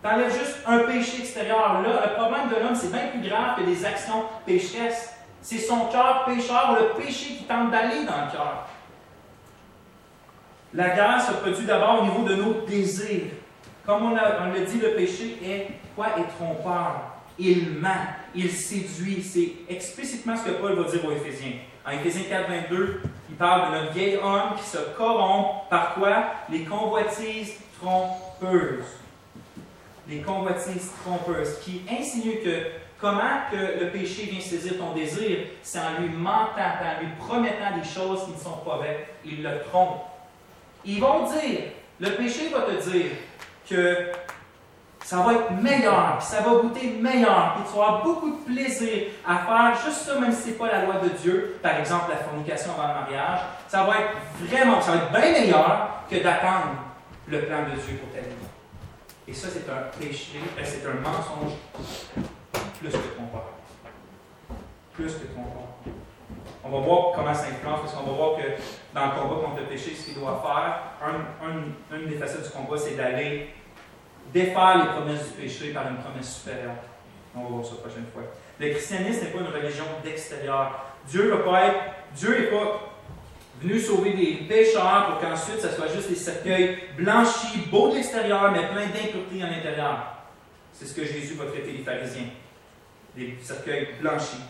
T'enlèves 0.00 0.38
juste 0.38 0.58
un 0.66 0.78
péché 0.80 1.22
extérieur. 1.22 1.82
Là, 1.82 2.06
le 2.06 2.14
problème 2.14 2.48
de 2.48 2.54
l'homme, 2.62 2.74
c'est 2.74 2.92
bien 2.92 3.08
plus 3.08 3.28
grave 3.28 3.56
que 3.56 3.62
des 3.62 3.84
actions 3.84 4.24
pécheresses. 4.44 5.14
C'est 5.42 5.58
son 5.58 5.86
cœur 5.86 6.24
pécheur, 6.24 6.76
le 6.78 7.02
péché 7.02 7.34
qui 7.34 7.44
tente 7.44 7.72
d'aller 7.72 8.04
dans 8.04 8.24
le 8.26 8.30
cœur. 8.30 8.66
La 10.74 10.90
guerre 10.90 11.20
se 11.20 11.32
produit 11.32 11.64
d'abord 11.64 12.02
au 12.02 12.04
niveau 12.04 12.22
de 12.22 12.34
nos 12.34 12.52
désirs. 12.66 13.32
Comme 13.84 14.12
on, 14.12 14.16
a, 14.16 14.46
le 14.54 14.64
dit, 14.66 14.78
le 14.78 14.94
péché 14.94 15.38
est 15.42 15.68
quoi? 15.94 16.08
Est 16.18 16.28
trompeur. 16.36 17.15
Il 17.38 17.74
ment, 17.80 18.06
il 18.34 18.50
séduit. 18.50 19.22
C'est 19.22 19.52
explicitement 19.68 20.36
ce 20.36 20.44
que 20.44 20.50
Paul 20.52 20.74
va 20.74 20.90
dire 20.90 21.04
aux 21.04 21.12
Éphésiens. 21.12 21.52
En 21.86 21.90
Éphésiens 21.90 22.24
4, 22.28 22.48
22, 22.48 23.00
il 23.30 23.36
parle 23.36 23.70
de 23.70 23.78
notre 23.78 23.92
vieil 23.92 24.16
homme 24.16 24.56
qui 24.58 24.64
se 24.64 24.78
corrompt 24.96 25.68
par 25.70 25.94
quoi? 25.94 26.24
Les 26.50 26.64
convoitises 26.64 27.54
trompeuses. 27.78 28.84
Les 30.08 30.20
convoitises 30.20 30.90
trompeuses, 31.04 31.58
qui 31.60 31.82
insinuent 31.90 32.40
que 32.42 32.62
comment 33.00 33.42
que 33.50 33.84
le 33.84 33.90
péché 33.90 34.24
vient 34.24 34.40
saisir 34.40 34.78
ton 34.78 34.94
désir, 34.94 35.38
c'est 35.62 35.78
en 35.78 36.00
lui 36.00 36.08
mentant, 36.08 36.60
en 36.60 37.00
lui 37.00 37.10
promettant 37.18 37.76
des 37.76 37.88
choses 37.88 38.24
qui 38.24 38.32
ne 38.32 38.38
sont 38.38 38.58
pas 38.64 38.78
vraies. 38.78 39.08
Il 39.24 39.42
le 39.42 39.60
trompe. 39.70 40.02
Ils 40.84 41.00
vont 41.00 41.24
dire, 41.24 41.60
le 42.00 42.10
péché 42.10 42.48
va 42.48 42.62
te 42.62 42.90
dire 42.90 43.10
que 43.68 44.12
ça 45.06 45.18
va 45.18 45.34
être 45.34 45.52
meilleur, 45.52 46.20
ça 46.20 46.40
va 46.40 46.50
goûter 46.62 46.98
meilleur, 47.00 47.54
puis 47.54 47.72
tu 47.72 47.78
auras 47.78 48.02
beaucoup 48.02 48.28
de 48.28 48.52
plaisir 48.52 49.04
à 49.24 49.36
faire 49.38 49.80
juste 49.84 49.98
ça, 49.98 50.18
même 50.18 50.32
si 50.32 50.42
ce 50.42 50.48
n'est 50.48 50.54
pas 50.54 50.66
la 50.66 50.84
loi 50.84 50.94
de 50.94 51.10
Dieu, 51.10 51.60
par 51.62 51.78
exemple 51.78 52.10
la 52.10 52.16
fornication 52.16 52.72
avant 52.72 52.88
le 52.88 53.00
mariage, 53.02 53.38
ça 53.68 53.84
va 53.84 54.00
être 54.00 54.16
vraiment, 54.40 54.80
ça 54.80 54.90
va 54.90 54.96
être 54.96 55.12
bien 55.12 55.30
meilleur 55.30 55.90
que 56.10 56.16
d'attendre 56.16 56.74
le 57.28 57.40
plan 57.42 57.58
de 57.58 57.80
Dieu 57.80 58.00
pour 58.02 58.12
ta 58.12 58.18
vie. 58.18 58.34
Et 59.28 59.32
ça, 59.32 59.46
c'est 59.48 59.70
un 59.70 59.96
péché, 59.96 60.40
euh, 60.58 60.62
c'est 60.64 60.84
un 60.84 60.94
mensonge 60.94 61.54
plus 62.80 62.90
que 62.90 63.14
trompeur. 63.14 63.52
Plus 64.92 65.12
que 65.12 65.26
trompeur. 65.32 65.68
On 66.64 66.68
va 66.68 66.78
voir 66.78 67.12
comment 67.14 67.32
ça 67.32 67.46
influence, 67.46 67.78
parce 67.82 67.94
qu'on 67.94 68.10
va 68.10 68.16
voir 68.16 68.36
que 68.38 68.42
dans 68.92 69.04
le 69.04 69.10
combat 69.12 69.46
contre 69.46 69.60
le 69.60 69.66
péché, 69.66 69.94
ce 69.94 70.06
qu'il 70.06 70.14
doit 70.18 70.42
faire, 70.42 71.06
un, 71.08 71.96
une 71.96 72.08
des 72.08 72.16
facettes 72.16 72.42
du 72.42 72.50
combat, 72.50 72.76
c'est 72.76 72.96
d'aller 72.96 73.54
défaire 74.32 74.78
les 74.78 74.90
promesses 74.90 75.28
du 75.28 75.42
péché 75.42 75.72
par 75.72 75.88
une 75.88 75.96
promesse 75.96 76.36
supérieure. 76.36 76.74
On 77.34 77.42
va 77.42 77.48
voir 77.48 77.64
ça 77.64 77.72
la 77.74 77.80
prochaine 77.80 78.06
fois. 78.12 78.22
Le 78.58 78.70
christianisme 78.70 79.24
n'est 79.24 79.30
pas 79.30 79.40
une 79.40 79.62
religion 79.62 79.84
d'extérieur. 80.02 80.86
Dieu 81.06 81.30
n'est 81.30 81.42
pas 81.42 81.72
Dieu 82.14 82.48
pas 82.50 82.92
venu 83.60 83.78
sauver 83.78 84.12
des 84.12 84.46
pécheurs 84.48 85.06
pour 85.06 85.20
qu'ensuite 85.20 85.60
ça 85.60 85.70
soit 85.70 85.88
juste 85.88 86.08
des 86.08 86.14
cercueils 86.16 86.78
blanchis, 86.96 87.68
beaux 87.70 87.90
de 87.90 87.96
l'extérieur, 87.96 88.50
mais 88.52 88.68
pleins 88.68 88.86
d'impuretés 88.86 89.42
à 89.42 89.50
l'intérieur. 89.50 90.16
C'est 90.72 90.86
ce 90.86 90.94
que 90.94 91.04
Jésus 91.04 91.34
va 91.34 91.46
traiter 91.46 91.72
les 91.72 91.82
pharisiens. 91.82 92.28
Des 93.14 93.36
cercueils 93.42 93.88
blanchis. 94.00 94.42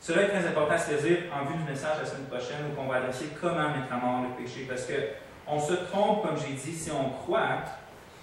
Cela 0.00 0.22
est 0.22 0.28
très 0.28 0.46
important 0.46 0.74
à 0.74 0.78
saisir 0.78 1.18
en 1.32 1.46
vue 1.46 1.56
du 1.56 1.64
message 1.64 1.96
la 2.00 2.06
semaine 2.06 2.26
prochaine 2.26 2.58
où 2.76 2.80
on 2.80 2.88
va 2.88 2.96
adresser 2.96 3.30
comment 3.40 3.70
mettre 3.70 3.92
à 3.92 3.96
mort 3.96 4.22
le 4.22 4.42
péché. 4.42 4.66
Parce 4.68 4.86
qu'on 4.86 5.58
se 5.58 5.72
trompe, 5.72 6.22
comme 6.22 6.36
j'ai 6.36 6.52
dit, 6.54 6.76
si 6.76 6.90
on 6.90 7.10
croit 7.10 7.62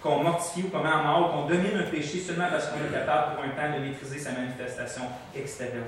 qu'on 0.01 0.23
mortifie 0.23 0.63
ou 0.63 0.69
qu'on 0.69 0.83
met 0.83 0.89
à 0.89 1.03
mort 1.03 1.31
qu'on 1.31 1.45
domine 1.47 1.77
un 1.77 1.89
péché 1.89 2.19
seulement 2.19 2.47
parce 2.49 2.67
qu'on 2.67 2.79
est 2.79 2.91
capable 2.91 3.35
pour 3.35 3.43
un 3.43 3.49
temps 3.49 3.77
de 3.77 3.83
maîtriser 3.83 4.17
sa 4.17 4.31
manifestation 4.31 5.03
extérieure. 5.35 5.85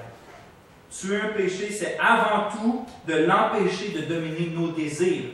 Tuer 0.91 1.19
un 1.21 1.29
péché, 1.29 1.71
c'est 1.71 1.97
avant 1.99 2.51
tout 2.51 2.85
de 3.07 3.13
l'empêcher 3.25 3.89
de 3.89 4.01
dominer 4.01 4.51
nos 4.53 4.71
désirs. 4.71 5.31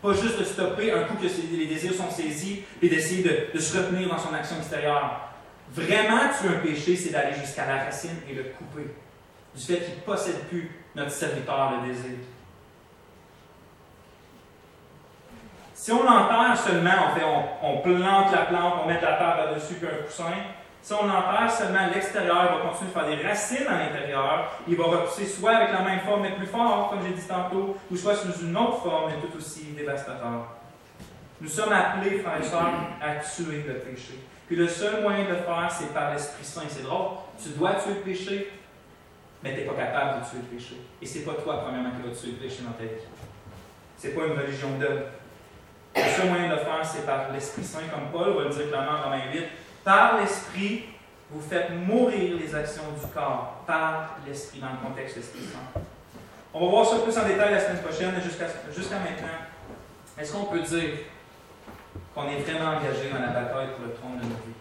Pas 0.00 0.12
juste 0.12 0.38
de 0.38 0.44
stopper 0.44 0.92
un 0.92 1.04
coup 1.04 1.14
que 1.14 1.26
les 1.56 1.66
désirs 1.66 1.94
sont 1.94 2.10
saisis 2.10 2.62
et 2.80 2.88
d'essayer 2.88 3.48
de, 3.52 3.58
se 3.58 3.76
retenir 3.76 4.08
dans 4.08 4.18
son 4.18 4.32
action 4.32 4.56
extérieure. 4.58 5.32
Vraiment, 5.72 6.20
tuer 6.38 6.50
un 6.50 6.60
péché, 6.60 6.94
c'est 6.94 7.10
d'aller 7.10 7.34
jusqu'à 7.34 7.66
la 7.66 7.84
racine 7.84 8.16
et 8.30 8.34
le 8.34 8.44
couper. 8.44 8.94
Du 9.56 9.62
fait 9.62 9.80
qu'il 9.80 9.94
ne 9.94 10.00
possède 10.00 10.44
plus 10.48 10.70
notre 10.94 11.10
serviteur, 11.10 11.82
le 11.82 11.88
désir. 11.88 12.18
Si 15.76 15.92
on 15.92 16.02
l'enterre 16.02 16.56
seulement, 16.56 16.90
on, 17.10 17.14
fait, 17.14 17.24
on, 17.62 17.78
plante 17.82 18.32
la 18.32 18.46
plante, 18.46 18.74
on 18.82 18.88
met 18.88 18.94
la 18.94 19.12
terre 19.12 19.36
là-dessus 19.44 19.74
puis 19.74 19.86
un 19.86 20.02
coussin, 20.04 20.32
si 20.80 20.92
on 20.94 21.04
enterre 21.04 21.50
seulement 21.50 21.86
l'extérieur, 21.92 22.48
il 22.50 22.56
va 22.56 22.70
continuer 22.70 22.90
de 22.90 22.98
faire 22.98 23.06
des 23.08 23.28
racines 23.28 23.66
à 23.68 23.84
l'intérieur. 23.84 24.52
Il 24.66 24.74
va 24.74 24.84
repousser 24.84 25.26
soit 25.26 25.54
avec 25.56 25.72
la 25.72 25.82
même 25.82 26.00
forme 26.00 26.22
mais 26.22 26.32
plus 26.32 26.46
fort, 26.46 26.88
comme 26.88 27.00
j'ai 27.06 27.12
dit 27.12 27.28
tantôt, 27.28 27.76
ou 27.90 27.96
soit 27.96 28.16
sous 28.16 28.32
une 28.42 28.56
autre 28.56 28.84
forme 28.84 29.10
mais 29.10 29.20
tout 29.20 29.36
aussi 29.36 29.64
dévastateur. 29.76 30.46
Nous 31.42 31.48
sommes 31.48 31.72
appelés, 31.74 32.20
frères 32.20 32.40
et 32.40 32.42
sœurs, 32.42 32.72
à 33.02 33.16
tuer 33.16 33.62
le 33.68 33.74
péché. 33.74 34.18
Puis 34.46 34.56
le 34.56 34.66
seul 34.66 35.02
moyen 35.02 35.24
de 35.24 35.30
le 35.30 35.36
faire, 35.36 35.70
c'est 35.70 35.92
par 35.92 36.10
l'Esprit 36.10 36.44
Saint. 36.44 36.62
C'est 36.68 36.84
drôle. 36.84 37.18
Tu 37.42 37.50
dois 37.50 37.74
tuer 37.74 37.94
le 37.96 38.00
péché, 38.00 38.50
mais 39.42 39.52
tu 39.52 39.60
n'es 39.60 39.66
pas 39.66 39.74
capable 39.74 40.20
de 40.22 40.26
tuer 40.26 40.38
le 40.38 40.56
péché. 40.56 40.76
Et 41.02 41.04
ce 41.04 41.18
n'est 41.18 41.24
pas 41.24 41.34
toi, 41.34 41.60
premièrement, 41.64 41.90
qui 41.90 42.08
vas 42.08 42.16
tuer 42.16 42.30
le 42.30 42.48
péché 42.48 42.62
dans 42.62 42.72
ta 42.72 42.84
vie. 42.84 43.02
Ce 43.98 44.06
n'est 44.06 44.14
pas 44.14 44.24
une 44.24 44.38
religion 44.38 44.70
d'homme. 44.78 45.02
Le 45.96 46.02
seul 46.02 46.28
moyen 46.28 46.48
de 46.50 46.56
faire, 46.56 46.84
c'est 46.84 47.06
par 47.06 47.32
l'Esprit 47.32 47.64
Saint, 47.64 47.88
comme 47.92 48.10
Paul 48.12 48.36
va 48.36 48.44
le 48.44 48.50
dire 48.50 48.68
clairement 48.68 48.98
dans 48.98 49.04
Romains 49.04 49.32
8. 49.32 49.44
Par 49.82 50.18
l'Esprit, 50.18 50.84
vous 51.30 51.40
faites 51.40 51.70
mourir 51.70 52.36
les 52.38 52.54
actions 52.54 52.82
du 52.92 53.06
corps. 53.12 53.62
Par 53.66 54.16
l'Esprit, 54.26 54.60
dans 54.60 54.72
le 54.72 54.88
contexte 54.88 55.16
de 55.16 55.20
l'Esprit 55.20 55.40
Saint. 55.44 55.80
On 56.52 56.60
va 56.60 56.70
voir 56.70 56.86
ça 56.86 56.98
plus 56.98 57.16
en 57.16 57.26
détail 57.26 57.54
la 57.54 57.60
semaine 57.60 57.82
prochaine, 57.82 58.14
jusqu'à 58.22 58.98
maintenant. 58.98 59.38
Est-ce 60.18 60.32
qu'on 60.32 60.44
peut 60.44 60.60
dire 60.60 60.90
qu'on 62.14 62.28
est 62.28 62.38
vraiment 62.38 62.76
engagé 62.76 63.10
dans 63.10 63.20
la 63.20 63.28
bataille 63.28 63.68
pour 63.76 63.86
le 63.86 63.92
trône 63.94 64.16
de 64.18 64.22
nos 64.24 64.40
vies? 64.44 64.56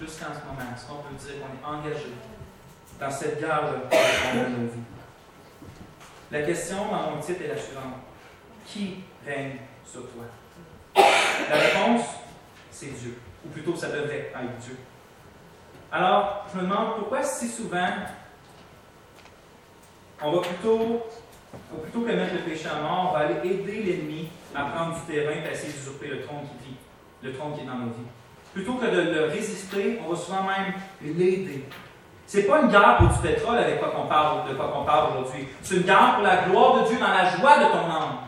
Jusqu'en 0.00 0.32
ce 0.32 0.40
moment, 0.46 0.68
est-ce 0.74 0.86
qu'on 0.86 1.02
peut 1.02 1.14
dire 1.14 1.34
qu'on 1.40 1.52
est 1.52 1.76
engagé 1.76 2.12
dans 2.98 3.10
cette 3.10 3.40
guerre 3.40 3.60
pour 3.60 3.72
le 3.72 3.80
trône 3.90 4.52
de 4.52 4.58
nos 4.58 4.68
vies? 4.68 4.88
La 6.30 6.42
question 6.42 6.76
dans 6.90 7.10
mon 7.10 7.20
titre 7.20 7.42
est 7.44 7.48
la 7.48 7.58
suivante. 7.58 8.00
Qui 8.66 9.04
règne 9.26 9.56
sur 9.84 10.02
toi? 10.02 10.24
La 11.50 11.56
réponse, 11.56 12.06
c'est 12.70 12.98
Dieu. 12.98 13.18
Ou 13.44 13.48
plutôt, 13.48 13.74
ça 13.74 13.88
devrait 13.88 14.30
être 14.32 14.58
Dieu. 14.60 14.76
Alors, 15.90 16.46
je 16.52 16.58
me 16.58 16.62
demande 16.62 16.96
pourquoi 16.98 17.22
si 17.22 17.48
souvent 17.48 17.88
on 20.22 20.32
va 20.32 20.40
plutôt, 20.40 21.02
plutôt 21.82 22.00
que 22.00 22.12
mettre 22.12 22.34
le 22.34 22.40
péché 22.40 22.68
à 22.68 22.80
mort, 22.80 23.08
on 23.10 23.18
va 23.18 23.24
aller 23.24 23.40
aider 23.44 23.82
l'ennemi 23.82 24.28
à 24.54 24.64
prendre 24.64 24.94
du 24.94 25.00
terrain 25.12 25.32
et 25.32 25.48
à 25.48 25.52
essayer 25.52 25.72
d'usurper 25.72 26.08
le 26.08 26.22
trône 26.22 26.42
qui 26.42 26.68
vit, 26.68 26.76
le 27.22 27.34
trône 27.34 27.54
qui 27.54 27.62
est 27.62 27.66
dans 27.66 27.74
nos 27.74 27.86
vies. 27.86 28.08
Plutôt 28.54 28.74
que 28.74 28.86
de 28.86 29.00
le 29.12 29.24
résister, 29.26 30.00
on 30.04 30.12
va 30.12 30.16
souvent 30.16 30.44
même 30.44 30.74
l'aider. 31.02 31.66
C'est 32.26 32.44
pas 32.44 32.60
une 32.60 32.68
guerre 32.68 32.98
pour 32.98 33.08
du 33.08 33.18
pétrole 33.18 33.58
avec 33.58 33.78
quoi 33.78 33.90
qu'on 33.90 34.06
parle, 34.06 34.48
de 34.48 34.54
quoi 34.54 34.68
qu'on 34.68 34.84
parle 34.84 35.12
aujourd'hui. 35.12 35.48
C'est 35.62 35.76
une 35.76 35.82
guerre 35.82 36.14
pour 36.14 36.22
la 36.22 36.44
gloire 36.44 36.82
de 36.82 36.88
Dieu 36.88 36.98
dans 36.98 37.08
la 37.08 37.28
joie 37.36 37.58
de 37.58 37.72
ton 37.72 37.90
âme. 37.90 38.18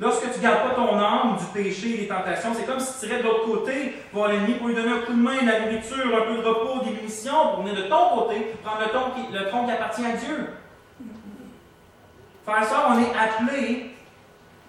Lorsque 0.00 0.32
tu 0.32 0.38
ne 0.38 0.42
gardes 0.42 0.70
pas 0.70 0.74
ton 0.74 0.98
âme 0.98 1.36
du 1.36 1.44
péché 1.52 1.94
et 1.94 1.98
des 1.98 2.08
tentations, 2.08 2.54
c'est 2.56 2.64
comme 2.64 2.80
si 2.80 2.94
tu 2.94 3.06
tirais 3.06 3.18
de 3.18 3.24
l'autre 3.24 3.44
côté 3.44 3.96
voir 4.14 4.30
l'ennemi 4.30 4.54
pour 4.54 4.68
lui 4.68 4.74
donner 4.74 4.92
un 4.92 5.00
coup 5.00 5.12
de 5.12 5.18
main, 5.18 5.42
de 5.42 5.46
la 5.46 5.60
nourriture, 5.60 6.06
un 6.16 6.26
peu 6.26 6.42
de 6.42 6.48
repos, 6.48 6.82
des 6.82 6.92
munitions, 6.92 7.48
pour 7.54 7.62
venir 7.62 7.76
de 7.76 7.82
ton 7.82 8.16
côté, 8.16 8.54
prendre 8.64 8.80
le, 8.80 8.88
tronc 8.88 9.10
qui, 9.10 9.30
le 9.30 9.48
tronc 9.50 9.66
qui 9.66 9.72
appartient 9.72 10.06
à 10.06 10.12
Dieu. 10.12 10.54
Faire 12.46 12.64
ça, 12.64 12.88
on 12.90 12.98
est 12.98 13.12
appelé 13.14 13.90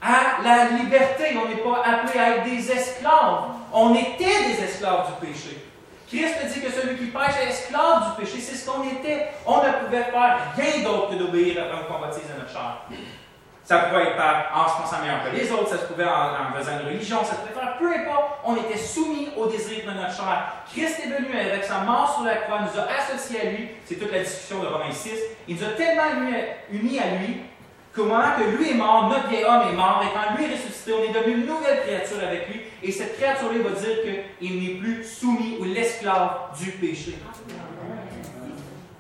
à 0.02 0.44
la 0.44 0.78
liberté. 0.78 1.38
On 1.42 1.48
n'est 1.48 1.64
pas 1.64 1.82
appelé 1.86 2.20
à 2.20 2.30
être 2.36 2.44
des 2.44 2.70
esclaves. 2.70 3.46
On 3.72 3.96
était 3.96 4.18
des 4.18 4.64
esclaves 4.66 5.08
du 5.08 5.28
péché. 5.28 5.66
Christ 6.10 6.36
dit 6.54 6.60
que 6.60 6.70
celui 6.70 6.98
qui 6.98 7.06
pêche 7.06 7.36
est 7.42 7.50
esclave 7.52 8.10
du 8.10 8.22
péché. 8.22 8.42
C'est 8.42 8.56
ce 8.56 8.70
qu'on 8.70 8.84
était. 8.84 9.28
On 9.46 9.58
ne 9.58 9.86
pouvait 9.86 10.04
faire 10.04 10.54
rien 10.58 10.84
d'autre 10.84 11.12
que 11.12 11.16
d'obéir 11.16 11.64
à 11.64 11.78
un 11.78 11.84
convoitise 11.84 12.30
à 12.36 12.38
notre 12.38 12.52
chair. 12.52 12.82
Ça 13.64 13.78
pouvait 13.78 14.04
être 14.04 14.18
par, 14.18 14.52
en 14.56 14.68
se 14.68 14.82
pensant 14.82 15.02
meilleur 15.02 15.24
que 15.24 15.36
les 15.36 15.52
autres, 15.52 15.70
ça 15.70 15.78
se 15.78 15.86
pouvait 15.86 16.06
en, 16.06 16.58
faisant 16.58 16.80
une 16.80 16.88
religion, 16.88 17.24
ça 17.24 17.36
pouvait 17.36 17.54
faire 17.54 17.78
peu 17.78 17.88
importe, 17.94 18.40
on 18.44 18.56
était 18.56 18.78
soumis 18.78 19.30
au 19.38 19.48
désir 19.48 19.86
de 19.86 19.92
notre 19.92 20.14
chair. 20.14 20.54
Christ 20.72 21.02
est 21.06 21.10
venu 21.10 21.40
avec 21.40 21.64
sa 21.64 21.80
mort 21.80 22.14
sur 22.14 22.24
la 22.24 22.36
croix, 22.38 22.60
nous 22.62 22.80
a 22.80 22.88
associés 23.00 23.42
à 23.42 23.46
lui, 23.52 23.70
c'est 23.86 23.96
toute 23.96 24.12
la 24.12 24.20
discussion 24.20 24.62
de 24.62 24.68
Romains 24.68 24.92
6, 24.92 25.12
il 25.48 25.56
nous 25.56 25.64
a 25.64 25.70
tellement 25.70 26.04
unis 26.72 27.00
à 27.00 27.18
lui 27.18 27.38
qu'au 27.96 28.06
moment 28.06 28.32
que 28.38 28.58
lui 28.58 28.72
est 28.72 28.76
mort, 28.76 29.10
notre 29.10 29.28
vieil 29.28 29.44
homme 29.44 29.64
est 29.72 29.76
mort, 29.76 30.02
et 30.04 30.14
quand 30.14 30.36
lui 30.36 30.46
est 30.46 30.56
ressuscité, 30.56 30.94
on 30.94 31.04
est 31.04 31.14
devenu 31.14 31.42
une 31.42 31.46
nouvelle 31.46 31.82
créature 31.82 32.18
avec 32.26 32.48
lui, 32.48 32.62
et 32.82 32.92
cette 32.92 33.18
créature-là 33.18 33.70
va 33.70 33.80
dire 33.80 33.98
qu'il 34.40 34.64
n'est 34.64 34.80
plus 34.80 35.04
soumis 35.04 35.58
ou 35.60 35.66
l'esclave 35.66 36.52
du 36.58 36.72
péché. 36.72 37.18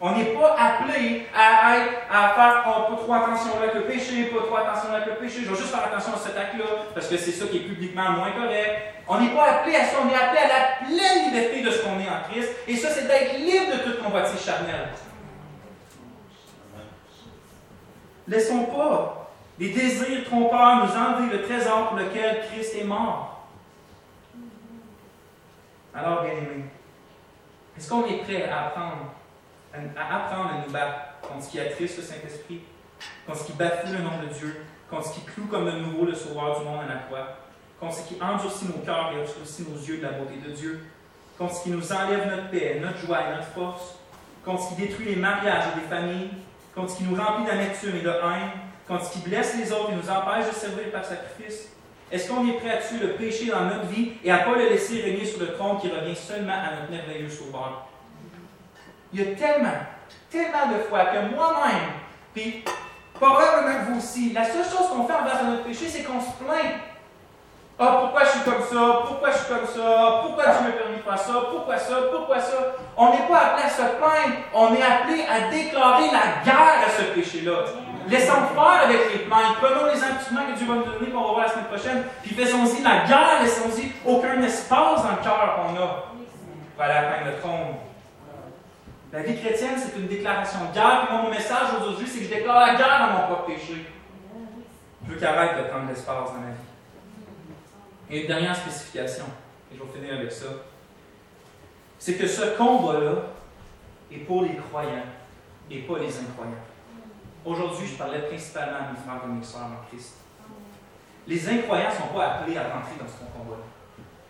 On 0.04 0.16
n'est 0.16 0.34
pas 0.34 0.56
appelé 0.58 1.28
à, 1.32 1.78
être, 1.78 1.93
à 2.12 2.30
faire 2.30 2.64
oh, 2.66 2.91
pas 2.91 3.04
trop 3.04 3.14
attention 3.14 3.52
avec 3.62 3.76
le 3.76 3.82
péché, 3.84 4.26
pas 4.26 4.45
trop 4.47 4.56
attention 4.56 4.91
avec 4.95 5.06
le 5.06 5.16
péché, 5.18 5.41
je 5.45 5.52
vais 5.52 5.56
juste 5.56 5.70
faire 5.70 5.86
attention 5.86 6.14
à 6.16 6.18
cet 6.18 6.36
acte-là, 6.36 6.66
parce 6.95 7.08
que 7.08 7.18
c'est 7.18 7.32
ça 7.32 7.45
qui 7.45 7.58
est 7.58 7.68
publiquement 7.68 8.10
moins 8.14 8.32
correct. 8.32 8.95
On 9.08 9.20
n'est 9.20 9.30
pas 9.30 9.52
appelé 9.52 9.76
à 9.76 9.86
ça, 9.86 9.97
on 10.04 10.10
est 10.10 10.16
appelé 10.16 10.39
à 10.39 10.47
la 10.47 10.88
pleine 10.88 11.26
liberté 11.26 11.62
de 11.62 11.70
ce 11.70 11.84
qu'on 11.84 11.99
est 11.99 12.10
en 12.10 12.32
Christ, 12.32 12.49
et 12.68 12.76
ça, 12.78 12.89
c'est 12.89 13.08
d'être 13.08 13.38
libre 13.38 13.78
de 13.78 13.91
toute 13.91 14.04
convoitise 14.04 14.43
charnelle. 14.43 14.89
Laissons 18.28 18.64
pas 18.64 19.30
les 19.60 19.70
désirs 19.70 20.24
trompeurs 20.26 20.78
nous 20.78 20.97
enlever 20.97 21.38
le 21.38 21.43
trésor 21.43 21.89
pour 21.89 21.97
lequel 21.99 22.47
Christ 22.47 22.76
est 22.76 22.86
mort. 22.86 23.45
Alors, 25.93 26.24
bien 26.24 26.32
aimés, 26.32 26.66
est-ce 27.78 27.88
qu'on 27.88 28.08
est 28.08 28.24
prêt 28.24 28.49
à 28.49 28.68
apprendre 28.68 29.14
à 29.74 30.15
apprendre 30.15 30.49
à 30.49 30.65
nous 30.65 30.72
battre 30.72 30.99
contre 31.22 31.43
ce 31.43 31.49
qui 31.51 31.59
attriste 31.59 31.97
le 31.97 32.03
Saint-Esprit, 32.03 32.61
contre 33.26 33.39
ce 33.39 33.45
qui 33.45 33.53
bafoue 33.53 33.93
le 33.93 33.99
nom 33.99 34.22
de 34.22 34.34
Dieu, 34.34 34.61
contre 34.89 35.07
ce 35.07 35.13
qui 35.13 35.22
cloue 35.22 35.45
comme 35.45 35.65
de 35.65 35.72
nouveau 35.72 36.05
le 36.05 36.13
sauveur 36.13 36.59
du 36.59 36.65
monde 36.65 36.82
à 36.84 36.93
la 36.93 36.99
croix, 37.01 37.38
contre 37.80 37.95
ce 37.95 38.07
qui 38.07 38.22
endurcit 38.22 38.65
nos 38.65 38.84
cœurs 38.86 39.13
et 39.13 39.41
aussi 39.41 39.63
nos 39.63 39.80
yeux 39.80 39.97
de 39.97 40.03
la 40.03 40.11
beauté 40.11 40.36
de 40.45 40.51
Dieu, 40.51 40.86
contre 41.38 41.55
ce 41.55 41.63
qui 41.63 41.69
nous 41.69 41.91
enlève 41.91 42.30
notre 42.30 42.49
paix, 42.49 42.80
notre 42.82 42.97
joie 42.97 43.19
et 43.22 43.36
notre 43.36 43.47
force, 43.47 43.95
contre 44.45 44.63
ce 44.63 44.69
qui 44.69 44.82
détruit 44.82 45.05
les 45.05 45.15
mariages 45.15 45.63
et 45.74 45.80
les 45.80 45.88
familles, 45.88 46.30
contre 46.76 46.91
ce 46.91 46.97
qui 46.97 47.03
nous 47.03 47.15
remplit 47.15 47.45
d'amertume 47.45 47.95
et 47.95 48.01
de 48.01 48.09
haine, 48.09 48.51
contre 48.88 49.05
ce 49.05 49.13
qui 49.13 49.19
blesse 49.19 49.57
les 49.57 49.72
autres 49.72 49.91
et 49.91 49.95
nous 49.95 50.09
empêche 50.09 50.47
de 50.47 50.55
servir 50.55 50.91
par 50.91 51.05
sacrifice. 51.05 51.69
Est-ce 52.11 52.30
qu'on 52.30 52.45
est 52.47 52.53
prêt 52.59 52.72
à 52.72 52.78
tuer 52.78 52.99
le 52.99 53.13
péché 53.13 53.45
dans 53.49 53.63
notre 53.63 53.86
vie 53.86 54.13
et 54.24 54.32
à 54.32 54.39
ne 54.39 54.51
pas 54.51 54.59
le 54.59 54.69
laisser 54.69 55.01
régner 55.01 55.26
sur 55.26 55.39
le 55.39 55.53
trône 55.53 55.80
qui 55.80 55.88
revient 55.88 56.15
seulement 56.15 56.53
à 56.53 56.76
notre 56.76 56.91
merveilleux 56.91 57.30
sauveur? 57.30 57.88
Il 59.14 59.20
y 59.20 59.24
a 59.24 59.36
tellement, 59.36 59.80
tellement 60.30 60.68
de 60.74 60.84
fois 60.89 61.05
que 61.05 61.36
moi-même, 61.36 61.91
puis 62.34 62.64
probablement 63.14 63.80
vous 63.89 63.97
aussi, 63.97 64.32
la 64.32 64.45
seule 64.45 64.64
chose 64.64 64.88
qu'on 64.89 65.05
fait 65.05 65.14
envers 65.14 65.43
notre 65.43 65.64
péché, 65.64 65.88
c'est 65.88 66.03
qu'on 66.03 66.22
se 66.22 66.32
plaint. 66.39 66.80
Ah, 67.78 67.97
pourquoi 68.01 68.24
je 68.24 68.30
suis 68.30 68.41
comme 68.41 68.62
ça? 68.62 69.01
Pourquoi 69.07 69.32
je 69.32 69.38
suis 69.38 69.47
comme 69.47 69.66
ça? 69.66 70.22
Pourquoi 70.22 70.43
Dieu 70.45 70.68
me 70.68 70.72
permis 70.72 70.97
de 70.97 71.01
faire 71.01 71.18
ça? 71.18 71.34
Pourquoi 71.49 71.78
ça? 71.78 71.95
Pourquoi 72.12 72.39
ça? 72.39 72.57
On 72.95 73.12
n'est 73.12 73.28
pas 73.28 73.39
appelé 73.39 73.64
à 73.64 73.70
se 73.70 73.82
plaindre. 73.97 74.38
On 74.53 74.76
est 74.76 74.84
appelé 74.84 75.26
à 75.26 75.49
déclarer 75.49 76.12
la 76.12 76.45
guerre 76.45 76.86
à 76.86 76.89
ce 76.95 77.03
péché-là. 77.16 77.66
Laissons 78.07 78.34
faire 78.53 78.82
avec 78.84 79.12
les 79.12 79.20
plaintes. 79.26 79.57
Prenons 79.59 79.91
les 79.91 80.03
instruments 80.03 80.45
que 80.51 80.57
Dieu 80.57 80.68
va 80.68 80.76
nous 80.76 80.86
donner, 80.86 81.12
qu'on 81.12 81.22
va 81.22 81.34
voir 81.34 81.39
la 81.41 81.49
semaine 81.49 81.66
prochaine, 81.66 82.03
puis 82.22 82.36
faisons-y 82.36 82.84
la 82.84 83.05
guerre. 83.07 83.41
Laissons-y 83.41 83.91
aucun 84.05 84.41
espace 84.43 85.03
dans 85.03 85.12
le 85.12 85.24
cœur 85.24 85.55
qu'on 85.55 85.76
a 85.76 85.88
pour 86.76 86.84
aller 86.84 86.93
atteindre 86.93 87.32
le 87.34 87.39
trône. 87.41 87.76
La 89.12 89.24
vie 89.24 89.38
chrétienne, 89.38 89.76
c'est 89.78 89.99
une 89.99 90.07
déclaration 90.07 90.70
de 90.70 90.74
guerre. 90.74 91.07
Puis 91.07 91.18
mon 91.18 91.30
message 91.30 91.68
aujourd'hui, 91.78 92.07
c'est 92.07 92.20
que 92.20 92.26
je 92.26 92.30
déclare 92.30 92.66
la 92.66 92.76
guerre 92.76 92.99
dans 92.99 93.20
mon 93.20 93.28
propre 93.28 93.47
péché. 93.47 93.86
Je 95.05 95.12
veux 95.12 95.18
qu'il 95.18 95.28
arrête 95.28 95.57
de 95.57 95.70
prendre 95.70 95.89
l'espace 95.89 96.32
dans 96.32 96.39
ma 96.39 96.51
vie. 96.51 98.09
Et 98.09 98.22
une 98.22 98.28
dernière 98.28 98.55
spécification, 98.55 99.26
et 99.72 99.76
je 99.78 99.84
vais 99.84 99.99
finir 99.99 100.18
avec 100.18 100.32
ça, 100.32 100.45
c'est 101.99 102.16
que 102.16 102.26
ce 102.26 102.57
combat-là 102.57 103.16
est 104.12 104.20
pour 104.20 104.43
les 104.43 104.55
croyants 104.55 105.05
et 105.70 105.80
pas 105.80 105.99
les 105.99 106.18
incroyants. 106.18 106.66
Aujourd'hui, 107.43 107.88
je 107.88 107.95
parlais 107.95 108.20
principalement 108.20 108.78
à 108.78 108.91
mes 108.91 108.97
frères 108.97 109.22
et 109.26 109.28
mes 109.28 109.43
sœurs 109.43 109.64
en 109.64 109.88
Christ. 109.89 110.16
Les 111.28 111.49
incroyants 111.49 111.89
ne 111.89 111.95
sont 111.95 112.14
pas 112.16 112.28
appelés 112.28 112.57
à 112.57 112.64
rentrer 112.64 112.95
dans 112.99 113.07
ce 113.07 113.20
combat-là. 113.20 113.64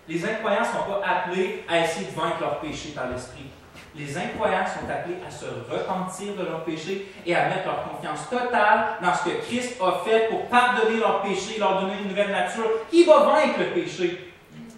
Les 0.07 0.25
incroyants 0.25 0.61
ne 0.61 0.65
sont 0.65 0.91
pas 0.91 1.01
appelés 1.05 1.63
à 1.69 1.79
essayer 1.81 2.07
de 2.07 2.11
vaincre 2.11 2.41
leur 2.41 2.59
péché 2.59 2.89
par 2.89 3.09
l'esprit 3.09 3.49
les 3.95 4.17
incroyants 4.17 4.65
sont 4.65 4.89
appelés 4.89 5.17
à 5.27 5.29
se 5.29 5.45
repentir 5.45 6.35
de 6.35 6.45
leurs 6.45 6.63
péchés 6.63 7.11
et 7.25 7.35
à 7.35 7.49
mettre 7.49 7.65
leur 7.65 7.83
confiance 7.89 8.29
totale 8.29 8.97
dans 9.01 9.13
ce 9.13 9.25
que 9.25 9.41
Christ 9.45 9.77
a 9.81 10.03
fait 10.05 10.29
pour 10.29 10.45
pardonner 10.45 10.97
leurs 10.99 11.21
péchés, 11.21 11.59
leur 11.59 11.81
donner 11.81 11.93
une 12.01 12.09
nouvelle 12.09 12.31
nature 12.31 12.69
qui 12.89 13.03
va 13.03 13.25
vaincre 13.25 13.59
le 13.59 13.81
péché. 13.81 14.31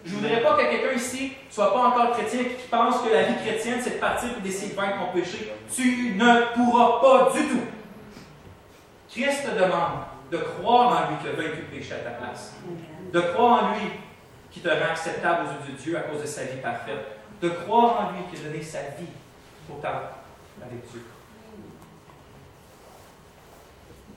Je 0.06 0.16
ne 0.16 0.20
voudrais 0.20 0.42
pas 0.42 0.56
que 0.56 0.70
quelqu'un 0.70 0.96
ici 0.96 1.34
soit 1.50 1.72
pas 1.72 1.80
encore 1.80 2.12
chrétien 2.12 2.42
et 2.42 2.56
qui 2.56 2.68
pense 2.70 3.02
que 3.02 3.14
la 3.14 3.24
vie 3.24 3.36
chrétienne, 3.36 3.80
c'est 3.82 3.96
de 3.96 4.00
partir 4.00 4.30
et 4.38 4.42
d'essayer 4.42 4.72
de 4.72 4.76
vaincre 4.76 4.98
ton 5.00 5.18
péché. 5.18 5.54
Tu 5.74 6.16
ne 6.16 6.54
pourras 6.56 7.00
pas 7.00 7.32
du 7.34 7.48
tout. 7.48 7.62
Christ 9.10 9.46
te 9.46 9.52
demande 9.52 10.06
de 10.32 10.38
croire 10.38 10.88
en 10.88 11.12
lui 11.12 11.18
qui 11.22 11.28
a 11.28 11.32
vaincu 11.32 11.62
le 11.72 11.78
péché 11.78 11.94
à 11.94 11.98
ta 11.98 12.10
place. 12.12 12.56
De 13.14 13.22
croire 13.22 13.64
en 13.64 13.74
lui 13.76 13.92
qui 14.50 14.60
te 14.60 14.68
rend 14.68 14.92
acceptable 14.92 15.46
aux 15.46 15.68
yeux 15.68 15.74
de 15.74 15.78
Dieu 15.78 15.98
à 15.98 16.02
cause 16.02 16.22
de 16.22 16.28
sa 16.28 16.44
vie 16.44 16.62
parfaite 16.62 17.23
de 17.44 17.50
croire 17.50 18.00
en 18.00 18.12
lui 18.14 18.24
qui 18.32 18.42
a 18.42 18.48
donné 18.48 18.64
sa 18.64 18.80
vie 18.98 19.12
pour 19.68 19.82
ta 19.82 19.90
avec 20.62 20.90
Dieu. 20.90 21.04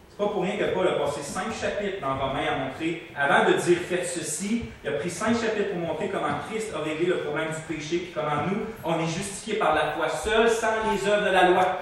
C'est 0.09 0.25
pas 0.25 0.31
pour 0.31 0.43
rien 0.43 0.57
que 0.57 0.73
Paul 0.73 0.87
a 0.89 0.93
passé 0.93 1.21
cinq 1.23 1.53
chapitres 1.53 2.01
dans 2.01 2.17
Romains 2.17 2.47
à 2.49 2.57
montrer, 2.57 3.11
avant 3.15 3.51
de 3.51 3.55
dire 3.55 3.79
faites 3.87 4.07
ceci, 4.07 4.67
il 4.83 4.89
a 4.89 4.93
pris 4.93 5.11
cinq 5.11 5.35
chapitres 5.35 5.73
pour 5.73 5.81
montrer 5.81 6.09
comment 6.09 6.39
Christ 6.49 6.73
a 6.75 6.79
réglé 6.79 7.07
le 7.07 7.19
problème 7.19 7.49
du 7.49 7.75
péché, 7.75 7.99
puis 7.99 8.13
comment 8.15 8.47
nous, 8.49 8.63
on 8.85 8.99
est 9.01 9.09
justifiés 9.09 9.57
par 9.57 9.75
la 9.75 9.93
foi 9.93 10.09
seule, 10.09 10.49
sans 10.49 10.91
les 10.91 11.07
œuvres 11.07 11.27
de 11.27 11.33
la 11.33 11.51
loi. 11.51 11.81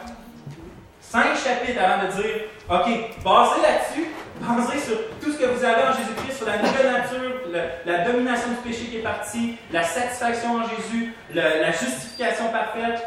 Cinq 1.01 1.37
chapitres 1.37 1.81
avant 1.81 2.07
de 2.07 2.11
dire, 2.11 2.35
OK, 2.69 3.23
basez 3.23 3.63
là-dessus, 3.63 4.09
basez 4.41 4.81
sur 4.81 4.97
tout 5.21 5.31
ce 5.31 5.39
que 5.39 5.45
vous 5.45 5.65
avez 5.65 5.83
en 5.83 5.93
Jésus-Christ, 5.93 6.39
sur 6.39 6.47
la 6.47 6.57
nouvelle 6.59 6.91
nature, 6.91 7.44
la 7.85 8.05
domination 8.05 8.51
du 8.51 8.57
péché 8.57 8.87
qui 8.87 8.97
est 8.99 9.03
partie, 9.03 9.57
la 9.73 9.83
satisfaction 9.83 10.57
en 10.57 10.63
Jésus, 10.69 11.15
la 11.33 11.71
justification 11.73 12.51
parfaite. 12.51 13.03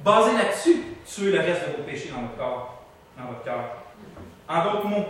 Basez 0.00 0.32
là-dessus, 0.32 0.82
tuez 1.06 1.30
le 1.30 1.38
reste 1.38 1.68
de 1.68 1.76
vos 1.76 1.82
péchés 1.84 2.10
dans 2.12 2.22
votre 2.22 2.36
corps, 2.36 2.84
dans 3.16 3.26
votre 3.26 3.44
cœur. 3.44 3.82
En 4.48 4.64
d'autres 4.64 4.86
mots, 4.86 5.06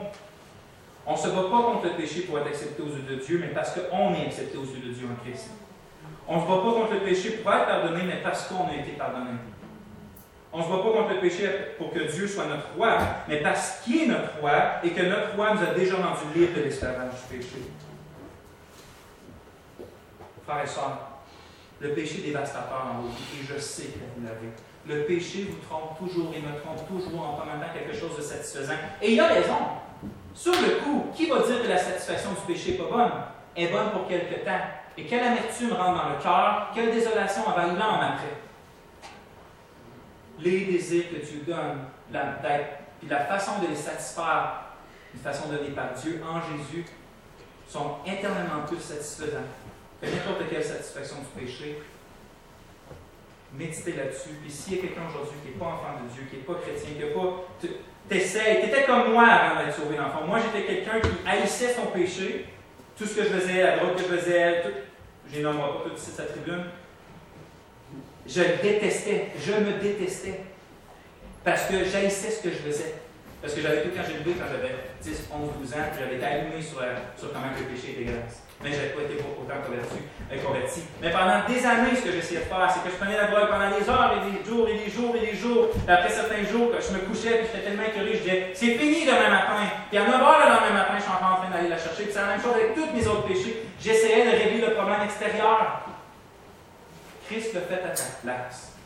on 1.06 1.12
ne 1.12 1.16
se 1.16 1.28
bat 1.28 1.42
pas 1.50 1.62
contre 1.62 1.84
le 1.86 1.92
péché 1.92 2.22
pour 2.22 2.38
être 2.38 2.48
accepté 2.48 2.82
aux 2.82 2.86
yeux 2.86 3.04
de 3.08 3.16
Dieu, 3.16 3.38
mais 3.40 3.48
parce 3.48 3.72
qu'on 3.72 4.14
est 4.14 4.26
accepté 4.26 4.58
aux 4.58 4.64
yeux 4.64 4.86
de 4.86 4.92
Dieu 4.92 5.06
en 5.10 5.24
Christ. 5.24 5.50
On 6.28 6.36
ne 6.36 6.42
se 6.42 6.46
bat 6.46 6.56
pas 6.56 6.72
contre 6.72 6.92
le 6.92 7.00
péché 7.00 7.30
pour 7.30 7.52
être 7.52 7.66
pardonné, 7.66 8.02
mais 8.06 8.20
parce 8.22 8.46
qu'on 8.46 8.68
a 8.68 8.74
été 8.74 8.92
pardonné. 8.92 9.30
On 10.52 10.58
ne 10.58 10.62
se 10.62 10.68
bat 10.68 10.76
pas 10.76 10.90
contre 10.90 11.14
le 11.14 11.20
péché 11.20 11.48
pour 11.78 11.92
que 11.92 12.00
Dieu 12.00 12.28
soit 12.28 12.44
notre 12.44 12.74
roi, 12.76 12.98
mais 13.26 13.38
parce 13.38 13.80
qu'il 13.80 14.02
est 14.02 14.06
notre 14.06 14.38
roi 14.40 14.52
et 14.84 14.90
que 14.90 15.02
notre 15.02 15.34
roi 15.34 15.54
nous 15.54 15.62
a 15.62 15.74
déjà 15.74 15.96
rendu 15.96 16.38
libre 16.38 16.58
de 16.58 16.64
l'esclavage 16.64 17.12
du 17.14 17.36
péché. 17.36 17.56
Frères 20.47 20.64
et 20.64 20.66
sœurs, 20.66 20.99
le 21.80 21.90
péché 21.95 22.22
dévastateur 22.22 22.86
en 22.95 23.03
vous, 23.03 23.09
et 23.09 23.45
je 23.47 23.59
sais 23.61 23.84
que 23.84 23.99
vous 24.16 24.26
l'avez. 24.26 24.53
Le 24.86 25.05
péché 25.07 25.49
vous 25.51 25.59
trompe 25.68 25.99
toujours 25.99 26.32
et 26.34 26.40
me 26.40 26.59
trompe 26.61 26.86
toujours 26.88 27.28
en 27.28 27.32
promettant 27.34 27.72
quelque 27.72 27.97
chose 27.97 28.16
de 28.16 28.22
satisfaisant. 28.22 28.74
Et 29.01 29.12
il 29.12 29.20
a 29.20 29.28
raison. 29.28 29.57
Sur 30.34 30.53
le 30.53 30.80
coup, 30.82 31.07
qui 31.14 31.26
va 31.26 31.40
dire 31.40 31.62
que 31.62 31.68
la 31.68 31.78
satisfaction 31.78 32.30
du 32.30 32.53
péché 32.53 32.72
n'est 32.72 32.78
pas 32.78 32.90
bonne? 32.90 33.12
est 33.57 33.68
bonne 33.68 33.90
pour 33.90 34.09
quelque 34.09 34.45
temps. 34.45 34.61
Et 34.97 35.05
quelle 35.05 35.24
amertume 35.24 35.72
rentre 35.72 36.03
dans 36.03 36.09
le 36.11 36.22
cœur, 36.22 36.70
quelle 36.74 36.93
désolation 36.93 37.47
envahit 37.47 37.78
l'âme 37.78 38.14
après. 38.14 38.36
Les 40.38 40.64
désirs 40.66 41.05
que 41.11 41.24
Dieu 41.24 41.43
donne, 41.47 41.84
la, 42.12 42.38
et 42.51 43.09
la 43.09 43.20
façon 43.20 43.61
de 43.62 43.68
les 43.68 43.76
satisfaire, 43.76 44.62
une 45.14 45.20
façon 45.20 45.49
donnée 45.49 45.70
par 45.70 45.93
Dieu 45.93 46.22
en 46.26 46.40
Jésus, 46.40 46.84
sont 47.68 47.97
éternellement 48.07 48.64
plus 48.66 48.80
satisfaisants 48.80 49.38
n'importe 50.11 50.50
quelle 50.50 50.64
satisfaction 50.64 51.16
du 51.18 51.44
péché. 51.44 51.78
Méditez 53.55 53.92
là-dessus. 53.92 54.30
Puis 54.42 54.50
s'il 54.50 54.76
y 54.76 54.78
a 54.78 54.82
quelqu'un 54.82 55.03
aujourd'hui 55.09 55.38
qui 55.44 55.53
n'est 55.53 55.59
pas 55.59 55.66
enfant 55.66 56.00
de 56.03 56.12
Dieu, 56.12 56.24
qui 56.28 56.36
n'est 56.36 56.42
pas 56.42 56.55
chrétien, 56.55 56.90
qui 56.94 57.05
n'est 57.05 57.12
pas. 57.12 57.78
T'essayes, 58.09 58.64
étais 58.64 58.84
comme 58.84 59.12
moi 59.12 59.26
avant 59.26 59.64
d'être 59.64 59.76
sauvé 59.76 59.96
d'enfant. 59.96 60.26
Moi, 60.26 60.40
j'étais 60.40 60.66
quelqu'un 60.66 61.00
qui 61.00 61.11
haïssait 61.26 61.72
son 61.72 61.86
péché, 61.86 62.46
tout 62.98 63.07
ce 63.07 63.14
que 63.14 63.22
je 63.22 63.28
faisais, 63.28 63.62
la 63.62 63.78
drogue 63.78 63.94
que 63.94 64.03
je 64.03 64.05
faisais, 64.05 64.62
tout, 64.62 64.72
je 65.30 65.36
les 65.36 65.42
nommerai 65.42 65.70
pas 65.70 65.88
tout 65.88 65.96
ici 65.96 66.11
sa 66.11 66.24
tribune. 66.24 66.64
Je 68.26 68.40
le 68.40 68.62
détestais, 68.62 69.28
je 69.38 69.53
me 69.53 69.80
détestais. 69.80 70.40
Parce 71.44 71.66
que 71.66 71.84
j'haïssais 71.84 72.30
ce 72.30 72.42
que 72.42 72.50
je 72.50 72.57
faisais. 72.57 72.94
Parce 73.40 73.55
que 73.55 73.61
j'avais 73.61 73.82
tout 73.82 73.90
quand 73.94 74.03
j'ai 74.07 74.18
levé, 74.18 74.38
quand 74.38 74.46
j'avais 74.50 74.74
10, 75.00 75.28
11, 75.32 75.50
12 75.61 75.72
ans, 75.74 75.76
j'avais 75.98 76.16
été 76.16 76.24
allumé 76.24 76.62
sur, 76.62 76.78
sur 77.16 77.32
comment 77.32 77.46
le 77.57 77.64
péché 77.74 77.92
était 77.92 78.11
grâce 78.11 78.42
mais 78.62 78.70
je 78.70 78.76
n'avais 78.76 78.94
pas 78.94 79.02
été 79.02 79.14
autant 79.18 79.60
converti, 79.66 79.98
euh, 80.30 80.38
converti. 80.38 80.82
Mais 81.00 81.10
pendant 81.10 81.42
des 81.46 81.60
années, 81.66 81.96
ce 81.96 82.02
que 82.02 82.12
j'essayais 82.12 82.40
de 82.40 82.46
faire, 82.46 82.70
c'est 82.70 82.82
que 82.82 82.90
je 82.90 82.98
prenais 82.98 83.16
la 83.16 83.26
drogue 83.26 83.50
pendant 83.50 83.70
des 83.74 83.84
heures 83.88 84.14
et 84.14 84.22
des 84.30 84.44
jours 84.44 84.68
et 84.68 84.78
des 84.78 84.90
jours 84.90 85.14
et 85.16 85.26
des 85.26 85.34
jours. 85.34 85.68
Et 85.86 85.90
après 85.90 86.10
certains 86.10 86.44
jours, 86.46 86.70
quand 86.70 86.80
je 86.80 86.92
me 86.94 87.00
couchais 87.04 87.42
et 87.42 87.42
j'étais 87.42 87.66
tellement 87.66 87.90
curieux, 87.92 88.14
je 88.14 88.22
disais, 88.22 88.50
c'est 88.54 88.74
fini 88.78 89.04
demain 89.04 89.30
matin. 89.30 89.58
Puis 89.90 89.98
à 89.98 90.06
9 90.06 90.14
h 90.14 90.18
le 90.18 90.46
lendemain 90.48 90.74
matin, 90.78 90.94
je 90.96 91.02
suis 91.02 91.12
encore 91.12 91.32
en 91.34 91.40
train 91.42 91.50
d'aller 91.50 91.68
la 91.68 91.78
chercher. 91.78 92.04
Puis 92.06 92.12
c'est 92.14 92.22
la 92.22 92.38
même 92.38 92.42
chose 92.42 92.54
avec 92.54 92.74
tous 92.74 92.88
mes 92.94 93.06
autres 93.06 93.26
péchés. 93.26 93.66
J'essayais 93.80 94.24
de 94.24 94.30
régler 94.30 94.60
le 94.62 94.74
problème 94.74 95.02
extérieur. 95.02 95.82
Christ 97.26 97.54
le 97.54 97.60
fait 97.60 97.82
à 97.82 97.90
ta 97.90 98.04
place. 98.22 98.76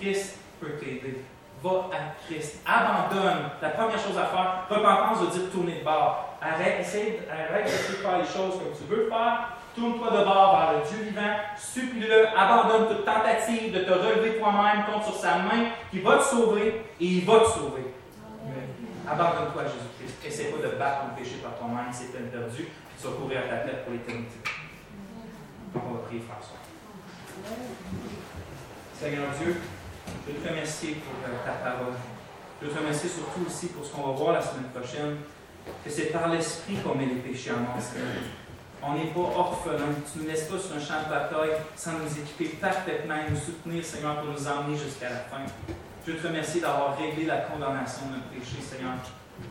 Christ 0.00 0.36
peut 0.60 0.72
t'aider. 0.80 1.22
Va 1.62 1.88
à 1.92 2.14
Christ. 2.24 2.60
Abandonne. 2.64 3.50
La 3.60 3.70
première 3.70 3.98
chose 3.98 4.16
à 4.16 4.26
faire, 4.26 4.66
repentance 4.68 5.20
veut 5.20 5.38
dire 5.38 5.50
tourner 5.50 5.80
de 5.80 5.84
bord. 5.84 6.36
Arrête, 6.40 6.80
essaye, 6.80 7.20
arrête 7.30 7.64
de 7.64 7.70
faire 7.70 8.18
les 8.18 8.24
choses 8.24 8.54
comme 8.58 8.72
tu 8.76 8.84
veux 8.88 9.08
faire. 9.08 9.58
Tourne-toi 9.74 10.10
de 10.10 10.24
bord 10.24 10.58
vers 10.58 10.72
le 10.78 10.88
Dieu 10.88 11.04
vivant. 11.04 11.36
Supplie-le. 11.56 12.28
Abandonne 12.36 12.88
toute 12.88 13.04
tentative 13.04 13.72
de 13.72 13.80
te 13.80 13.90
relever 13.90 14.38
toi-même. 14.38 14.84
Compte 14.92 15.04
sur 15.04 15.14
sa 15.14 15.38
main 15.38 15.70
qui 15.90 16.00
va 16.00 16.18
te 16.18 16.24
sauver 16.24 16.84
et 17.00 17.04
il 17.04 17.24
va 17.24 17.40
te 17.40 17.46
sauver. 17.46 17.94
Abandonne-toi 19.10 19.62
à 19.62 19.64
Jésus-Christ. 19.64 20.26
Essaye 20.26 20.52
pas 20.52 20.68
de 20.68 20.74
battre 20.76 21.00
ton 21.00 21.16
péché 21.16 21.36
par 21.42 21.56
toi-même, 21.56 21.90
c'est 21.90 22.12
peine 22.12 22.28
perdue, 22.28 22.68
puis 22.68 22.96
tu 23.00 23.06
vas 23.06 23.14
courir 23.14 23.40
à 23.40 23.48
ta 23.48 23.56
tête 23.64 23.84
pour 23.84 23.92
l'éternité. 23.94 24.36
Donc 25.72 25.82
on 25.88 25.94
va 25.94 26.00
prier, 26.00 26.20
François. 26.20 26.58
Seigneur 28.94 29.30
Dieu, 29.40 29.60
je 30.26 30.32
te 30.32 30.48
remercier 30.48 30.96
pour 30.96 31.14
euh, 31.24 31.36
ta 31.44 31.52
parole. 31.52 31.94
Je 32.62 32.68
te 32.68 32.78
remercier 32.78 33.08
surtout 33.08 33.46
aussi 33.46 33.66
pour 33.68 33.84
ce 33.84 33.92
qu'on 33.92 34.08
va 34.08 34.12
voir 34.12 34.32
la 34.32 34.42
semaine 34.42 34.70
prochaine, 34.74 35.16
que 35.84 35.90
c'est 35.90 36.12
par 36.12 36.28
l'Esprit 36.28 36.76
qu'on 36.76 36.94
met 36.94 37.06
les 37.06 37.20
péchés 37.20 37.50
à 37.50 37.56
mort, 37.56 37.80
Seigneur. 37.80 38.22
On 38.82 38.94
n'est 38.94 39.10
pas 39.10 39.20
orphelin. 39.20 39.90
Tu 40.10 40.18
ne 40.18 40.24
nous 40.24 40.30
laisses 40.30 40.44
pas 40.44 40.58
sur 40.58 40.76
un 40.76 40.80
champ 40.80 41.02
de 41.04 41.10
bataille 41.10 41.58
sans 41.76 41.92
nous 41.92 42.10
équiper 42.10 42.56
parfaitement 42.56 43.16
et 43.16 43.30
nous 43.30 43.36
soutenir, 43.36 43.84
Seigneur, 43.84 44.20
pour 44.20 44.30
nous 44.30 44.46
emmener 44.46 44.78
jusqu'à 44.78 45.10
la 45.10 45.20
fin. 45.26 45.42
Je 46.06 46.12
te 46.12 46.26
remercier 46.26 46.60
d'avoir 46.60 46.96
réglé 46.96 47.26
la 47.26 47.38
condamnation 47.38 48.06
de 48.06 48.16
notre 48.16 48.28
péché, 48.28 48.62
Seigneur. 48.62 48.94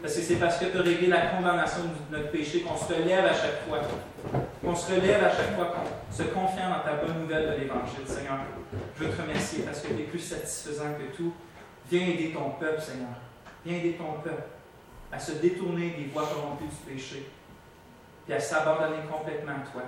Parce 0.01 0.15
que 0.15 0.21
c'est 0.21 0.35
parce 0.35 0.57
que 0.57 0.65
tu 0.65 0.77
as 0.77 0.81
réglé 0.81 1.07
la 1.07 1.27
condamnation 1.27 1.81
de 2.09 2.17
notre 2.17 2.31
péché 2.31 2.61
qu'on 2.61 2.77
se 2.77 2.93
relève 2.93 3.25
à 3.25 3.33
chaque 3.33 3.67
fois. 3.67 3.79
Qu'on 4.63 4.75
se 4.75 4.93
relève 4.93 5.23
à 5.23 5.29
chaque 5.29 5.55
fois 5.55 5.65
qu'on 5.65 6.13
se 6.13 6.23
confie 6.23 6.57
dans 6.57 6.83
ta 6.83 6.97
bonne 6.97 7.21
nouvelle 7.21 7.47
de 7.47 7.61
l'Évangile, 7.61 8.05
Seigneur. 8.05 8.39
Je 8.97 9.03
veux 9.03 9.09
te 9.09 9.21
remercier 9.21 9.63
parce 9.63 9.81
que 9.81 9.87
tu 9.87 10.01
es 10.01 10.05
plus 10.05 10.19
satisfaisant 10.19 10.93
que 10.93 11.15
tout. 11.15 11.33
Viens 11.89 12.07
aider 12.07 12.33
ton 12.33 12.51
peuple, 12.51 12.81
Seigneur. 12.81 13.15
Viens 13.65 13.77
aider 13.77 13.93
ton 13.93 14.19
peuple 14.21 14.43
à 15.11 15.19
se 15.19 15.33
détourner 15.33 15.91
des 15.91 16.05
voies 16.13 16.27
corrompues 16.27 16.65
du 16.65 16.93
péché 16.93 17.29
et 18.27 18.33
à 18.33 18.39
s'abandonner 18.39 19.03
complètement 19.09 19.53
à 19.53 19.71
toi 19.71 19.83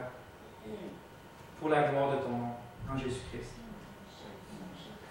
pour 1.60 1.70
la 1.70 1.90
gloire 1.90 2.12
de 2.12 2.18
ton 2.18 2.30
nom, 2.30 2.54
en 2.90 2.98
Jésus-Christ. 2.98 3.52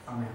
Amen. 0.06 0.28